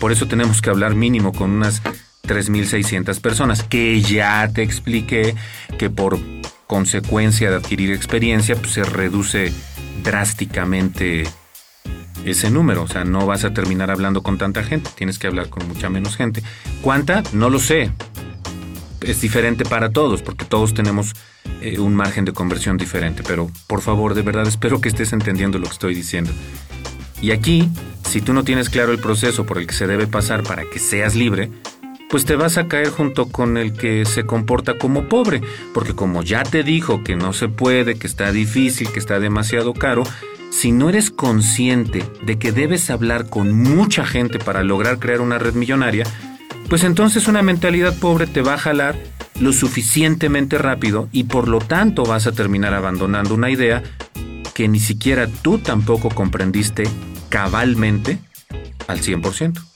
Por 0.00 0.12
eso 0.12 0.28
tenemos 0.28 0.62
que 0.62 0.70
hablar 0.70 0.94
mínimo 0.94 1.32
con 1.32 1.50
unas 1.50 1.82
3.600 2.28 3.20
personas, 3.20 3.62
que 3.62 4.00
ya 4.00 4.48
te 4.52 4.62
expliqué 4.62 5.34
que 5.78 5.90
por 5.90 6.18
consecuencia 6.68 7.50
de 7.50 7.56
adquirir 7.56 7.92
experiencia 7.92 8.54
pues, 8.54 8.72
se 8.72 8.84
reduce 8.84 9.52
drásticamente 10.04 11.24
ese 12.24 12.50
número. 12.50 12.82
O 12.82 12.88
sea, 12.88 13.04
no 13.04 13.26
vas 13.26 13.44
a 13.44 13.52
terminar 13.52 13.90
hablando 13.90 14.22
con 14.22 14.38
tanta 14.38 14.62
gente, 14.62 14.90
tienes 14.94 15.18
que 15.18 15.26
hablar 15.26 15.48
con 15.48 15.66
mucha 15.66 15.88
menos 15.88 16.16
gente. 16.16 16.42
¿Cuánta? 16.82 17.22
No 17.32 17.50
lo 17.50 17.58
sé. 17.58 17.90
Es 19.00 19.20
diferente 19.20 19.64
para 19.64 19.90
todos, 19.90 20.22
porque 20.22 20.44
todos 20.44 20.74
tenemos 20.74 21.14
eh, 21.62 21.78
un 21.78 21.94
margen 21.94 22.24
de 22.24 22.32
conversión 22.32 22.76
diferente. 22.76 23.22
Pero 23.26 23.50
por 23.66 23.80
favor, 23.80 24.14
de 24.14 24.22
verdad, 24.22 24.46
espero 24.46 24.80
que 24.80 24.88
estés 24.88 25.12
entendiendo 25.12 25.58
lo 25.58 25.66
que 25.66 25.72
estoy 25.72 25.94
diciendo. 25.94 26.30
Y 27.22 27.30
aquí, 27.30 27.68
si 28.08 28.20
tú 28.20 28.32
no 28.32 28.44
tienes 28.44 28.68
claro 28.70 28.92
el 28.92 28.98
proceso 28.98 29.46
por 29.46 29.58
el 29.58 29.66
que 29.66 29.74
se 29.74 29.86
debe 29.86 30.06
pasar 30.06 30.42
para 30.42 30.64
que 30.64 30.78
seas 30.78 31.14
libre, 31.14 31.50
pues 32.08 32.24
te 32.24 32.36
vas 32.36 32.56
a 32.58 32.68
caer 32.68 32.88
junto 32.88 33.28
con 33.28 33.56
el 33.56 33.72
que 33.72 34.04
se 34.04 34.24
comporta 34.24 34.78
como 34.78 35.08
pobre, 35.08 35.42
porque 35.74 35.94
como 35.94 36.22
ya 36.22 36.42
te 36.42 36.62
dijo 36.62 37.04
que 37.04 37.16
no 37.16 37.32
se 37.32 37.48
puede, 37.48 37.96
que 37.96 38.06
está 38.06 38.32
difícil, 38.32 38.90
que 38.90 38.98
está 38.98 39.20
demasiado 39.20 39.74
caro, 39.74 40.04
si 40.50 40.72
no 40.72 40.88
eres 40.88 41.10
consciente 41.10 42.04
de 42.22 42.38
que 42.38 42.52
debes 42.52 42.90
hablar 42.90 43.28
con 43.28 43.52
mucha 43.52 44.06
gente 44.06 44.38
para 44.38 44.62
lograr 44.62 44.98
crear 44.98 45.20
una 45.20 45.38
red 45.38 45.54
millonaria, 45.54 46.04
pues 46.68 46.84
entonces 46.84 47.28
una 47.28 47.42
mentalidad 47.42 47.98
pobre 47.98 48.26
te 48.26 48.42
va 48.42 48.54
a 48.54 48.58
jalar 48.58 48.96
lo 49.40 49.52
suficientemente 49.52 50.58
rápido 50.58 51.08
y 51.12 51.24
por 51.24 51.48
lo 51.48 51.60
tanto 51.60 52.02
vas 52.04 52.26
a 52.26 52.32
terminar 52.32 52.74
abandonando 52.74 53.34
una 53.34 53.50
idea 53.50 53.82
que 54.54 54.68
ni 54.68 54.80
siquiera 54.80 55.28
tú 55.28 55.58
tampoco 55.58 56.08
comprendiste 56.08 56.84
cabalmente 57.28 58.18
al 58.88 59.00
100%. 59.00 59.67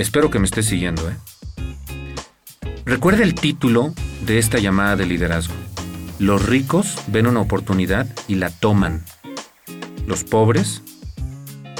Espero 0.00 0.30
que 0.30 0.38
me 0.38 0.46
estés 0.46 0.64
siguiendo, 0.64 1.10
¿eh? 1.10 1.16
Recuerda 2.86 3.22
el 3.22 3.34
título 3.34 3.92
de 4.24 4.38
esta 4.38 4.58
llamada 4.58 4.96
de 4.96 5.04
liderazgo. 5.04 5.52
Los 6.18 6.46
ricos 6.46 6.96
ven 7.08 7.26
una 7.26 7.40
oportunidad 7.40 8.06
y 8.26 8.36
la 8.36 8.48
toman. 8.48 9.04
Los 10.06 10.24
pobres 10.24 10.80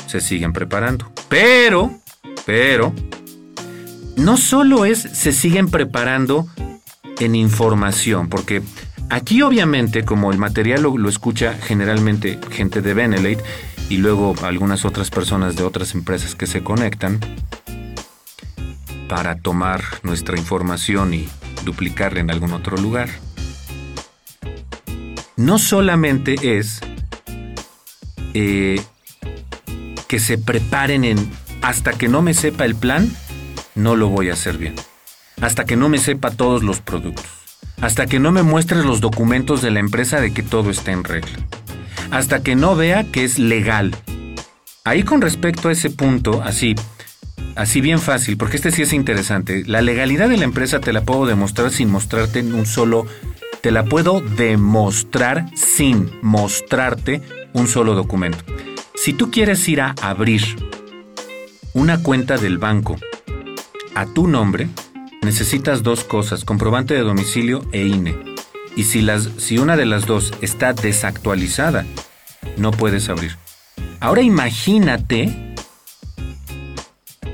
se 0.06 0.20
siguen 0.20 0.52
preparando. 0.52 1.10
Pero, 1.30 1.98
pero, 2.44 2.92
no 4.16 4.36
solo 4.36 4.84
es, 4.84 4.98
se 5.00 5.32
siguen 5.32 5.70
preparando 5.70 6.46
en 7.20 7.34
información, 7.34 8.28
porque 8.28 8.60
aquí 9.08 9.40
obviamente 9.40 10.04
como 10.04 10.30
el 10.30 10.36
material 10.36 10.82
lo, 10.82 11.08
escucha 11.08 11.54
generalmente 11.54 12.38
gente 12.50 12.82
de 12.82 12.92
Benelete 12.92 13.42
y 13.88 13.96
luego 13.96 14.34
algunas 14.42 14.84
otras 14.84 15.08
personas 15.08 15.56
de 15.56 15.62
otras 15.62 15.94
empresas 15.94 16.34
que 16.34 16.46
se 16.46 16.62
conectan 16.62 17.18
para 19.10 19.34
tomar 19.34 19.82
nuestra 20.04 20.38
información 20.38 21.14
y 21.14 21.28
duplicarla 21.64 22.20
en 22.20 22.30
algún 22.30 22.52
otro 22.52 22.76
lugar. 22.76 23.08
No 25.36 25.58
solamente 25.58 26.56
es 26.56 26.78
eh, 28.34 28.80
que 30.06 30.20
se 30.20 30.38
preparen 30.38 31.02
en 31.04 31.28
hasta 31.60 31.92
que 31.92 32.06
no 32.06 32.22
me 32.22 32.34
sepa 32.34 32.64
el 32.64 32.76
plan, 32.76 33.10
no 33.74 33.96
lo 33.96 34.08
voy 34.08 34.30
a 34.30 34.34
hacer 34.34 34.58
bien. 34.58 34.76
Hasta 35.40 35.64
que 35.64 35.74
no 35.74 35.88
me 35.88 35.98
sepa 35.98 36.30
todos 36.30 36.62
los 36.62 36.80
productos. 36.80 37.26
Hasta 37.80 38.06
que 38.06 38.20
no 38.20 38.30
me 38.30 38.44
muestres 38.44 38.84
los 38.84 39.00
documentos 39.00 39.60
de 39.60 39.72
la 39.72 39.80
empresa 39.80 40.20
de 40.20 40.32
que 40.32 40.44
todo 40.44 40.70
está 40.70 40.92
en 40.92 41.02
regla. 41.02 41.36
Hasta 42.12 42.44
que 42.44 42.54
no 42.54 42.76
vea 42.76 43.02
que 43.10 43.24
es 43.24 43.40
legal. 43.40 43.92
Ahí 44.84 45.02
con 45.02 45.20
respecto 45.20 45.68
a 45.68 45.72
ese 45.72 45.90
punto, 45.90 46.42
así, 46.44 46.76
así 47.56 47.80
bien 47.80 47.98
fácil, 47.98 48.36
porque 48.36 48.56
este 48.56 48.70
sí 48.70 48.82
es 48.82 48.92
interesante. 48.92 49.64
La 49.66 49.82
legalidad 49.82 50.28
de 50.28 50.36
la 50.36 50.44
empresa 50.44 50.80
te 50.80 50.92
la 50.92 51.02
puedo 51.02 51.26
demostrar 51.26 51.70
sin 51.70 51.90
mostrarte 51.90 52.40
un 52.40 52.66
solo... 52.66 53.06
Te 53.60 53.70
la 53.70 53.84
puedo 53.84 54.20
demostrar 54.20 55.46
sin 55.54 56.10
mostrarte 56.22 57.20
un 57.52 57.68
solo 57.68 57.94
documento. 57.94 58.38
Si 58.94 59.12
tú 59.12 59.30
quieres 59.30 59.68
ir 59.68 59.82
a 59.82 59.94
abrir 60.00 60.42
una 61.74 62.02
cuenta 62.02 62.38
del 62.38 62.58
banco 62.58 62.96
a 63.94 64.06
tu 64.06 64.28
nombre, 64.28 64.68
necesitas 65.22 65.82
dos 65.82 66.04
cosas, 66.04 66.44
comprobante 66.44 66.94
de 66.94 67.00
domicilio 67.00 67.62
e 67.72 67.86
INE. 67.86 68.16
Y 68.76 68.84
si, 68.84 69.02
las, 69.02 69.28
si 69.36 69.58
una 69.58 69.76
de 69.76 69.84
las 69.84 70.06
dos 70.06 70.32
está 70.40 70.72
desactualizada, 70.72 71.84
no 72.56 72.70
puedes 72.70 73.08
abrir. 73.10 73.36
Ahora 74.00 74.22
imagínate 74.22 75.49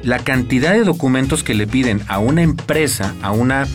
la 0.06 0.20
cantidad 0.20 0.72
de 0.72 0.84
documentos 0.84 1.42
que 1.42 1.54
le 1.54 1.66
piden 1.66 2.00
a 2.06 2.20
una 2.20 2.42
empresa, 2.42 3.12
a 3.22 3.32
una 3.32 3.66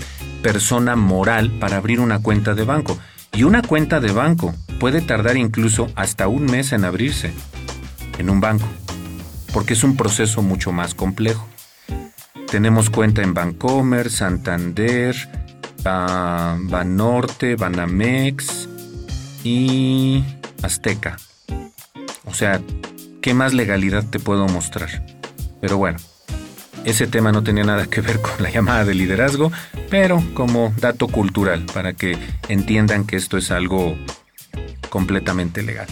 persona 0.41 0.95
moral 0.95 1.51
para 1.59 1.75
abrir 1.75 1.99
una 1.99 2.19
cuenta 2.19 2.53
de 2.53 2.63
banco. 2.63 2.97
Y 3.33 3.43
una 3.43 3.61
cuenta 3.61 3.99
de 3.99 4.13
banco 4.13 4.55
puede 4.79 5.01
tardar 5.01 5.35
incluso 5.35 5.89
hasta 5.93 6.29
un 6.29 6.45
mes 6.45 6.71
en 6.71 6.85
abrirse 6.85 7.33
en 8.17 8.29
un 8.29 8.39
banco, 8.39 8.65
porque 9.51 9.73
es 9.73 9.83
un 9.83 9.97
proceso 9.97 10.41
mucho 10.41 10.71
más 10.71 10.95
complejo. 10.95 11.45
Tenemos 12.49 12.89
cuenta 12.89 13.21
en 13.23 13.33
Bancomer, 13.33 14.09
Santander, 14.09 15.13
Banorte, 15.83 17.57
Banamex 17.57 18.69
y 19.43 20.23
Azteca. 20.63 21.17
O 22.23 22.33
sea, 22.33 22.61
¿qué 23.21 23.33
más 23.33 23.53
legalidad 23.53 24.05
te 24.05 24.19
puedo 24.19 24.47
mostrar? 24.47 25.05
Pero 25.59 25.77
bueno, 25.77 25.99
ese 26.85 27.07
tema 27.07 27.31
no 27.31 27.43
tenía 27.43 27.63
nada 27.63 27.87
que 27.87 28.01
ver 28.01 28.21
con 28.21 28.41
la 28.41 28.49
llamada 28.49 28.85
de 28.85 28.95
liderazgo, 28.95 29.51
pero 29.89 30.23
como 30.33 30.73
dato 30.77 31.07
cultural, 31.07 31.65
para 31.73 31.93
que 31.93 32.17
entiendan 32.47 33.05
que 33.05 33.15
esto 33.15 33.37
es 33.37 33.51
algo 33.51 33.97
completamente 34.89 35.63
legal. 35.63 35.87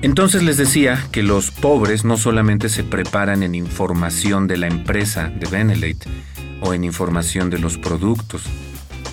Entonces 0.00 0.44
les 0.44 0.56
decía 0.56 1.04
que 1.10 1.22
los 1.22 1.50
pobres 1.50 2.04
no 2.04 2.16
solamente 2.16 2.68
se 2.68 2.84
preparan 2.84 3.42
en 3.42 3.54
información 3.54 4.46
de 4.46 4.56
la 4.56 4.68
empresa 4.68 5.28
de 5.28 5.48
Benelete 5.48 6.08
o 6.60 6.72
en 6.72 6.84
información 6.84 7.50
de 7.50 7.58
los 7.58 7.78
productos, 7.78 8.42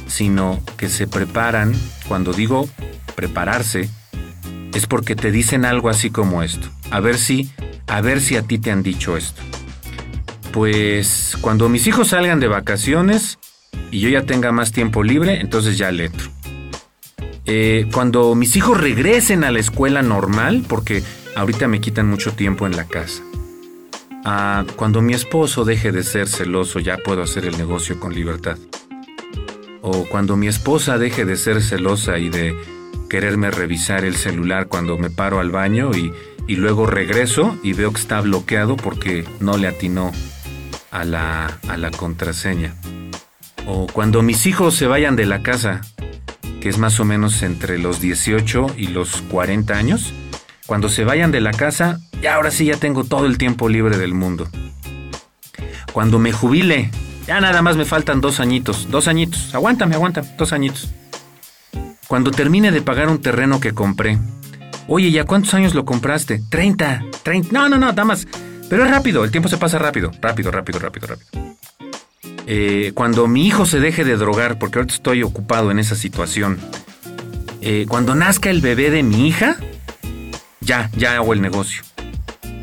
sino 0.07 0.61
que 0.77 0.89
se 0.89 1.07
preparan, 1.07 1.73
cuando 2.07 2.33
digo 2.33 2.69
prepararse, 3.15 3.89
es 4.73 4.85
porque 4.85 5.15
te 5.15 5.31
dicen 5.31 5.65
algo 5.65 5.89
así 5.89 6.11
como 6.11 6.43
esto. 6.43 6.67
A 6.91 6.99
ver 6.99 7.17
si, 7.17 7.49
a 7.87 8.01
ver 8.01 8.21
si 8.21 8.35
a 8.35 8.43
ti 8.43 8.59
te 8.59 8.71
han 8.71 8.83
dicho 8.83 9.17
esto. 9.17 9.41
Pues 10.55 11.37
cuando 11.41 11.67
mis 11.67 11.85
hijos 11.85 12.07
salgan 12.07 12.39
de 12.39 12.47
vacaciones 12.47 13.39
y 13.91 13.99
yo 13.99 14.07
ya 14.07 14.25
tenga 14.25 14.53
más 14.53 14.71
tiempo 14.71 15.03
libre, 15.03 15.41
entonces 15.41 15.77
ya 15.77 15.91
le. 15.91 16.09
Eh, 17.43 17.89
cuando 17.93 18.33
mis 18.35 18.55
hijos 18.55 18.79
regresen 18.79 19.43
a 19.43 19.51
la 19.51 19.59
escuela 19.59 20.01
normal, 20.01 20.63
porque 20.65 21.03
ahorita 21.35 21.67
me 21.67 21.81
quitan 21.81 22.07
mucho 22.07 22.31
tiempo 22.31 22.65
en 22.65 22.77
la 22.77 22.85
casa. 22.85 23.21
Ah, 24.23 24.63
cuando 24.77 25.01
mi 25.01 25.13
esposo 25.13 25.65
deje 25.65 25.91
de 25.91 26.03
ser 26.03 26.29
celoso, 26.29 26.79
ya 26.79 26.99
puedo 27.03 27.21
hacer 27.21 27.43
el 27.45 27.57
negocio 27.57 27.99
con 27.99 28.15
libertad. 28.15 28.57
O 29.81 30.05
cuando 30.05 30.37
mi 30.37 30.47
esposa 30.47 30.97
deje 30.97 31.25
de 31.25 31.35
ser 31.35 31.61
celosa 31.61 32.17
y 32.17 32.29
de 32.29 32.55
quererme 33.09 33.51
revisar 33.51 34.05
el 34.05 34.15
celular 34.15 34.67
cuando 34.69 34.97
me 34.97 35.09
paro 35.09 35.41
al 35.41 35.51
baño 35.51 35.91
y, 35.93 36.13
y 36.47 36.55
luego 36.55 36.85
regreso 36.85 37.57
y 37.61 37.73
veo 37.73 37.91
que 37.91 37.99
está 37.99 38.21
bloqueado 38.21 38.77
porque 38.77 39.25
no 39.41 39.57
le 39.57 39.67
atinó 39.67 40.13
a 40.95 41.03
la, 41.03 41.59
a 41.67 41.77
la 41.77 41.91
contraseña. 41.91 42.73
O 43.67 43.87
cuando 43.87 44.21
mis 44.21 44.45
hijos 44.45 44.75
se 44.75 44.87
vayan 44.87 45.15
de 45.15 45.25
la 45.25 45.43
casa 45.43 45.81
que 46.61 46.69
es 46.69 46.79
más 46.79 46.99
o 46.99 47.05
menos 47.05 47.43
entre 47.43 47.77
los 47.77 48.01
18 48.01 48.73
y 48.75 48.87
los 48.87 49.21
40 49.29 49.75
años, 49.75 50.13
cuando 50.65 50.89
se 50.89 51.03
vayan 51.03 51.31
de 51.31 51.39
la 51.39 51.51
casa, 51.51 51.99
ya 52.23 52.33
ahora 52.33 52.49
sí 52.49 52.65
ya 52.65 52.77
tengo 52.77 53.03
todo 53.03 53.27
el 53.27 53.37
tiempo 53.37 53.69
libre 53.69 53.99
del 53.99 54.15
mundo. 54.15 54.47
Cuando 55.93 56.17
me 56.17 56.31
jubile, 56.31 56.89
ya 57.27 57.39
nada 57.39 57.61
más 57.61 57.77
me 57.77 57.85
faltan 57.85 58.19
dos 58.19 58.39
añitos, 58.39 58.89
dos 58.89 59.07
añitos, 59.07 59.53
aguántame, 59.53 59.93
aguántame, 59.93 60.27
dos 60.39 60.53
añitos. 60.53 60.89
Cuando 62.07 62.31
termine 62.31 62.71
de 62.71 62.81
pagar 62.81 63.09
un 63.09 63.21
terreno 63.21 63.59
que 63.59 63.73
compré, 63.73 64.17
oye, 64.87 65.11
¿ya 65.11 65.25
cuántos 65.25 65.53
años 65.53 65.75
lo 65.75 65.85
compraste? 65.85 66.41
30, 66.49 67.03
30, 67.21 67.49
no, 67.51 67.69
no, 67.69 67.77
no, 67.77 67.93
damas, 67.93 68.27
pero 68.69 68.85
es 68.85 68.91
rápido, 68.91 69.23
el 69.23 69.31
tiempo 69.31 69.49
se 69.49 69.57
pasa 69.57 69.77
rápido, 69.79 70.11
rápido, 70.21 70.51
rápido, 70.51 70.79
rápido, 70.79 71.07
rápido. 71.07 71.55
Eh, 72.47 72.91
cuando 72.93 73.27
mi 73.27 73.47
hijo 73.47 73.65
se 73.65 73.79
deje 73.79 74.03
de 74.03 74.17
drogar, 74.17 74.59
porque 74.59 74.79
ahorita 74.79 74.93
estoy 74.93 75.23
ocupado 75.23 75.71
en 75.71 75.79
esa 75.79 75.95
situación, 75.95 76.59
eh, 77.61 77.85
cuando 77.87 78.13
nazca 78.13 78.49
el 78.49 78.61
bebé 78.61 78.91
de 78.91 79.01
mi 79.03 79.27
hija, 79.27 79.57
ya, 80.61 80.89
ya 80.95 81.15
hago 81.15 81.33
el 81.33 81.41
negocio. 81.41 81.83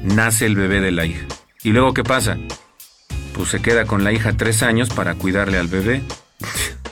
Nace 0.02 0.46
el 0.46 0.56
bebé 0.56 0.80
de 0.80 0.92
la 0.92 1.06
hija. 1.06 1.26
¿Y 1.62 1.70
luego 1.70 1.94
qué 1.94 2.04
pasa? 2.04 2.36
Pues 3.34 3.48
se 3.50 3.60
queda 3.62 3.84
con 3.84 4.04
la 4.04 4.12
hija 4.12 4.32
tres 4.36 4.62
años 4.62 4.90
para 4.90 5.14
cuidarle 5.14 5.58
al 5.58 5.68
bebé. 5.68 6.02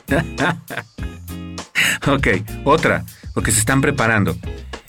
ok, 2.06 2.28
otra, 2.64 3.04
porque 3.34 3.52
se 3.52 3.60
están 3.60 3.80
preparando. 3.80 4.36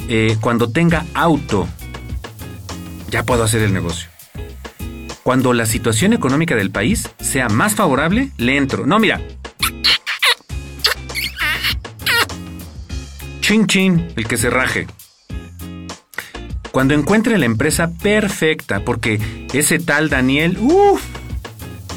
Eh, 0.08 0.38
cuando 0.42 0.72
tenga 0.72 1.06
auto, 1.14 1.68
ya 3.10 3.24
puedo 3.24 3.44
hacer 3.44 3.62
el 3.62 3.74
negocio. 3.74 4.11
Cuando 5.24 5.54
la 5.54 5.66
situación 5.66 6.14
económica 6.14 6.56
del 6.56 6.72
país 6.72 7.10
sea 7.20 7.48
más 7.48 7.76
favorable, 7.76 8.32
le 8.38 8.58
entro. 8.58 8.86
No, 8.88 9.00
mira. 9.00 9.22
Chin 13.42 13.68
chin, 13.68 14.12
el 14.16 14.28
que 14.28 14.38
se 14.38 14.50
raje. 14.50 14.88
Cuando 16.72 16.94
encuentre 16.94 17.38
la 17.38 17.46
empresa 17.46 17.92
perfecta, 18.02 18.80
porque 18.86 19.20
ese 19.54 19.78
tal 19.78 20.10
Daniel, 20.10 20.58
uff, 20.60 21.04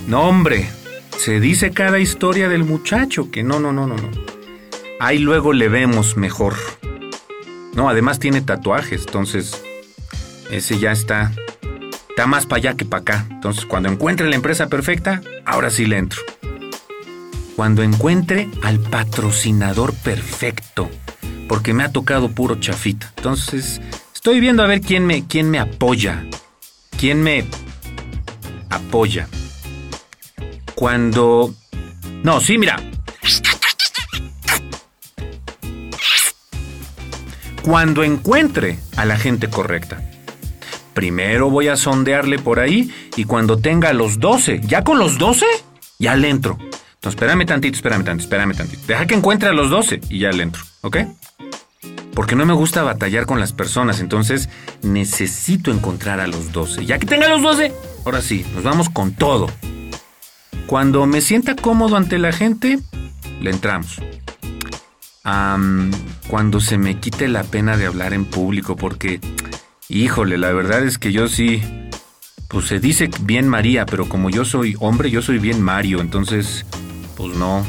no 0.08 0.28
hombre, 0.28 0.68
se 1.16 1.40
dice 1.40 1.70
cada 1.70 2.00
historia 2.00 2.48
del 2.48 2.64
muchacho, 2.64 3.30
que 3.30 3.42
no, 3.42 3.60
no, 3.60 3.72
no, 3.72 3.86
no, 3.86 3.96
no. 3.96 4.10
Ahí 5.00 5.18
luego 5.18 5.52
le 5.52 5.68
vemos 5.68 6.16
mejor. 6.16 6.54
No, 7.74 7.88
además 7.88 8.18
tiene 8.18 8.40
tatuajes, 8.40 9.06
entonces 9.06 9.62
ese 10.50 10.78
ya 10.78 10.92
está 10.92 11.32
Está 12.14 12.28
más 12.28 12.46
para 12.46 12.58
allá 12.58 12.74
que 12.76 12.84
para 12.84 13.00
acá. 13.00 13.26
Entonces, 13.28 13.66
cuando 13.66 13.88
encuentre 13.88 14.28
la 14.28 14.36
empresa 14.36 14.68
perfecta, 14.68 15.20
ahora 15.44 15.68
sí 15.68 15.84
le 15.84 15.98
entro. 15.98 16.22
Cuando 17.56 17.82
encuentre 17.82 18.48
al 18.62 18.78
patrocinador 18.78 19.92
perfecto, 19.94 20.88
porque 21.48 21.74
me 21.74 21.82
ha 21.82 21.90
tocado 21.90 22.30
puro 22.30 22.54
chafita. 22.60 23.12
Entonces, 23.16 23.80
estoy 24.14 24.38
viendo 24.38 24.62
a 24.62 24.68
ver 24.68 24.80
quién 24.80 25.04
me, 25.04 25.26
quién 25.26 25.50
me 25.50 25.58
apoya. 25.58 26.24
¿Quién 26.96 27.20
me 27.20 27.46
apoya? 28.70 29.26
Cuando... 30.76 31.52
No, 32.22 32.40
sí, 32.40 32.58
mira. 32.58 32.76
Cuando 37.62 38.04
encuentre 38.04 38.78
a 38.96 39.04
la 39.04 39.18
gente 39.18 39.50
correcta. 39.50 40.00
Primero 40.94 41.50
voy 41.50 41.68
a 41.68 41.76
sondearle 41.76 42.38
por 42.38 42.60
ahí 42.60 42.92
y 43.16 43.24
cuando 43.24 43.58
tenga 43.58 43.92
los 43.92 44.20
12, 44.20 44.60
ya 44.64 44.84
con 44.84 44.98
los 44.98 45.18
12, 45.18 45.44
ya 45.98 46.16
le 46.16 46.30
entro. 46.30 46.56
Entonces, 46.60 47.20
espérame 47.20 47.44
tantito, 47.44 47.76
espérame 47.76 48.04
tantito, 48.04 48.24
espérame 48.24 48.56
tantito. 48.56 48.82
Deja 48.86 49.06
que 49.06 49.14
encuentre 49.14 49.48
a 49.50 49.52
los 49.52 49.68
12 49.70 50.00
y 50.08 50.20
ya 50.20 50.30
le 50.30 50.44
entro, 50.44 50.62
¿ok? 50.80 50.98
Porque 52.14 52.36
no 52.36 52.46
me 52.46 52.54
gusta 52.54 52.82
batallar 52.82 53.26
con 53.26 53.40
las 53.40 53.52
personas, 53.52 54.00
entonces 54.00 54.48
necesito 54.82 55.72
encontrar 55.72 56.20
a 56.20 56.28
los 56.28 56.52
12. 56.52 56.86
Ya 56.86 56.98
que 56.98 57.06
tenga 57.06 57.28
los 57.28 57.42
12, 57.42 57.72
ahora 58.04 58.22
sí, 58.22 58.46
nos 58.54 58.62
vamos 58.62 58.88
con 58.88 59.12
todo. 59.12 59.48
Cuando 60.66 61.04
me 61.06 61.20
sienta 61.20 61.56
cómodo 61.56 61.96
ante 61.96 62.18
la 62.18 62.32
gente, 62.32 62.78
le 63.40 63.50
entramos. 63.50 64.00
cuando 66.28 66.60
se 66.60 66.78
me 66.78 67.00
quite 67.00 67.28
la 67.28 67.44
pena 67.44 67.76
de 67.76 67.86
hablar 67.86 68.12
en 68.12 68.24
público, 68.24 68.76
porque, 68.76 69.20
híjole, 69.94 70.38
la 70.38 70.52
verdad 70.52 70.82
es 70.82 70.98
que 70.98 71.12
yo 71.12 71.28
sí, 71.28 71.62
pues 72.48 72.66
se 72.66 72.80
dice 72.80 73.08
bien 73.20 73.48
María, 73.48 73.86
pero 73.86 74.08
como 74.08 74.28
yo 74.28 74.44
soy 74.44 74.76
hombre, 74.80 75.10
yo 75.10 75.22
soy 75.22 75.38
bien 75.38 75.62
Mario, 75.62 76.00
entonces, 76.00 76.66
pues 77.16 77.36
no, 77.36 77.64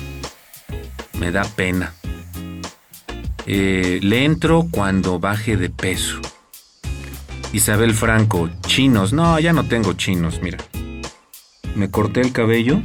me 1.19 1.31
da 1.31 1.43
pena. 1.43 1.93
Eh, 3.45 3.99
le 4.01 4.25
entro 4.25 4.67
cuando 4.71 5.19
baje 5.19 5.55
de 5.55 5.69
peso. 5.69 6.19
Isabel 7.53 7.93
Franco, 7.93 8.49
chinos. 8.65 9.13
No, 9.13 9.39
ya 9.39 9.53
no 9.53 9.67
tengo 9.67 9.93
chinos, 9.93 10.41
mira. 10.41 10.57
Me 11.75 11.91
corté 11.91 12.21
el 12.21 12.31
cabello 12.31 12.81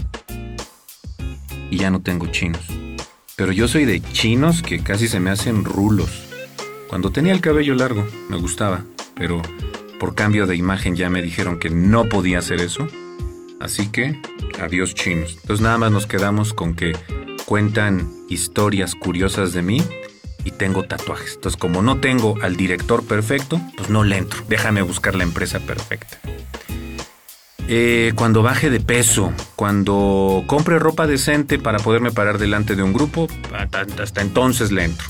y 1.70 1.78
ya 1.78 1.91
no 1.91 2.03
tengo 2.03 2.26
chinos. 2.26 2.62
Pero 3.36 3.53
yo 3.53 3.68
soy 3.68 3.86
de 3.86 4.03
chinos 4.03 4.62
que 4.62 4.82
casi 4.82 5.09
se 5.09 5.18
me 5.18 5.30
hacen 5.30 5.64
rulos. 5.64 6.28
Cuando 6.88 7.11
tenía 7.11 7.32
el 7.32 7.41
cabello 7.41 7.74
largo, 7.74 8.07
me 8.28 8.36
gustaba, 8.36 8.84
pero 9.14 9.42
por 9.98 10.14
cambio 10.14 10.46
de 10.46 10.56
imagen 10.56 10.96
ya 10.96 11.11
me 11.11 11.22
dijeron 11.22 11.58
que 11.58 11.70
no 11.70 12.04
podía 12.04 12.38
hacer 12.38 12.61
eso. 12.61 12.86
Así 13.61 13.88
que, 13.88 14.20
adiós 14.61 14.94
chinos. 14.94 15.36
Entonces 15.42 15.61
nada 15.61 15.76
más 15.78 15.92
nos 15.92 16.06
quedamos 16.06 16.54
con 16.54 16.74
que 16.74 16.96
cuentan 17.44 18.11
historias 18.28 18.94
curiosas 18.94 19.52
de 19.52 19.62
mí 19.62 19.82
y 20.44 20.52
tengo 20.52 20.84
tatuajes. 20.84 21.34
Entonces, 21.34 21.61
como 21.61 21.82
no 21.82 21.98
tengo 22.00 22.36
al 22.42 22.56
director 22.56 23.04
perfecto, 23.04 23.61
pues 23.76 23.90
no 23.90 24.04
le 24.04 24.16
entro. 24.16 24.42
Déjame 24.48 24.82
buscar 24.82 25.14
la 25.14 25.24
empresa 25.24 25.58
perfecta. 25.61 26.18
Eh, 27.68 28.12
cuando 28.16 28.42
baje 28.42 28.70
de 28.70 28.80
peso, 28.80 29.32
cuando 29.54 30.44
compre 30.46 30.78
ropa 30.78 31.06
decente 31.06 31.58
para 31.58 31.78
poderme 31.78 32.11
parar 32.11 32.38
delante 32.38 32.74
de 32.74 32.82
un 32.82 32.92
grupo, 32.92 33.28
hasta 33.52 34.22
entonces 34.22 34.72
le 34.72 34.84
entro. 34.84 35.08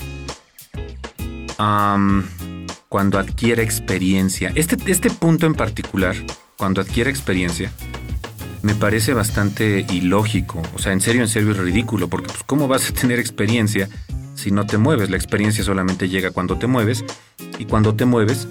Cuando 2.90 3.18
adquiere 3.18 3.62
experiencia. 3.62 4.52
Este, 4.54 4.76
este 4.90 5.08
punto 5.08 5.46
en 5.46 5.54
particular, 5.54 6.14
cuando 6.58 6.82
adquiere 6.82 7.08
experiencia, 7.08 7.72
me 8.60 8.74
parece 8.74 9.14
bastante 9.14 9.86
ilógico. 9.90 10.60
O 10.74 10.78
sea, 10.78 10.92
en 10.92 11.00
serio, 11.00 11.22
en 11.22 11.28
serio 11.28 11.52
es 11.52 11.56
ridículo, 11.56 12.08
porque 12.08 12.26
pues, 12.26 12.42
¿cómo 12.44 12.68
vas 12.68 12.90
a 12.90 12.92
tener 12.92 13.18
experiencia 13.18 13.88
si 14.34 14.50
no 14.50 14.66
te 14.66 14.78
mueves. 14.78 15.10
La 15.10 15.16
experiencia 15.16 15.62
solamente 15.62 16.08
llega 16.08 16.30
cuando 16.30 16.58
te 16.58 16.66
mueves 16.66 17.04
y 17.58 17.66
cuando 17.66 17.94
te 17.94 18.06
mueves 18.06 18.48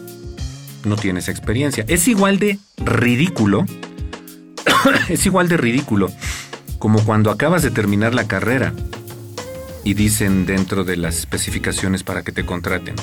no 0.85 0.95
tienes 0.95 1.27
experiencia. 1.27 1.83
Es 1.87 2.07
igual 2.07 2.39
de 2.39 2.59
ridículo, 2.77 3.65
es 5.09 5.25
igual 5.25 5.49
de 5.49 5.57
ridículo 5.57 6.09
como 6.77 7.03
cuando 7.03 7.29
acabas 7.29 7.61
de 7.61 7.71
terminar 7.71 8.13
la 8.13 8.27
carrera 8.27 8.73
y 9.83 9.95
dicen 9.95 10.45
dentro 10.45 10.85
de 10.85 10.95
las 10.95 11.17
especificaciones 11.17 12.03
para 12.03 12.23
que 12.23 12.31
te 12.31 12.45
contraten, 12.45 12.95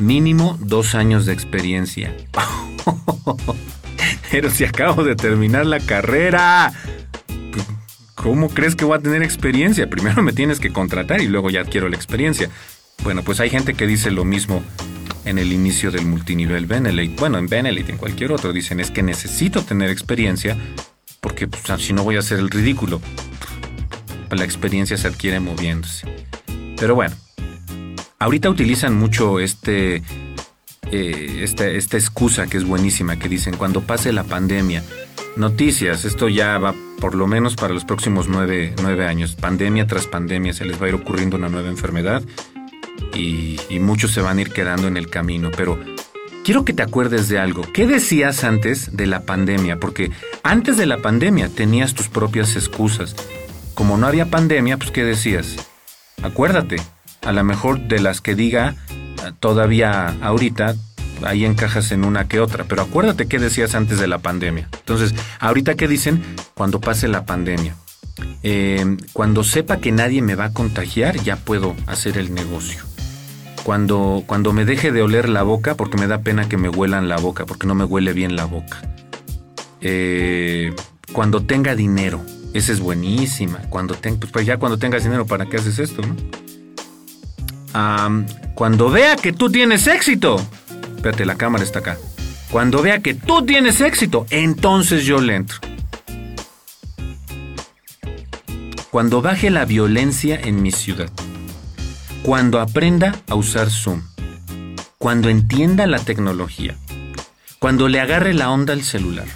mínimo 0.00 0.58
dos 0.60 0.94
años 0.94 1.26
de 1.26 1.32
experiencia. 1.32 2.14
Pero 4.30 4.50
si 4.50 4.64
acabo 4.64 5.04
de 5.04 5.16
terminar 5.16 5.66
la 5.66 5.80
carrera, 5.80 6.72
¿Cómo 8.22 8.50
crees 8.50 8.76
que 8.76 8.84
voy 8.84 8.98
a 8.98 9.00
tener 9.00 9.22
experiencia? 9.22 9.88
Primero 9.88 10.22
me 10.22 10.34
tienes 10.34 10.60
que 10.60 10.70
contratar 10.70 11.22
y 11.22 11.26
luego 11.26 11.48
ya 11.48 11.62
adquiero 11.62 11.88
la 11.88 11.96
experiencia. 11.96 12.50
Bueno, 13.02 13.22
pues 13.22 13.40
hay 13.40 13.48
gente 13.48 13.72
que 13.72 13.86
dice 13.86 14.10
lo 14.10 14.26
mismo 14.26 14.62
en 15.24 15.38
el 15.38 15.52
inicio 15.54 15.90
del 15.90 16.04
multinivel 16.04 16.66
Benelete. 16.66 17.14
Bueno, 17.18 17.38
en 17.38 17.46
Benelete, 17.46 17.92
en 17.92 17.98
cualquier 17.98 18.32
otro, 18.32 18.52
dicen 18.52 18.78
es 18.78 18.90
que 18.90 19.02
necesito 19.02 19.62
tener 19.62 19.88
experiencia 19.88 20.58
porque 21.22 21.48
pues, 21.48 21.62
si 21.80 21.94
no 21.94 22.04
voy 22.04 22.16
a 22.16 22.18
hacer 22.18 22.38
el 22.38 22.50
ridículo. 22.50 23.00
La 24.30 24.44
experiencia 24.44 24.98
se 24.98 25.08
adquiere 25.08 25.40
moviéndose. 25.40 26.06
Pero 26.76 26.94
bueno, 26.94 27.16
ahorita 28.20 28.48
utilizan 28.48 28.96
mucho 28.96 29.40
este, 29.40 30.02
eh, 30.92 31.40
esta, 31.42 31.66
esta 31.66 31.96
excusa 31.96 32.46
que 32.46 32.58
es 32.58 32.64
buenísima, 32.64 33.18
que 33.18 33.28
dicen 33.28 33.56
cuando 33.56 33.80
pase 33.80 34.12
la 34.12 34.24
pandemia, 34.24 34.84
noticias, 35.36 36.04
esto 36.04 36.28
ya 36.28 36.58
va 36.58 36.74
por 37.00 37.14
lo 37.14 37.26
menos 37.26 37.56
para 37.56 37.74
los 37.74 37.84
próximos 37.84 38.28
nueve, 38.28 38.74
años. 39.06 39.34
Pandemia 39.34 39.86
tras 39.86 40.06
pandemia 40.06 40.52
se 40.52 40.66
les 40.66 40.80
va 40.80 40.86
a 40.86 40.88
ir 40.90 40.94
ocurriendo 40.94 41.36
una 41.36 41.48
nueva 41.48 41.68
enfermedad 41.68 42.22
y, 43.14 43.58
muchos 43.80 44.10
se 44.10 44.20
van 44.20 44.38
a 44.38 44.42
ir 44.42 44.52
quedando 44.52 44.86
en 44.86 44.98
el 44.98 45.08
camino. 45.08 45.50
Pero 45.56 45.78
quiero 46.44 46.64
que 46.64 46.74
te 46.74 46.82
acuerdes 46.82 47.28
de 47.28 47.38
algo. 47.38 47.62
¿Qué 47.72 47.86
decías 47.86 48.44
antes 48.44 48.94
de 48.94 49.06
la 49.06 49.22
pandemia? 49.22 49.80
Porque 49.80 50.10
antes 50.42 50.76
de 50.76 50.84
la 50.84 50.98
pandemia 50.98 51.48
tenías 51.48 51.94
tus 51.94 52.08
propias 52.08 52.54
excusas. 52.56 53.16
Como 53.74 53.96
no 53.96 54.06
había 54.06 54.26
pandemia, 54.26 54.76
pues 54.76 54.90
¿qué 54.90 55.04
decías? 55.04 55.56
Acuérdate, 56.22 56.76
a 57.22 57.32
lo 57.32 57.44
mejor 57.44 57.80
de 57.80 58.00
las 58.00 58.20
que 58.20 58.34
diga 58.34 58.76
eh, 58.88 59.32
todavía 59.40 60.16
ahorita, 60.22 60.76
ahí 61.22 61.44
encajas 61.44 61.92
en 61.92 62.04
una 62.04 62.28
que 62.28 62.40
otra. 62.40 62.64
Pero 62.64 62.82
acuérdate 62.82 63.26
qué 63.26 63.38
decías 63.38 63.74
antes 63.74 63.98
de 63.98 64.06
la 64.06 64.18
pandemia. 64.18 64.68
Entonces, 64.78 65.14
ahorita 65.38 65.74
qué 65.74 65.88
dicen 65.88 66.22
cuando 66.54 66.80
pase 66.80 67.08
la 67.08 67.24
pandemia. 67.26 67.76
Eh, 68.42 68.96
cuando 69.12 69.44
sepa 69.44 69.78
que 69.78 69.92
nadie 69.92 70.22
me 70.22 70.34
va 70.34 70.46
a 70.46 70.52
contagiar, 70.52 71.16
ya 71.22 71.36
puedo 71.36 71.74
hacer 71.86 72.18
el 72.18 72.34
negocio. 72.34 72.82
Cuando, 73.64 74.24
cuando 74.26 74.52
me 74.52 74.64
deje 74.64 74.90
de 74.90 75.02
oler 75.02 75.28
la 75.28 75.42
boca, 75.42 75.74
porque 75.74 75.98
me 75.98 76.06
da 76.06 76.22
pena 76.22 76.48
que 76.48 76.56
me 76.56 76.68
huelan 76.68 77.08
la 77.08 77.18
boca, 77.18 77.44
porque 77.46 77.66
no 77.66 77.74
me 77.74 77.84
huele 77.84 78.12
bien 78.12 78.36
la 78.36 78.46
boca. 78.46 78.82
Eh, 79.82 80.74
cuando 81.12 81.42
tenga 81.42 81.74
dinero, 81.74 82.24
esa 82.54 82.72
es 82.72 82.80
buenísima. 82.80 83.58
Cuando 83.68 83.96
pues 84.32 84.46
ya 84.46 84.56
cuando 84.56 84.78
tengas 84.78 85.04
dinero, 85.04 85.26
¿para 85.26 85.46
qué 85.46 85.58
haces 85.58 85.78
esto? 85.78 86.02
Cuando 88.54 88.90
vea 88.90 89.16
que 89.16 89.32
tú 89.32 89.50
tienes 89.50 89.86
éxito, 89.86 90.40
Espérate, 91.00 91.24
la 91.24 91.36
cámara 91.36 91.64
está 91.64 91.78
acá. 91.78 91.96
Cuando 92.50 92.82
vea 92.82 93.00
que 93.00 93.14
tú 93.14 93.46
tienes 93.46 93.80
éxito, 93.80 94.26
entonces 94.28 95.06
yo 95.06 95.18
le 95.18 95.34
entro. 95.34 95.56
Cuando 98.90 99.22
baje 99.22 99.48
la 99.48 99.64
violencia 99.64 100.38
en 100.38 100.60
mi 100.60 100.72
ciudad. 100.72 101.08
Cuando 102.22 102.60
aprenda 102.60 103.14
a 103.30 103.34
usar 103.34 103.70
Zoom. 103.70 104.02
Cuando 104.98 105.30
entienda 105.30 105.86
la 105.86 106.00
tecnología. 106.00 106.76
Cuando 107.60 107.88
le 107.88 107.98
agarre 107.98 108.34
la 108.34 108.50
onda 108.50 108.74
al 108.74 108.82
celular. 108.82 109.26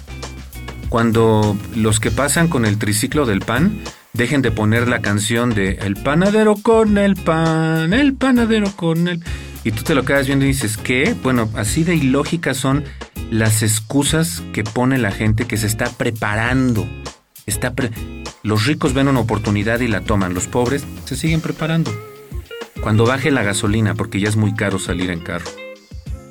Cuando 0.89 1.57
los 1.75 1.99
que 1.99 2.11
pasan 2.11 2.47
con 2.47 2.63
el 2.67 2.77
triciclo 2.77 3.25
del 3.25 3.39
pan 3.39 3.81
dejen 4.15 4.41
de 4.41 4.51
poner 4.51 4.87
la 4.87 5.01
canción 5.01 5.51
de 5.51 5.73
El 5.81 5.95
panadero 5.95 6.55
con 6.55 6.97
el 6.97 7.15
pan, 7.15 7.93
el 7.93 8.13
panadero 8.13 8.71
con 8.75 9.07
el 9.07 9.23
y 9.65 9.71
tú 9.71 9.81
te 9.81 9.95
lo 9.95 10.05
quedas 10.05 10.27
viendo 10.27 10.45
y 10.45 10.49
dices, 10.49 10.77
¿qué? 10.77 11.15
Bueno, 11.23 11.49
así 11.55 11.83
de 11.83 11.95
ilógicas 11.95 12.55
son 12.55 12.83
las 13.31 13.63
excusas 13.63 14.43
que 14.53 14.63
pone 14.63 14.99
la 14.99 15.11
gente 15.11 15.47
que 15.47 15.57
se 15.57 15.65
está 15.65 15.89
preparando. 15.89 16.87
Está 17.47 17.73
los 18.43 18.67
ricos 18.67 18.93
ven 18.93 19.07
una 19.07 19.21
oportunidad 19.21 19.79
y 19.79 19.87
la 19.87 20.01
toman, 20.01 20.35
los 20.35 20.45
pobres 20.45 20.85
se 21.05 21.15
siguen 21.15 21.41
preparando. 21.41 21.91
Cuando 22.79 23.07
baje 23.07 23.31
la 23.31 23.41
gasolina, 23.41 23.95
porque 23.95 24.19
ya 24.19 24.29
es 24.29 24.35
muy 24.35 24.53
caro 24.53 24.77
salir 24.77 25.09
en 25.09 25.21
carro. 25.21 25.49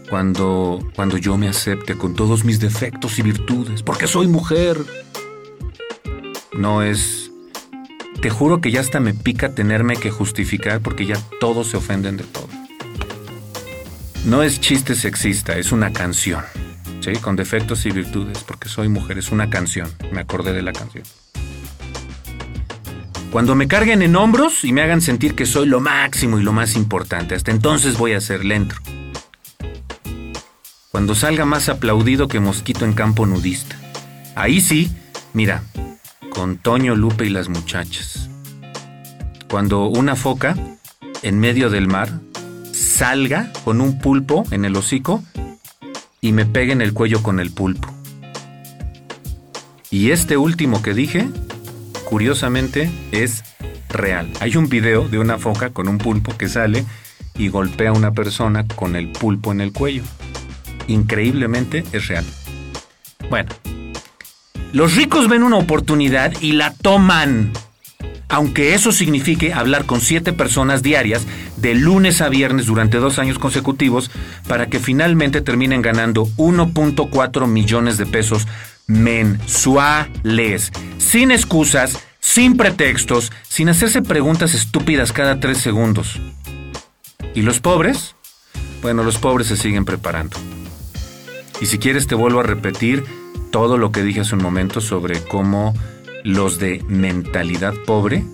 Cuando, 0.09 0.79
cuando 0.95 1.19
yo 1.19 1.37
me 1.37 1.49
acepte 1.49 1.97
con 1.97 2.15
todos 2.15 2.45
mis 2.45 2.61
defectos 2.61 3.19
y 3.19 3.23
virtudes, 3.23 3.83
porque 3.83 4.07
soy 4.07 4.29
mujer. 4.29 4.79
No 6.53 6.85
es... 6.85 7.24
Te 8.25 8.31
juro 8.31 8.63
que 8.63 8.71
ya 8.71 8.81
hasta 8.81 9.01
me 9.01 9.13
pica 9.13 9.55
tenerme 9.55 9.99
que 9.99 10.11
justificar 10.11 10.81
porque 10.81 11.05
ya 11.05 11.19
todos 11.41 11.69
se 11.69 11.77
ofenden 11.77 12.17
de 12.17 12.25
todo. 12.25 12.49
No 14.25 14.43
es 14.43 14.63
chiste 14.63 14.95
sexista, 14.95 15.59
es 15.59 15.73
una 15.73 15.93
canción. 15.93 16.43
¿sí? 17.01 17.13
Con 17.17 17.37
defectos 17.37 17.85
y 17.85 17.91
virtudes, 17.91 18.43
porque 18.43 18.71
soy 18.71 18.89
mujer, 18.89 19.19
es 19.19 19.31
una 19.31 19.51
canción. 19.51 19.93
Me 20.11 20.23
acordé 20.23 20.55
de 20.55 20.63
la 20.63 20.73
canción. 20.73 21.05
Cuando 23.31 23.55
me 23.55 23.69
carguen 23.69 24.01
en 24.01 24.17
hombros 24.17 24.65
y 24.65 24.73
me 24.73 24.81
hagan 24.81 25.03
sentir 25.03 25.35
que 25.35 25.45
soy 25.45 25.67
lo 25.67 25.81
máximo 25.81 26.39
y 26.39 26.43
lo 26.43 26.55
más 26.55 26.77
importante, 26.77 27.35
hasta 27.35 27.51
entonces 27.51 27.99
voy 27.99 28.15
a 28.15 28.23
ser 28.23 28.43
lento. 28.43 28.77
Cuando 30.91 31.15
salga 31.15 31.45
más 31.45 31.69
aplaudido 31.69 32.27
que 32.29 32.41
mosquito 32.41 32.87
en 32.87 32.95
campo 32.95 33.27
nudista. 33.27 33.77
Ahí 34.35 34.63
sí, 34.63 34.91
mira, 35.35 35.63
con 36.35 36.59
Toño, 36.59 36.95
Lupe 36.97 37.25
y 37.25 37.31
las 37.31 37.49
muchachas. 37.49 38.29
Cuando 39.49 39.87
una 39.87 40.17
foca, 40.17 40.57
en 41.23 41.39
medio 41.39 41.71
del 41.71 41.87
mar, 41.87 42.21
salga 42.73 43.53
con 43.65 43.81
un 43.81 43.99
pulpo 43.99 44.45
en 44.51 44.65
el 44.65 44.77
hocico 44.77 45.23
y 46.21 46.33
me 46.33 46.45
pegue 46.45 46.73
en 46.73 46.83
el 46.83 46.93
cuello 46.93 47.23
con 47.23 47.41
el 47.41 47.51
pulpo. 47.51 47.89
Y 49.91 50.11
este 50.11 50.37
último 50.37 50.83
que 50.83 50.93
dije, 50.93 51.29
curiosamente, 52.05 52.91
es 53.13 53.45
real. 53.89 54.29
Hay 54.41 54.57
un 54.57 54.69
video 54.69 55.09
de 55.09 55.19
una 55.19 55.39
foca 55.39 55.71
con 55.71 55.89
un 55.89 55.99
pulpo 55.99 56.37
que 56.37 56.49
sale 56.49 56.85
y 57.37 57.49
golpea 57.49 57.91
a 57.91 57.93
una 57.93 58.13
persona 58.13 58.67
con 58.67 58.97
el 58.97 59.13
pulpo 59.13 59.53
en 59.53 59.61
el 59.61 59.73
cuello. 59.73 60.03
Increíblemente 60.89 61.85
es 61.93 62.09
real. 62.09 62.25
Bueno, 63.31 63.51
Los 64.75 64.97
ricos 64.97 65.29
ven 65.29 65.45
una 65.45 65.59
oportunidad 65.59 66.33
y 66.41 66.51
la 66.51 66.75
toman. 66.75 67.53
Aunque 68.29 68.75
eso 68.75 68.91
signifique 68.91 69.53
hablar 69.53 69.87
con 69.87 70.01
siete 70.01 70.33
personas 70.33 70.83
diarias 70.83 71.25
de 71.59 71.77
lunes 71.77 72.21
a 72.21 72.29
viernes 72.29 72.67
durante 72.67 72.99
dos 72.99 73.21
años 73.21 73.39
consecutivos 73.39 74.11
para 74.49 74.67
que 74.67 74.81
finalmente 74.81 75.43
terminen 75.43 75.81
ganando 75.81 76.27
1.4 76.39 77.47
millones 77.47 77.99
de 77.99 78.07
pesos 78.07 78.49
mensuales. 78.89 80.73
Sin 80.99 81.31
excusas, 81.31 82.05
sin 82.19 82.57
pretextos, 82.57 83.31
sin 83.49 83.69
hacerse 83.69 84.03
preguntas 84.03 84.55
estúpidas 84.55 85.13
cada 85.13 85.39
tres 85.39 85.59
segundos. 85.59 86.21
¿Y 87.33 87.43
los 87.43 87.61
pobres? 87.61 88.17
Bueno, 88.83 89.05
los 89.05 89.19
pobres 89.19 89.47
se 89.47 89.57
siguen 89.57 89.85
preparando. 89.85 90.37
Y 91.61 91.67
si 91.67 91.79
quieres 91.79 92.09
te 92.09 92.17
vuelvo 92.17 92.41
a 92.41 92.43
repetir 92.43 93.05
todo 93.55 93.79
lo 93.79 93.93
que 93.93 94.03
dije 94.03 94.19
hace 94.19 94.35
un 94.35 94.43
momento 94.43 94.81
sobre 94.81 95.23
cómo 95.23 95.75
los 96.25 96.59
de 96.59 96.83
mentalidad 96.89 97.73
pobre 97.87 98.25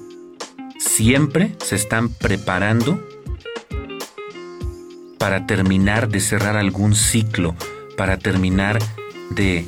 siempre 0.79 1.55
se 1.63 1.77
están 1.77 2.09
preparando 2.09 3.07
para 5.19 5.47
terminar 5.47 6.09
de 6.09 6.21
cerrar 6.21 6.57
algún 6.57 6.95
ciclo, 6.95 7.55
para 7.99 8.17
terminar 8.17 8.79
de 9.29 9.67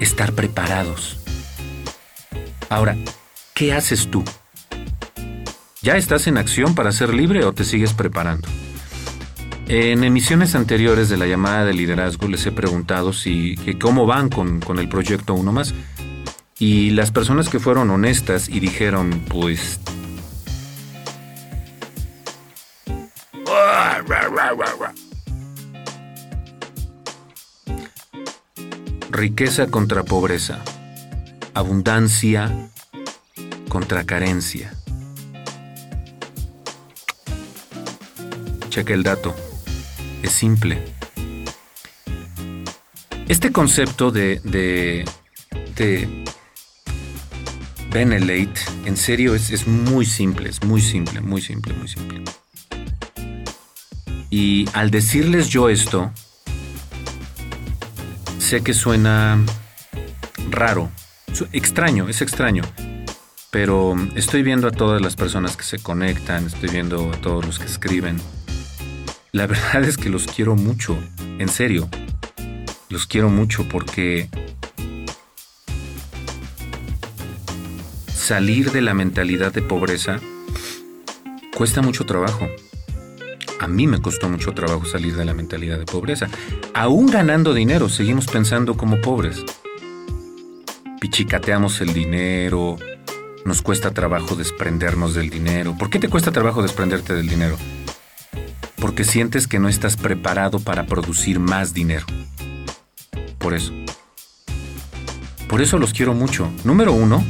estar 0.00 0.32
preparados. 0.32 1.16
Ahora, 2.68 2.96
¿qué 3.54 3.72
haces 3.72 4.10
tú? 4.10 4.24
¿Ya 5.80 5.96
estás 5.96 6.26
en 6.26 6.38
acción 6.38 6.74
para 6.74 6.90
ser 6.90 7.14
libre 7.14 7.44
o 7.44 7.52
te 7.52 7.62
sigues 7.62 7.92
preparando? 7.92 8.48
En 9.68 10.04
emisiones 10.04 10.54
anteriores 10.54 11.08
de 11.08 11.16
la 11.16 11.26
llamada 11.26 11.64
de 11.64 11.74
liderazgo 11.74 12.28
les 12.28 12.46
he 12.46 12.52
preguntado 12.52 13.12
si 13.12 13.56
cómo 13.80 14.06
van 14.06 14.28
con, 14.28 14.60
con 14.60 14.78
el 14.78 14.88
proyecto 14.88 15.34
Uno 15.34 15.50
Más. 15.50 15.74
Y 16.58 16.90
las 16.90 17.10
personas 17.10 17.48
que 17.48 17.58
fueron 17.58 17.90
honestas 17.90 18.48
y 18.48 18.60
dijeron, 18.60 19.10
pues... 19.28 19.80
Riqueza 29.10 29.66
contra 29.66 30.04
pobreza. 30.04 30.62
Abundancia 31.54 32.70
contra 33.68 34.04
carencia. 34.04 34.72
Cheque 38.68 38.92
el 38.92 39.02
dato. 39.02 39.34
Simple. 40.28 40.82
Este 43.28 43.50
concepto 43.50 44.10
de, 44.10 44.40
de, 44.44 45.04
de 45.76 46.24
Benelate, 47.90 48.60
en 48.84 48.96
serio, 48.96 49.34
es, 49.34 49.50
es 49.50 49.66
muy 49.66 50.04
simple, 50.04 50.48
es 50.48 50.62
muy 50.62 50.82
simple, 50.82 51.20
muy 51.20 51.40
simple, 51.40 51.72
muy 51.74 51.88
simple. 51.88 52.22
Y 54.30 54.68
al 54.74 54.90
decirles 54.90 55.48
yo 55.48 55.68
esto, 55.68 56.12
sé 58.38 58.62
que 58.62 58.74
suena 58.74 59.42
raro, 60.50 60.90
extraño, 61.52 62.08
es 62.08 62.20
extraño, 62.20 62.62
pero 63.50 63.94
estoy 64.14 64.42
viendo 64.42 64.68
a 64.68 64.72
todas 64.72 65.00
las 65.00 65.16
personas 65.16 65.56
que 65.56 65.64
se 65.64 65.78
conectan, 65.78 66.46
estoy 66.46 66.68
viendo 66.68 67.10
a 67.10 67.16
todos 67.20 67.46
los 67.46 67.58
que 67.58 67.64
escriben. 67.66 68.20
La 69.36 69.46
verdad 69.46 69.84
es 69.84 69.98
que 69.98 70.08
los 70.08 70.26
quiero 70.26 70.56
mucho, 70.56 70.98
en 71.38 71.50
serio, 71.50 71.90
los 72.88 73.06
quiero 73.06 73.28
mucho 73.28 73.68
porque 73.68 74.30
salir 78.10 78.72
de 78.72 78.80
la 78.80 78.94
mentalidad 78.94 79.52
de 79.52 79.60
pobreza 79.60 80.20
cuesta 81.54 81.82
mucho 81.82 82.06
trabajo. 82.06 82.48
A 83.60 83.68
mí 83.68 83.86
me 83.86 84.00
costó 84.00 84.30
mucho 84.30 84.52
trabajo 84.52 84.86
salir 84.86 85.14
de 85.16 85.26
la 85.26 85.34
mentalidad 85.34 85.78
de 85.78 85.84
pobreza. 85.84 86.30
Aún 86.72 87.08
ganando 87.08 87.52
dinero, 87.52 87.90
seguimos 87.90 88.24
pensando 88.28 88.78
como 88.78 89.02
pobres. 89.02 89.44
Pichicateamos 90.98 91.82
el 91.82 91.92
dinero, 91.92 92.78
nos 93.44 93.60
cuesta 93.60 93.90
trabajo 93.90 94.34
desprendernos 94.34 95.12
del 95.12 95.28
dinero. 95.28 95.76
¿Por 95.78 95.90
qué 95.90 95.98
te 95.98 96.08
cuesta 96.08 96.32
trabajo 96.32 96.62
desprenderte 96.62 97.12
del 97.12 97.28
dinero? 97.28 97.58
Porque 98.78 99.04
sientes 99.04 99.46
que 99.46 99.58
no 99.58 99.68
estás 99.68 99.96
preparado 99.96 100.60
para 100.60 100.86
producir 100.86 101.40
más 101.40 101.74
dinero. 101.74 102.06
Por 103.38 103.54
eso. 103.54 103.72
Por 105.48 105.62
eso 105.62 105.78
los 105.78 105.92
quiero 105.92 106.14
mucho. 106.14 106.50
Número 106.64 106.92
uno, 106.92 107.24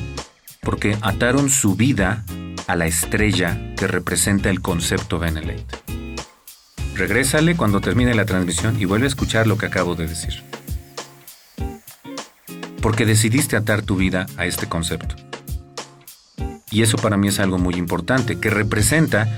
porque 0.63 0.97
ataron 1.03 1.51
su 1.51 1.77
vida 1.77 2.25
a 2.67 2.75
la 2.75 2.87
estrella 2.87 3.75
que 3.77 3.87
representa 3.87 4.51
el 4.51 4.61
concepto 4.61 5.19
Benelete. 5.19 5.77
Regrésale 6.95 7.57
cuando 7.57 7.81
termine 7.81 8.15
la 8.15 8.25
transmisión 8.25 8.81
y 8.81 8.87
vuelve 8.87 9.05
a 9.05 9.09
escuchar 9.09 9.47
lo 9.47 9.59
que 9.59 9.67
acabo 9.67 9.95
de 9.95 10.09
decir. 10.09 10.43
Porque 12.81 13.05
decidiste 13.05 13.57
atar 13.57 13.83
tu 13.83 13.97
vida 13.97 14.27
a 14.39 14.47
este 14.47 14.67
concepto. 14.67 15.15
Y 16.71 16.83
eso 16.83 16.97
para 16.97 17.17
mí 17.17 17.29
es 17.29 17.39
algo 17.39 17.59
muy 17.59 17.75
importante, 17.75 18.41
que 18.41 18.51
representa 18.51 19.29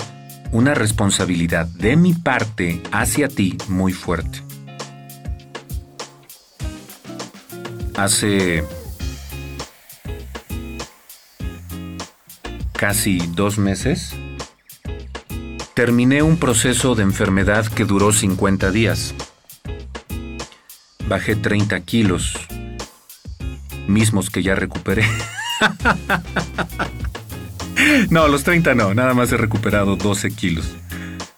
una 0.53 0.75
responsabilidad 0.75 1.67
de 1.67 1.97
mi 1.97 2.15
parte 2.15 2.83
hacia 2.93 3.29
ti 3.29 3.57
muy 3.69 3.93
fuerte. 3.93 4.43
Hace 7.97 8.65
casi 12.73 13.19
dos 13.35 13.59
meses, 13.59 14.15
terminé 15.75 16.23
un 16.23 16.37
proceso 16.37 16.95
de 16.95 17.03
enfermedad 17.03 17.67
que 17.67 17.85
duró 17.85 18.13
50 18.13 18.71
días. 18.71 19.15
Bajé 21.09 21.35
30 21.35 21.81
kilos, 21.81 22.37
mismos 23.89 24.31
que 24.31 24.43
ya 24.43 24.55
recuperé. 24.55 25.05
no, 28.11 28.29
los 28.29 28.45
30 28.45 28.75
no, 28.75 28.95
nada 28.95 29.15
más 29.15 29.33
he 29.33 29.37
recuperado 29.37 29.97
12 29.97 30.31
kilos. 30.33 30.77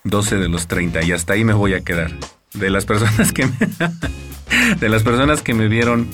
12 0.05 0.37
de 0.37 0.49
los 0.49 0.67
30 0.67 1.05
y 1.05 1.13
hasta 1.13 1.35
ahí 1.35 1.45
me 1.45 1.53
voy 1.53 1.75
a 1.75 1.81
quedar. 1.81 2.13
De 2.55 2.71
las 2.71 2.85
personas 2.85 3.33
que 3.33 3.47
me, 3.47 4.77
de 4.81 4.89
las 4.89 5.03
personas 5.03 5.43
que 5.43 5.55
me 5.55 5.69
vieron 5.69 6.09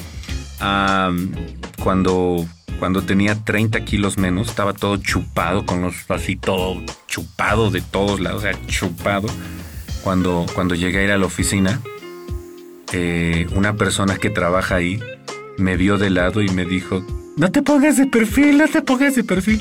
cuando 1.83 2.47
cuando 2.79 3.03
tenía 3.03 3.43
30 3.43 3.85
kilos 3.85 4.19
menos, 4.19 4.49
estaba 4.49 4.75
todo 4.75 4.99
chupado, 4.99 5.65
con 5.65 5.81
los 5.81 5.95
así 6.11 6.37
todo 6.37 6.83
chupado 7.07 7.71
de 7.71 7.81
todos 7.81 8.21
lados, 8.21 8.39
o 8.39 8.43
sea, 8.43 8.67
chupado. 8.67 9.29
Cuando, 10.03 10.47
cuando 10.55 10.75
llegué 10.75 10.99
a 10.99 11.05
ir 11.05 11.11
a 11.11 11.19
la 11.19 11.27
oficina, 11.27 11.81
eh, 12.93 13.47
una 13.55 13.77
persona 13.77 14.19
que 14.19 14.31
trabaja 14.31 14.77
ahí 14.77 15.01
me 15.59 15.77
vio 15.77 15.97
de 15.99 16.11
lado 16.11 16.43
y 16.43 16.49
me 16.51 16.65
dijo, 16.65 17.05
no 17.37 17.53
te 17.53 17.63
pongas 17.63 17.99
de 17.99 18.07
perfil, 18.07 18.59
no 18.59 18.67
te 18.67 18.81
pongas 18.81 19.15
de 19.15 19.23
perfil. 19.23 19.61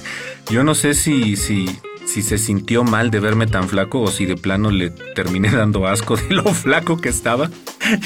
Yo 0.49 0.63
no 0.63 0.76
sé 0.76 0.93
si, 0.93 1.36
si, 1.36 1.67
si 2.05 2.21
se 2.21 2.38
sintió 2.38 2.86
mal 2.86 3.11
de 3.11 3.19
verme 3.19 3.47
tan 3.47 3.67
flaco 3.67 4.01
o 4.01 4.07
si 4.07 4.26
de 4.26 4.38
plano 4.38 4.71
le 4.71 4.91
terminé 4.91 5.49
dando 5.51 5.86
asco 5.86 6.15
de 6.15 6.34
lo 6.34 6.45
flaco 6.53 6.97
que 6.97 7.09
estaba. 7.09 7.49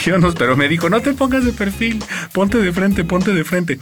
Yo 0.03 0.17
no, 0.17 0.33
pero 0.33 0.57
me 0.57 0.67
dijo, 0.67 0.89
no 0.89 1.01
te 1.01 1.13
pongas 1.13 1.45
de 1.45 1.53
perfil, 1.53 2.03
ponte 2.33 2.57
de 2.57 2.73
frente, 2.73 3.03
ponte 3.03 3.31
de 3.31 3.43
frente. 3.43 3.79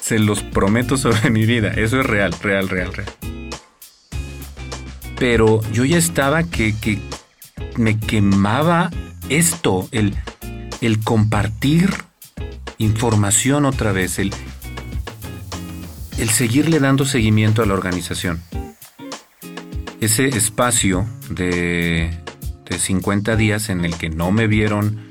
Se 0.00 0.18
los 0.18 0.42
prometo 0.42 0.96
sobre 0.96 1.28
mi 1.30 1.44
vida. 1.44 1.68
Eso 1.68 2.00
es 2.00 2.06
real, 2.06 2.34
real, 2.42 2.68
real, 2.68 2.92
real. 2.92 3.10
Pero 5.18 5.60
yo 5.70 5.84
ya 5.84 5.98
estaba 5.98 6.44
que, 6.44 6.74
me 7.76 8.00
quemaba 8.00 8.90
esto, 9.28 9.86
el, 9.92 10.16
el 10.80 11.04
compartir 11.04 11.90
información 12.78 13.66
otra 13.66 13.92
vez, 13.92 14.18
el, 14.18 14.32
el 16.20 16.28
seguirle 16.28 16.80
dando 16.80 17.06
seguimiento 17.06 17.62
a 17.62 17.66
la 17.66 17.72
organización. 17.72 18.42
Ese 20.02 20.28
espacio 20.28 21.06
de, 21.30 22.10
de 22.66 22.78
50 22.78 23.36
días 23.36 23.70
en 23.70 23.86
el 23.86 23.96
que 23.96 24.10
no 24.10 24.30
me 24.30 24.46
vieron 24.46 25.08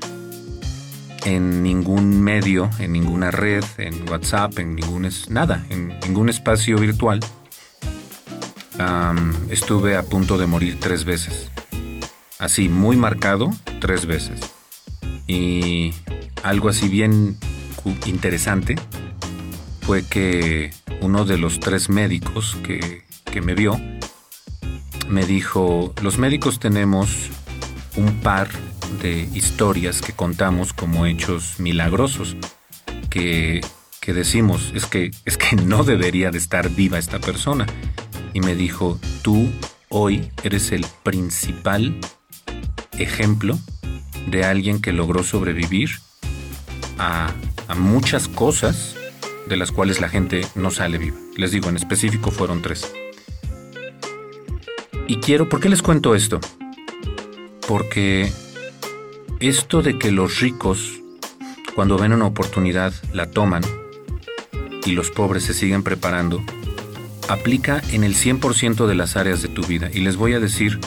en 1.24 1.64
ningún 1.64 2.22
medio, 2.22 2.70
en 2.78 2.92
ninguna 2.92 3.32
red, 3.32 3.64
en 3.78 4.08
WhatsApp, 4.08 4.56
en 4.60 4.76
ningún 4.76 5.08
nada, 5.28 5.66
en 5.68 5.98
ningún 6.00 6.28
espacio 6.28 6.78
virtual. 6.78 7.18
estuve 9.50 9.96
a 9.96 10.04
punto 10.04 10.38
de 10.38 10.46
morir 10.46 10.78
tres 10.78 11.04
veces. 11.04 11.50
Así, 12.38 12.68
muy 12.68 12.96
marcado, 12.96 13.50
tres 13.80 14.06
veces. 14.06 14.40
Y 15.26 15.92
algo 16.44 16.68
así 16.68 16.88
bien 16.88 17.36
interesante 18.06 18.76
fue 19.82 20.04
que 20.04 20.72
uno 21.00 21.24
de 21.24 21.38
los 21.38 21.60
tres 21.60 21.88
médicos 21.88 22.56
que, 22.62 23.04
que 23.24 23.40
me 23.40 23.54
vio 23.54 23.80
me 25.08 25.26
dijo, 25.26 25.92
los 26.02 26.18
médicos 26.18 26.60
tenemos 26.60 27.30
un 27.96 28.20
par 28.20 28.48
de 29.02 29.28
historias 29.34 30.00
que 30.00 30.12
contamos 30.12 30.72
como 30.72 31.06
hechos 31.06 31.58
milagrosos, 31.58 32.36
que 33.08 33.60
que 34.00 34.14
decimos, 34.14 34.72
es 34.74 34.86
que, 34.86 35.10
es 35.24 35.36
que 35.36 35.56
no 35.56 35.84
debería 35.84 36.30
de 36.30 36.38
estar 36.38 36.70
viva 36.70 36.98
esta 36.98 37.18
persona. 37.18 37.66
Y 38.32 38.40
me 38.40 38.54
dijo, 38.54 38.98
tú 39.22 39.50
hoy 39.88 40.30
eres 40.42 40.72
el 40.72 40.86
principal 41.02 41.98
ejemplo 42.98 43.58
de 44.28 44.44
alguien 44.44 44.80
que 44.80 44.92
logró 44.92 45.22
sobrevivir 45.22 45.90
a, 46.98 47.32
a 47.68 47.74
muchas 47.74 48.28
cosas 48.28 48.96
de 49.46 49.56
las 49.56 49.72
cuales 49.72 50.00
la 50.00 50.08
gente 50.08 50.46
no 50.54 50.70
sale 50.70 50.98
viva. 50.98 51.16
Les 51.36 51.50
digo, 51.50 51.68
en 51.68 51.76
específico 51.76 52.30
fueron 52.30 52.62
tres. 52.62 52.92
Y 55.06 55.16
quiero, 55.16 55.48
¿por 55.48 55.60
qué 55.60 55.68
les 55.68 55.82
cuento 55.82 56.14
esto? 56.14 56.40
Porque 57.66 58.32
esto 59.40 59.82
de 59.82 59.98
que 59.98 60.12
los 60.12 60.40
ricos, 60.40 61.00
cuando 61.74 61.98
ven 61.98 62.12
una 62.12 62.26
oportunidad, 62.26 62.92
la 63.12 63.30
toman 63.30 63.62
y 64.84 64.92
los 64.92 65.10
pobres 65.10 65.44
se 65.44 65.54
siguen 65.54 65.82
preparando, 65.82 66.42
aplica 67.28 67.82
en 67.90 68.04
el 68.04 68.14
100% 68.14 68.86
de 68.86 68.94
las 68.94 69.16
áreas 69.16 69.42
de 69.42 69.48
tu 69.48 69.62
vida. 69.62 69.90
Y 69.92 70.00
les 70.00 70.16
voy 70.16 70.34
a 70.34 70.40
decir 70.40 70.78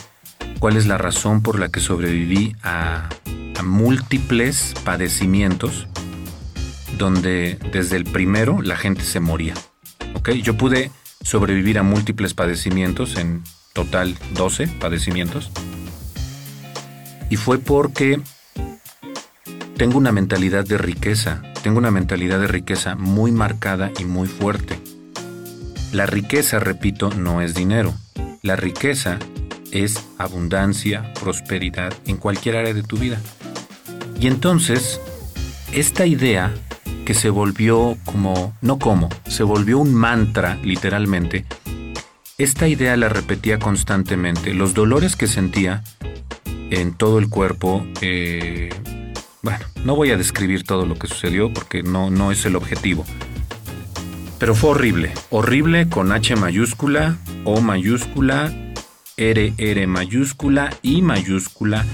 cuál 0.59 0.77
es 0.77 0.87
la 0.87 0.97
razón 0.97 1.41
por 1.41 1.59
la 1.59 1.69
que 1.69 1.79
sobreviví 1.79 2.55
a, 2.63 3.09
a 3.57 3.63
múltiples 3.63 4.73
padecimientos 4.85 5.87
donde 6.97 7.57
desde 7.71 7.97
el 7.97 8.05
primero 8.05 8.61
la 8.61 8.75
gente 8.75 9.03
se 9.03 9.19
moría. 9.19 9.53
¿Ok? 10.15 10.31
Yo 10.31 10.55
pude 10.55 10.91
sobrevivir 11.21 11.79
a 11.79 11.83
múltiples 11.83 12.33
padecimientos, 12.33 13.17
en 13.17 13.43
total 13.73 14.17
12 14.33 14.67
padecimientos. 14.67 15.51
Y 17.29 17.35
fue 17.37 17.57
porque 17.57 18.21
tengo 19.77 19.97
una 19.97 20.11
mentalidad 20.11 20.65
de 20.65 20.77
riqueza, 20.77 21.41
tengo 21.63 21.79
una 21.79 21.91
mentalidad 21.91 22.39
de 22.39 22.47
riqueza 22.47 22.95
muy 22.95 23.31
marcada 23.31 23.91
y 23.99 24.05
muy 24.05 24.27
fuerte. 24.27 24.77
La 25.91 26.05
riqueza, 26.05 26.59
repito, 26.59 27.09
no 27.09 27.41
es 27.41 27.53
dinero. 27.53 27.93
La 28.41 28.55
riqueza 28.55 29.19
es 29.71 30.03
abundancia, 30.17 31.13
prosperidad 31.19 31.93
en 32.05 32.17
cualquier 32.17 32.57
área 32.57 32.73
de 32.73 32.83
tu 32.83 32.97
vida. 32.97 33.19
Y 34.19 34.27
entonces, 34.27 35.01
esta 35.71 36.05
idea 36.05 36.53
que 37.05 37.13
se 37.13 37.29
volvió 37.29 37.97
como, 38.05 38.55
no 38.61 38.79
como, 38.79 39.09
se 39.27 39.43
volvió 39.43 39.79
un 39.79 39.93
mantra 39.93 40.57
literalmente, 40.63 41.45
esta 42.37 42.67
idea 42.67 42.97
la 42.97 43.09
repetía 43.09 43.59
constantemente. 43.59 44.53
Los 44.53 44.73
dolores 44.73 45.15
que 45.15 45.27
sentía 45.27 45.83
en 46.71 46.93
todo 46.93 47.19
el 47.19 47.29
cuerpo, 47.29 47.85
eh, 48.01 48.69
bueno, 49.41 49.65
no 49.85 49.95
voy 49.95 50.11
a 50.11 50.17
describir 50.17 50.63
todo 50.63 50.85
lo 50.85 50.95
que 50.95 51.07
sucedió 51.07 51.53
porque 51.53 51.83
no, 51.83 52.09
no 52.09 52.31
es 52.31 52.45
el 52.45 52.55
objetivo. 52.55 53.05
Pero 54.39 54.55
fue 54.55 54.71
horrible, 54.71 55.13
horrible 55.29 55.87
con 55.87 56.11
H 56.11 56.35
mayúscula, 56.35 57.17
O 57.45 57.61
mayúscula, 57.61 58.53
R, 59.15 59.53
R 59.57 59.87
mayúscula, 59.87 60.69
I 60.81 61.01
mayúscula, 61.01 61.85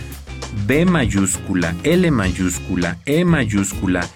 B 0.65 0.85
mayúscula, 0.85 1.75
L 1.83 2.09
mayúscula, 2.11 2.97
E 3.05 3.25
mayúscula, 3.25 4.07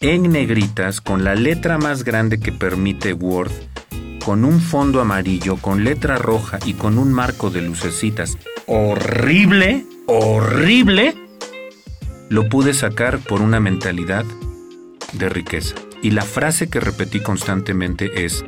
en 0.00 0.30
negritas 0.30 1.00
con 1.00 1.24
la 1.24 1.34
letra 1.34 1.76
más 1.76 2.04
grande 2.04 2.38
que 2.38 2.52
permite 2.52 3.12
Word, 3.12 3.50
con 4.24 4.44
un 4.44 4.60
fondo 4.60 5.00
amarillo, 5.00 5.56
con 5.56 5.82
letra 5.82 6.18
roja 6.18 6.58
y 6.64 6.74
con 6.74 6.98
un 6.98 7.12
marco 7.12 7.50
de 7.50 7.62
lucecitas 7.62 8.38
horrible, 8.66 9.86
horrible, 10.06 11.16
lo 12.28 12.48
pude 12.48 12.74
sacar 12.74 13.18
por 13.18 13.42
una 13.42 13.58
mentalidad 13.58 14.24
de 15.14 15.28
riqueza. 15.28 15.74
Y 16.00 16.12
la 16.12 16.22
frase 16.22 16.68
que 16.68 16.78
repetí 16.78 17.20
constantemente 17.20 18.24
es, 18.24 18.44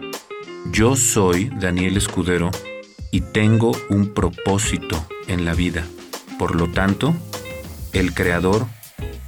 yo 0.71 0.95
soy 0.95 1.51
Daniel 1.59 1.97
Escudero 1.97 2.51
y 3.11 3.23
tengo 3.23 3.73
un 3.89 4.15
propósito 4.15 5.05
en 5.27 5.45
la 5.45 5.55
vida. 5.55 5.85
Por 6.39 6.55
lo 6.55 6.69
tanto, 6.69 7.17
el 7.93 8.15
Creador 8.15 8.67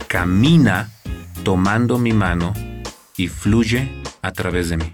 camina 0.08 0.90
tomando 1.44 1.98
mi 1.98 2.12
mano 2.12 2.52
y 3.16 3.28
fluye 3.28 3.88
a 4.22 4.32
través 4.32 4.68
de 4.68 4.76
mí. 4.76 4.92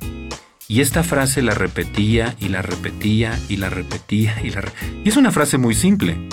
Y 0.66 0.82
esta 0.82 1.02
frase 1.02 1.40
la 1.40 1.54
repetía 1.54 2.36
y 2.38 2.48
la 2.48 2.60
repetía 2.60 3.38
y 3.48 3.56
la 3.56 3.70
repetía 3.70 4.36
y 4.42 4.50
la... 4.50 4.62
Y 5.04 5.08
es 5.08 5.16
una 5.16 5.32
frase 5.32 5.56
muy 5.56 5.74
simple. 5.74 6.28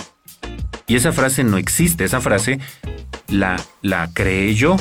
Y 0.87 0.95
esa 0.95 1.13
frase 1.13 1.43
no 1.43 1.57
existe, 1.57 2.03
esa 2.03 2.21
frase 2.21 2.59
la, 3.29 3.55
la 3.81 4.09
creé 4.13 4.53
yo 4.53 4.75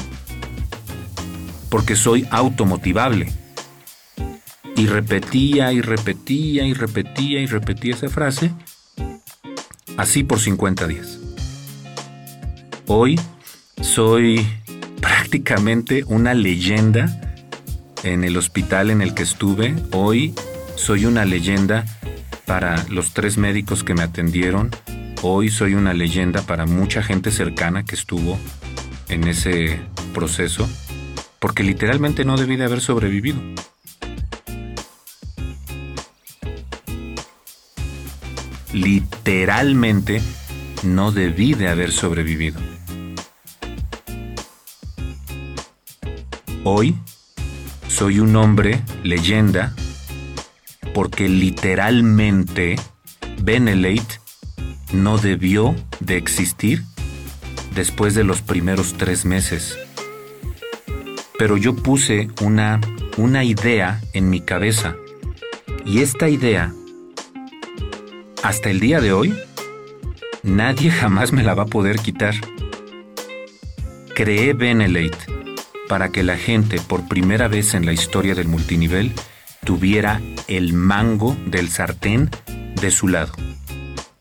porque 1.68 1.96
soy 1.96 2.26
automotivable. 2.30 3.32
Y 4.76 4.86
repetía 4.86 5.72
y 5.72 5.80
repetía 5.80 6.64
y 6.66 6.74
repetía 6.74 7.40
y 7.40 7.46
repetía 7.46 7.94
esa 7.94 8.08
frase 8.08 8.50
así 9.96 10.24
por 10.24 10.40
50 10.40 10.86
días. 10.86 11.20
Hoy 12.86 13.18
soy 13.82 14.46
prácticamente 15.00 16.04
una 16.06 16.34
leyenda 16.34 17.20
en 18.02 18.24
el 18.24 18.36
hospital 18.36 18.90
en 18.90 19.02
el 19.02 19.14
que 19.14 19.22
estuve. 19.22 19.74
Hoy 19.92 20.34
soy 20.76 21.06
una 21.06 21.24
leyenda 21.24 21.84
para 22.46 22.84
los 22.88 23.14
tres 23.14 23.38
médicos 23.38 23.84
que 23.84 23.94
me 23.94 24.02
atendieron. 24.02 24.70
Hoy 25.22 25.48
soy 25.48 25.74
una 25.74 25.94
leyenda 25.94 26.42
para 26.42 26.66
mucha 26.66 27.02
gente 27.02 27.30
cercana 27.30 27.84
que 27.84 27.94
estuvo 27.94 28.38
en 29.08 29.26
ese 29.26 29.80
proceso, 30.12 30.68
porque 31.38 31.62
literalmente 31.62 32.24
no 32.24 32.36
debí 32.36 32.56
de 32.56 32.64
haber 32.64 32.80
sobrevivido. 32.80 33.40
Literalmente 38.72 40.20
no 40.82 41.12
debí 41.12 41.54
de 41.54 41.68
haber 41.68 41.92
sobrevivido. 41.92 42.73
Hoy 46.66 46.94
soy 47.88 48.20
un 48.20 48.34
hombre 48.36 48.80
leyenda 49.02 49.74
porque 50.94 51.28
literalmente 51.28 52.76
Benelate 53.42 54.18
no 54.94 55.18
debió 55.18 55.76
de 56.00 56.16
existir 56.16 56.82
después 57.74 58.14
de 58.14 58.24
los 58.24 58.40
primeros 58.40 58.94
tres 58.94 59.26
meses. 59.26 59.78
Pero 61.38 61.58
yo 61.58 61.76
puse 61.76 62.30
una, 62.40 62.80
una 63.18 63.44
idea 63.44 64.00
en 64.14 64.30
mi 64.30 64.40
cabeza 64.40 64.96
y 65.84 66.00
esta 66.00 66.30
idea, 66.30 66.72
hasta 68.42 68.70
el 68.70 68.80
día 68.80 69.02
de 69.02 69.12
hoy, 69.12 69.38
nadie 70.42 70.90
jamás 71.02 71.30
me 71.30 71.42
la 71.42 71.52
va 71.52 71.64
a 71.64 71.66
poder 71.66 71.98
quitar. 71.98 72.34
Creé 74.14 74.54
Benelate 74.54 75.33
para 75.94 76.08
que 76.08 76.24
la 76.24 76.36
gente 76.36 76.80
por 76.80 77.06
primera 77.06 77.46
vez 77.46 77.72
en 77.72 77.86
la 77.86 77.92
historia 77.92 78.34
del 78.34 78.48
multinivel 78.48 79.12
tuviera 79.64 80.20
el 80.48 80.72
mango 80.72 81.36
del 81.46 81.68
sartén 81.68 82.30
de 82.80 82.90
su 82.90 83.06
lado. 83.06 83.32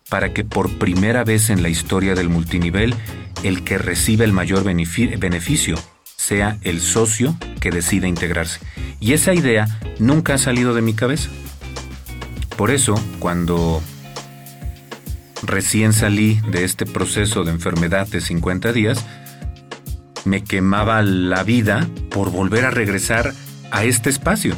Para 0.08 0.34
que 0.34 0.44
por 0.44 0.78
primera 0.78 1.24
vez 1.24 1.50
en 1.50 1.64
la 1.64 1.70
historia 1.70 2.14
del 2.14 2.30
multinivel 2.30 2.94
el 3.42 3.64
que 3.64 3.80
recibe 3.80 4.24
el 4.24 4.34
mayor 4.34 4.64
beneficio 4.64 5.80
sea 6.16 6.60
el 6.62 6.80
socio 6.80 7.36
que 7.60 7.72
decida 7.72 8.08
integrarse. 8.08 8.60
Y 9.00 9.14
esa 9.14 9.34
idea 9.34 9.66
nunca 9.98 10.36
ha 10.36 10.38
salido 10.38 10.76
de 10.76 10.84
mi 10.84 10.94
cabeza. 10.94 11.32
Por 12.56 12.70
eso, 12.70 13.04
cuando 13.18 13.82
recién 15.42 15.92
salí 15.92 16.40
de 16.52 16.66
este 16.66 16.86
proceso 16.86 17.44
de 17.44 17.50
enfermedad 17.50 18.06
de 18.06 18.22
50 18.22 18.74
días, 18.74 19.04
me 20.26 20.44
quemaba 20.44 21.02
la 21.02 21.44
vida 21.44 21.88
por 22.10 22.32
volver 22.32 22.66
a 22.66 22.72
regresar 22.72 23.34
a 23.72 23.84
este 23.84 24.10
espacio. 24.10 24.56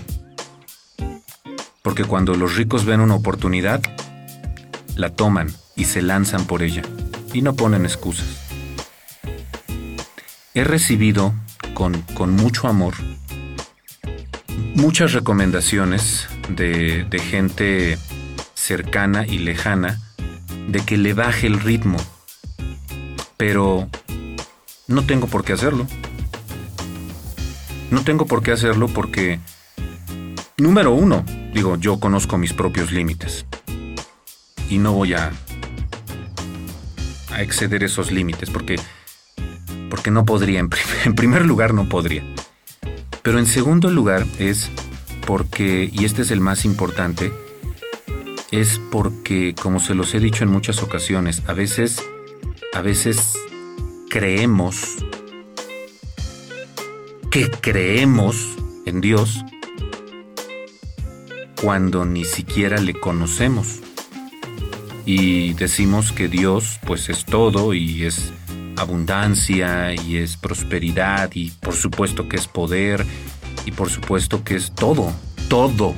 Porque 1.82 2.04
cuando 2.04 2.36
los 2.36 2.56
ricos 2.56 2.86
ven 2.86 3.00
una 3.00 3.16
oportunidad, 3.16 3.82
la 4.96 5.10
toman 5.10 5.54
y 5.76 5.86
se 5.86 6.02
lanzan 6.02 6.46
por 6.46 6.64
ella 6.64 6.82
y 7.34 7.42
no 7.42 7.56
ponen 7.56 7.86
excusas. 7.86 8.28
He 10.54 10.64
recibido 10.64 11.34
con, 11.74 12.06
mucho 12.36 12.68
amor 12.68 12.94
muchas 14.74 15.14
recomendaciones 15.14 16.28
de, 16.50 17.06
de 17.10 17.20
gente 17.20 17.98
cercana 18.54 19.26
y 19.28 19.40
lejana 19.40 20.02
de 20.68 20.80
que 20.82 20.98
le 20.98 21.14
baje 21.14 21.48
el 21.48 21.60
ritmo. 21.60 21.98
Pero 23.38 23.90
no 24.88 25.06
tengo 25.06 25.28
por 25.28 25.44
qué 25.44 25.54
hacerlo. 25.54 25.88
No 27.92 28.04
tengo 28.04 28.26
por 28.26 28.44
qué 28.44 28.52
hacerlo 28.52 28.88
porque, 28.88 29.40
número 30.58 30.92
uno, 30.92 31.24
digo, 31.54 31.78
yo 31.78 32.00
conozco 32.00 32.38
mis 32.38 32.54
propios 32.54 32.92
límites. 32.92 33.46
Y 34.70 34.78
no 34.78 34.94
voy 34.94 35.14
a, 35.14 35.32
exceder 37.38 37.84
esos 37.84 38.12
límites 38.12 38.50
porque, 38.50 38.78
porque 39.90 40.10
no 40.10 40.26
podría, 40.26 40.60
en 41.06 41.16
primer 41.16 41.46
lugar 41.46 41.74
no 41.74 41.88
podría. 41.90 42.24
Pero 43.22 43.40
en 43.40 43.46
segundo 43.46 43.90
lugar 43.90 44.26
es 44.40 44.70
porque, 45.26 45.90
y 45.92 46.06
este 46.06 46.22
es 46.22 46.32
el 46.32 46.42
más 46.42 46.66
importante, 46.66 47.32
es 48.52 48.80
porque, 48.92 49.56
como 49.60 49.80
se 49.80 49.96
los 49.96 50.14
he 50.14 50.20
dicho 50.20 50.44
en 50.44 50.52
muchas 50.52 50.84
ocasiones, 50.84 51.42
a 51.48 51.54
veces, 51.54 52.04
a 52.74 52.82
veces 52.82 53.34
creemos 54.16 54.96
que 57.30 57.52
creemos 57.52 58.56
en 58.86 59.02
Dios 59.02 59.44
cuando 61.62 62.06
ni 62.06 62.24
siquiera 62.24 62.78
le 62.78 62.94
conocemos. 62.94 63.82
Y 65.06 65.54
decimos 65.56 66.14
que 66.14 66.30
Dios 66.30 66.80
pues 66.88 67.10
es 67.10 67.26
todo 67.26 67.74
y 67.74 68.06
es 68.06 68.32
abundancia 68.78 69.94
y 69.94 70.16
es 70.16 70.38
prosperidad 70.38 71.32
y 71.34 71.52
por 71.52 71.74
supuesto 71.74 72.30
que 72.30 72.38
es 72.38 72.48
poder 72.48 73.06
y 73.66 73.74
por 73.74 73.90
supuesto 73.90 74.46
que 74.46 74.56
es 74.56 74.74
todo, 74.74 75.12
todo. 75.50 75.94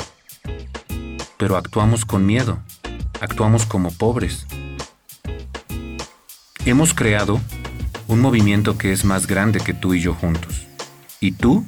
Pero 1.37 1.55
actuamos 1.55 2.03
con 2.03 2.25
miedo, 2.25 2.57
actuamos 3.21 3.67
como 3.67 3.91
pobres. 3.91 4.47
Hemos 6.65 6.95
creado 6.95 7.39
un 8.07 8.19
movimiento 8.21 8.77
que 8.77 8.91
es 8.91 9.05
más 9.05 9.27
grande 9.27 9.59
que 9.59 9.73
tú 9.73 9.93
y 9.93 10.01
yo 10.01 10.13
juntos. 10.13 10.67
Y 11.19 11.33
tú, 11.33 11.65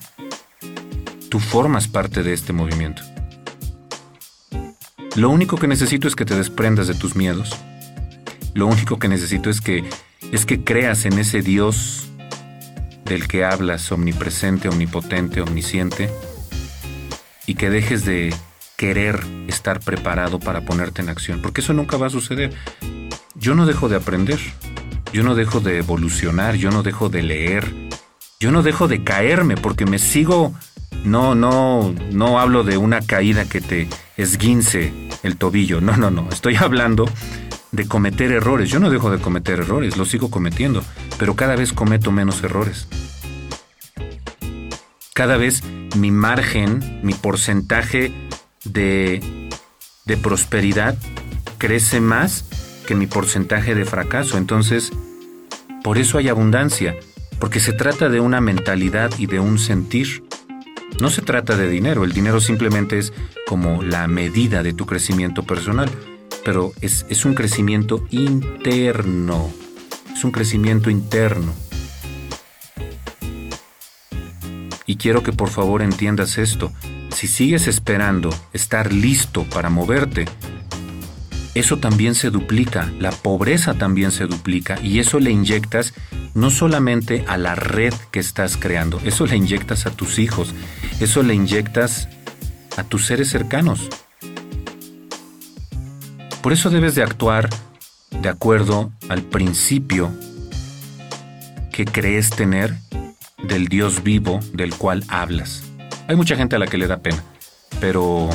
tú 1.30 1.40
formas 1.40 1.88
parte 1.88 2.24
de 2.24 2.34
este 2.34 2.54
movimiento. 2.54 3.02
Lo 5.16 5.30
único 5.30 5.58
que 5.58 5.68
necesito 5.68 6.08
es 6.08 6.16
que 6.16 6.26
te 6.26 6.36
desprendas 6.36 6.88
de 6.88 6.94
tus 6.94 7.16
miedos. 7.16 7.56
Lo 8.54 8.68
único 8.68 9.00
que 9.00 9.08
necesito 9.08 9.50
es 9.50 9.62
que 9.62 9.84
es 10.32 10.46
que 10.46 10.64
creas 10.64 11.06
en 11.06 11.18
ese 11.18 11.42
Dios 11.42 12.08
del 13.06 13.28
que 13.28 13.44
hablas, 13.44 13.92
omnipresente, 13.92 14.70
omnipotente, 14.70 15.42
omnisciente, 15.42 16.10
y 17.48 17.56
que 17.56 17.72
dejes 17.72 18.06
de 18.06 18.34
querer 18.78 19.20
estar 19.48 19.80
preparado 19.80 20.40
para 20.40 20.62
ponerte 20.62 21.02
en 21.02 21.10
acción, 21.10 21.42
porque 21.42 21.62
eso 21.62 21.74
nunca 21.74 21.98
va 21.98 22.08
a 22.08 22.12
suceder. 22.12 22.54
Yo 23.34 23.56
no 23.56 23.66
dejo 23.66 23.90
de 23.90 23.96
aprender, 23.96 24.40
yo 25.14 25.24
no 25.24 25.36
dejo 25.36 25.60
de 25.60 25.78
evolucionar, 25.78 26.55
yo 26.55 26.72
no 26.72 26.84
dejo 26.84 27.10
de 27.10 27.24
leer, 27.24 27.74
yo 28.39 28.51
no 28.51 28.64
dejo 28.64 28.88
de 28.88 29.03
caerme 29.03 29.57
porque 29.57 29.86
me 29.86 29.99
sigo 29.99 30.53
no 31.03 31.36
no 31.36 31.93
no 32.12 32.39
hablo 32.39 32.64
de 32.64 32.78
una 32.78 33.01
caída 33.01 33.45
que 33.45 33.62
te 33.62 33.88
esguince 34.18 34.93
el 35.24 35.38
tobillo. 35.38 35.82
No, 35.82 35.97
no, 35.97 36.12
no, 36.12 36.30
estoy 36.32 36.55
hablando 36.55 37.10
de 37.72 37.88
cometer 37.88 38.32
errores. 38.32 38.70
Yo 38.70 38.80
no 38.80 38.89
dejo 38.89 39.12
de 39.12 39.20
cometer 39.20 39.60
errores, 39.60 39.97
los 39.97 40.10
sigo 40.10 40.30
cometiendo, 40.30 40.84
pero 41.18 41.36
cada 41.36 41.55
vez 41.55 41.74
cometo 41.74 42.12
menos 42.12 42.43
errores. 42.43 42.88
Cada 45.14 45.38
vez 45.38 45.64
mi 45.97 46.12
margen, 46.12 47.01
mi 47.03 47.14
porcentaje 47.14 48.14
de, 48.64 49.49
de 50.05 50.18
prosperidad 50.18 50.97
crece 51.57 51.99
más 51.99 52.45
que 52.90 52.96
mi 52.96 53.06
porcentaje 53.06 53.76
de 53.76 53.86
fracaso. 53.86 54.38
Entonces, 54.38 54.92
por 55.84 56.00
eso 56.00 56.18
hay 56.18 56.28
abundancia, 56.28 56.98
porque 57.40 57.60
se 57.60 57.72
trata 57.72 58.10
de 58.10 58.20
una 58.20 58.42
mentalidad 58.42 59.12
y 59.20 59.28
de 59.28 59.40
un 59.40 59.60
sentir. 59.60 60.24
No 61.00 61.10
se 61.10 61.22
trata 61.22 61.56
de 61.56 61.70
dinero, 61.70 62.04
el 62.04 62.14
dinero 62.14 62.42
simplemente 62.42 62.98
es 62.98 63.14
como 63.48 63.84
la 63.84 64.08
medida 64.08 64.64
de 64.64 64.74
tu 64.74 64.86
crecimiento 64.86 65.44
personal 65.44 65.90
pero 66.44 66.74
es, 66.82 67.06
es 67.10 67.26
un 67.26 67.34
crecimiento 67.34 68.06
interno, 68.10 69.52
es 70.12 70.24
un 70.24 70.32
crecimiento 70.32 70.90
interno. 70.90 71.54
Y 74.86 74.96
quiero 74.96 75.22
que 75.22 75.32
por 75.32 75.50
favor 75.50 75.82
entiendas 75.82 76.38
esto. 76.38 76.72
Si 77.12 77.28
sigues 77.28 77.68
esperando 77.68 78.34
estar 78.54 78.92
listo 78.92 79.44
para 79.44 79.70
moverte, 79.70 80.26
eso 81.56 81.78
también 81.78 82.16
se 82.16 82.30
duplica, 82.30 82.91
la 83.00 83.12
pobreza 83.12 83.74
también 83.74 84.12
se 84.12 84.26
duplica 84.26 84.80
y 84.82 85.00
eso 85.00 85.20
le 85.20 85.32
inyectas 85.32 85.93
no 86.34 86.50
solamente 86.50 87.26
a 87.28 87.38
la 87.38 87.56
red 87.56 87.93
que 88.12 88.20
estás 88.20 88.58
creando, 88.58 89.00
eso 89.04 89.26
le 89.26 89.36
inyectas 89.36 89.86
a 89.86 89.91
tus 89.91 90.20
hijos, 90.20 90.54
eso 91.00 91.24
le 91.24 91.34
inyectas 91.34 92.08
a 92.78 92.84
tus 92.84 93.06
seres 93.06 93.30
cercanos. 93.30 93.89
Por 96.41 96.54
eso 96.54 96.70
debes 96.70 96.95
de 96.95 97.04
actuar 97.04 97.50
de 98.22 98.30
acuerdo 98.30 98.91
al 99.10 99.24
principio 99.24 100.12
que 101.72 101.86
crees 101.86 102.30
tener 102.30 102.76
del 103.43 103.68
Dios 103.68 104.04
vivo 104.04 104.39
del 104.54 104.74
cual 104.76 105.04
hablas. 105.08 105.64
Hay 106.08 106.16
mucha 106.16 106.36
gente 106.36 106.56
a 106.56 106.60
la 106.60 106.68
que 106.68 106.78
le 106.78 106.88
da 106.88 106.97
pena, 106.97 107.24
pero 107.80 108.30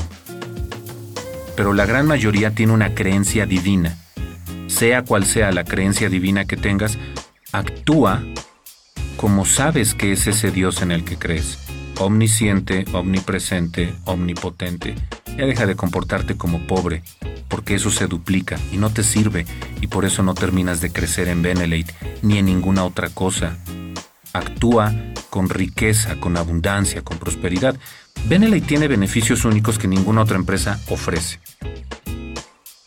pero 1.57 1.73
la 1.73 1.87
gran 1.87 2.07
mayoría 2.07 2.53
tiene 2.53 2.73
una 2.73 2.95
creencia 2.95 3.47
divina. 3.47 3.99
Sea 4.67 5.03
cual 5.03 5.25
sea 5.25 5.53
la 5.53 5.65
creencia 5.65 6.09
divina 6.09 6.47
que 6.47 6.57
tengas, 6.57 6.99
actúa 7.53 8.23
como 9.17 9.47
sabes 9.47 9.95
que 9.95 10.13
es 10.13 10.27
ese 10.27 10.51
Dios 10.51 10.83
en 10.83 10.91
el 10.91 11.05
que 11.05 11.17
crees. 11.17 11.59
Omnisciente, 11.99 12.85
omnipresente, 12.93 13.95
omnipotente. 14.05 14.97
Ya 15.39 15.47
deja 15.47 15.67
de 15.67 15.77
comportarte 15.77 16.37
como 16.37 16.67
pobre, 16.67 17.03
porque 17.49 17.75
eso 17.75 17.91
se 17.91 18.07
duplica 18.07 18.59
y 18.73 18.77
no 18.77 18.91
te 18.91 19.03
sirve 19.03 19.47
y 19.81 19.87
por 19.87 20.05
eso 20.05 20.23
no 20.23 20.35
terminas 20.35 20.81
de 20.81 20.93
crecer 20.93 21.29
en 21.29 21.43
Benelete 21.43 21.95
ni 22.23 22.39
en 22.39 22.47
ninguna 22.47 22.85
otra 22.85 23.09
cosa. 23.09 23.57
Actúa 24.33 24.93
con 25.31 25.49
riqueza, 25.49 26.17
con 26.21 26.37
abundancia, 26.37 27.03
con 27.03 27.19
prosperidad. 27.19 27.77
Benelete 28.27 28.67
tiene 28.67 28.89
beneficios 28.89 29.45
únicos 29.45 29.79
que 29.79 29.89
ninguna 29.89 30.23
otra 30.23 30.37
empresa 30.37 30.81
ofrece. 30.89 31.41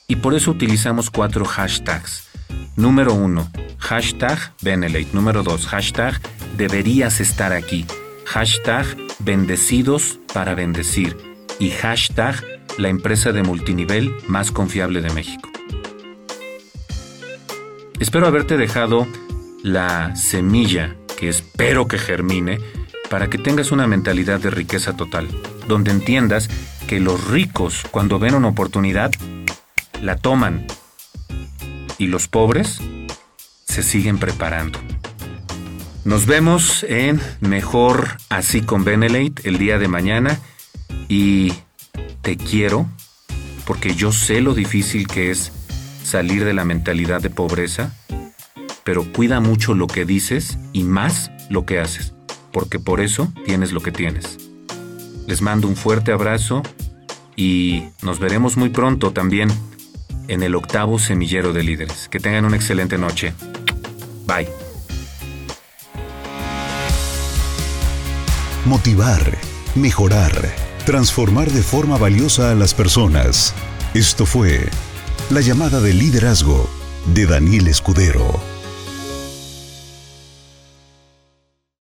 Y 0.07 0.15
por 0.17 0.33
eso 0.33 0.51
utilizamos 0.51 1.09
cuatro 1.09 1.45
hashtags. 1.45 2.27
Número 2.75 3.13
uno, 3.13 3.51
hashtag 3.77 4.53
Benelete. 4.61 5.09
Número 5.13 5.43
dos, 5.43 5.67
hashtag 5.67 6.19
deberías 6.55 7.19
estar 7.19 7.53
aquí. 7.53 7.85
Hashtag 8.25 8.85
bendecidos 9.19 10.19
para 10.33 10.55
bendecir. 10.55 11.17
Y 11.59 11.71
hashtag 11.71 12.43
la 12.77 12.89
empresa 12.89 13.31
de 13.31 13.43
multinivel 13.43 14.13
más 14.27 14.51
confiable 14.51 15.01
de 15.01 15.09
México. 15.11 15.49
Espero 17.99 18.27
haberte 18.27 18.57
dejado 18.57 19.07
la 19.63 20.15
semilla 20.15 20.95
que 21.17 21.29
espero 21.29 21.87
que 21.87 21.97
germine 21.97 22.59
para 23.09 23.29
que 23.29 23.37
tengas 23.37 23.71
una 23.71 23.87
mentalidad 23.87 24.39
de 24.39 24.49
riqueza 24.49 24.93
total, 24.95 25.27
donde 25.67 25.91
entiendas 25.91 26.49
que 26.87 26.99
los 26.99 27.27
ricos 27.27 27.83
cuando 27.91 28.19
ven 28.19 28.35
una 28.35 28.47
oportunidad 28.47 29.11
la 30.01 30.15
toman 30.15 30.65
y 31.97 32.07
los 32.07 32.27
pobres 32.27 32.79
se 33.65 33.83
siguen 33.83 34.17
preparando. 34.17 34.79
Nos 36.05 36.25
vemos 36.25 36.85
en 36.87 37.19
Mejor 37.41 38.17
Así 38.29 38.61
con 38.61 38.85
Benelate 38.85 39.41
el 39.43 39.57
día 39.57 39.77
de 39.77 39.89
mañana 39.89 40.39
y 41.09 41.53
te 42.21 42.37
quiero 42.37 42.87
porque 43.65 43.93
yo 43.93 44.13
sé 44.13 44.39
lo 44.39 44.53
difícil 44.53 45.07
que 45.07 45.31
es 45.31 45.51
salir 46.01 46.45
de 46.45 46.53
la 46.53 46.63
mentalidad 46.63 47.21
de 47.21 47.29
pobreza, 47.29 47.93
pero 48.85 49.11
cuida 49.11 49.41
mucho 49.41 49.73
lo 49.73 49.87
que 49.87 50.05
dices 50.05 50.57
y 50.71 50.85
más 50.85 51.31
lo 51.49 51.65
que 51.65 51.79
haces, 51.79 52.13
porque 52.57 52.79
por 52.79 53.01
eso 53.01 53.31
tienes 53.45 53.71
lo 53.71 53.81
que 53.81 53.91
tienes. 53.91 54.39
Les 55.27 55.43
mando 55.43 55.67
un 55.67 55.75
fuerte 55.75 56.11
abrazo 56.11 56.63
y 57.35 57.83
nos 58.01 58.17
veremos 58.17 58.57
muy 58.57 58.69
pronto 58.69 59.11
también 59.11 59.49
en 60.27 60.41
el 60.41 60.55
octavo 60.55 60.97
semillero 60.97 61.53
de 61.53 61.61
líderes. 61.61 62.09
Que 62.09 62.19
tengan 62.19 62.45
una 62.45 62.55
excelente 62.55 62.97
noche. 62.97 63.35
Bye. 64.25 64.49
Motivar, 68.65 69.37
mejorar 69.75 70.67
transformar 70.87 71.51
de 71.51 71.61
forma 71.61 71.97
valiosa 71.97 72.49
a 72.49 72.55
las 72.55 72.73
personas. 72.73 73.53
Esto 73.93 74.25
fue 74.25 74.67
La 75.29 75.41
llamada 75.41 75.79
de 75.79 75.93
liderazgo 75.93 76.67
de 77.13 77.27
Daniel 77.27 77.67
Escudero. 77.67 78.56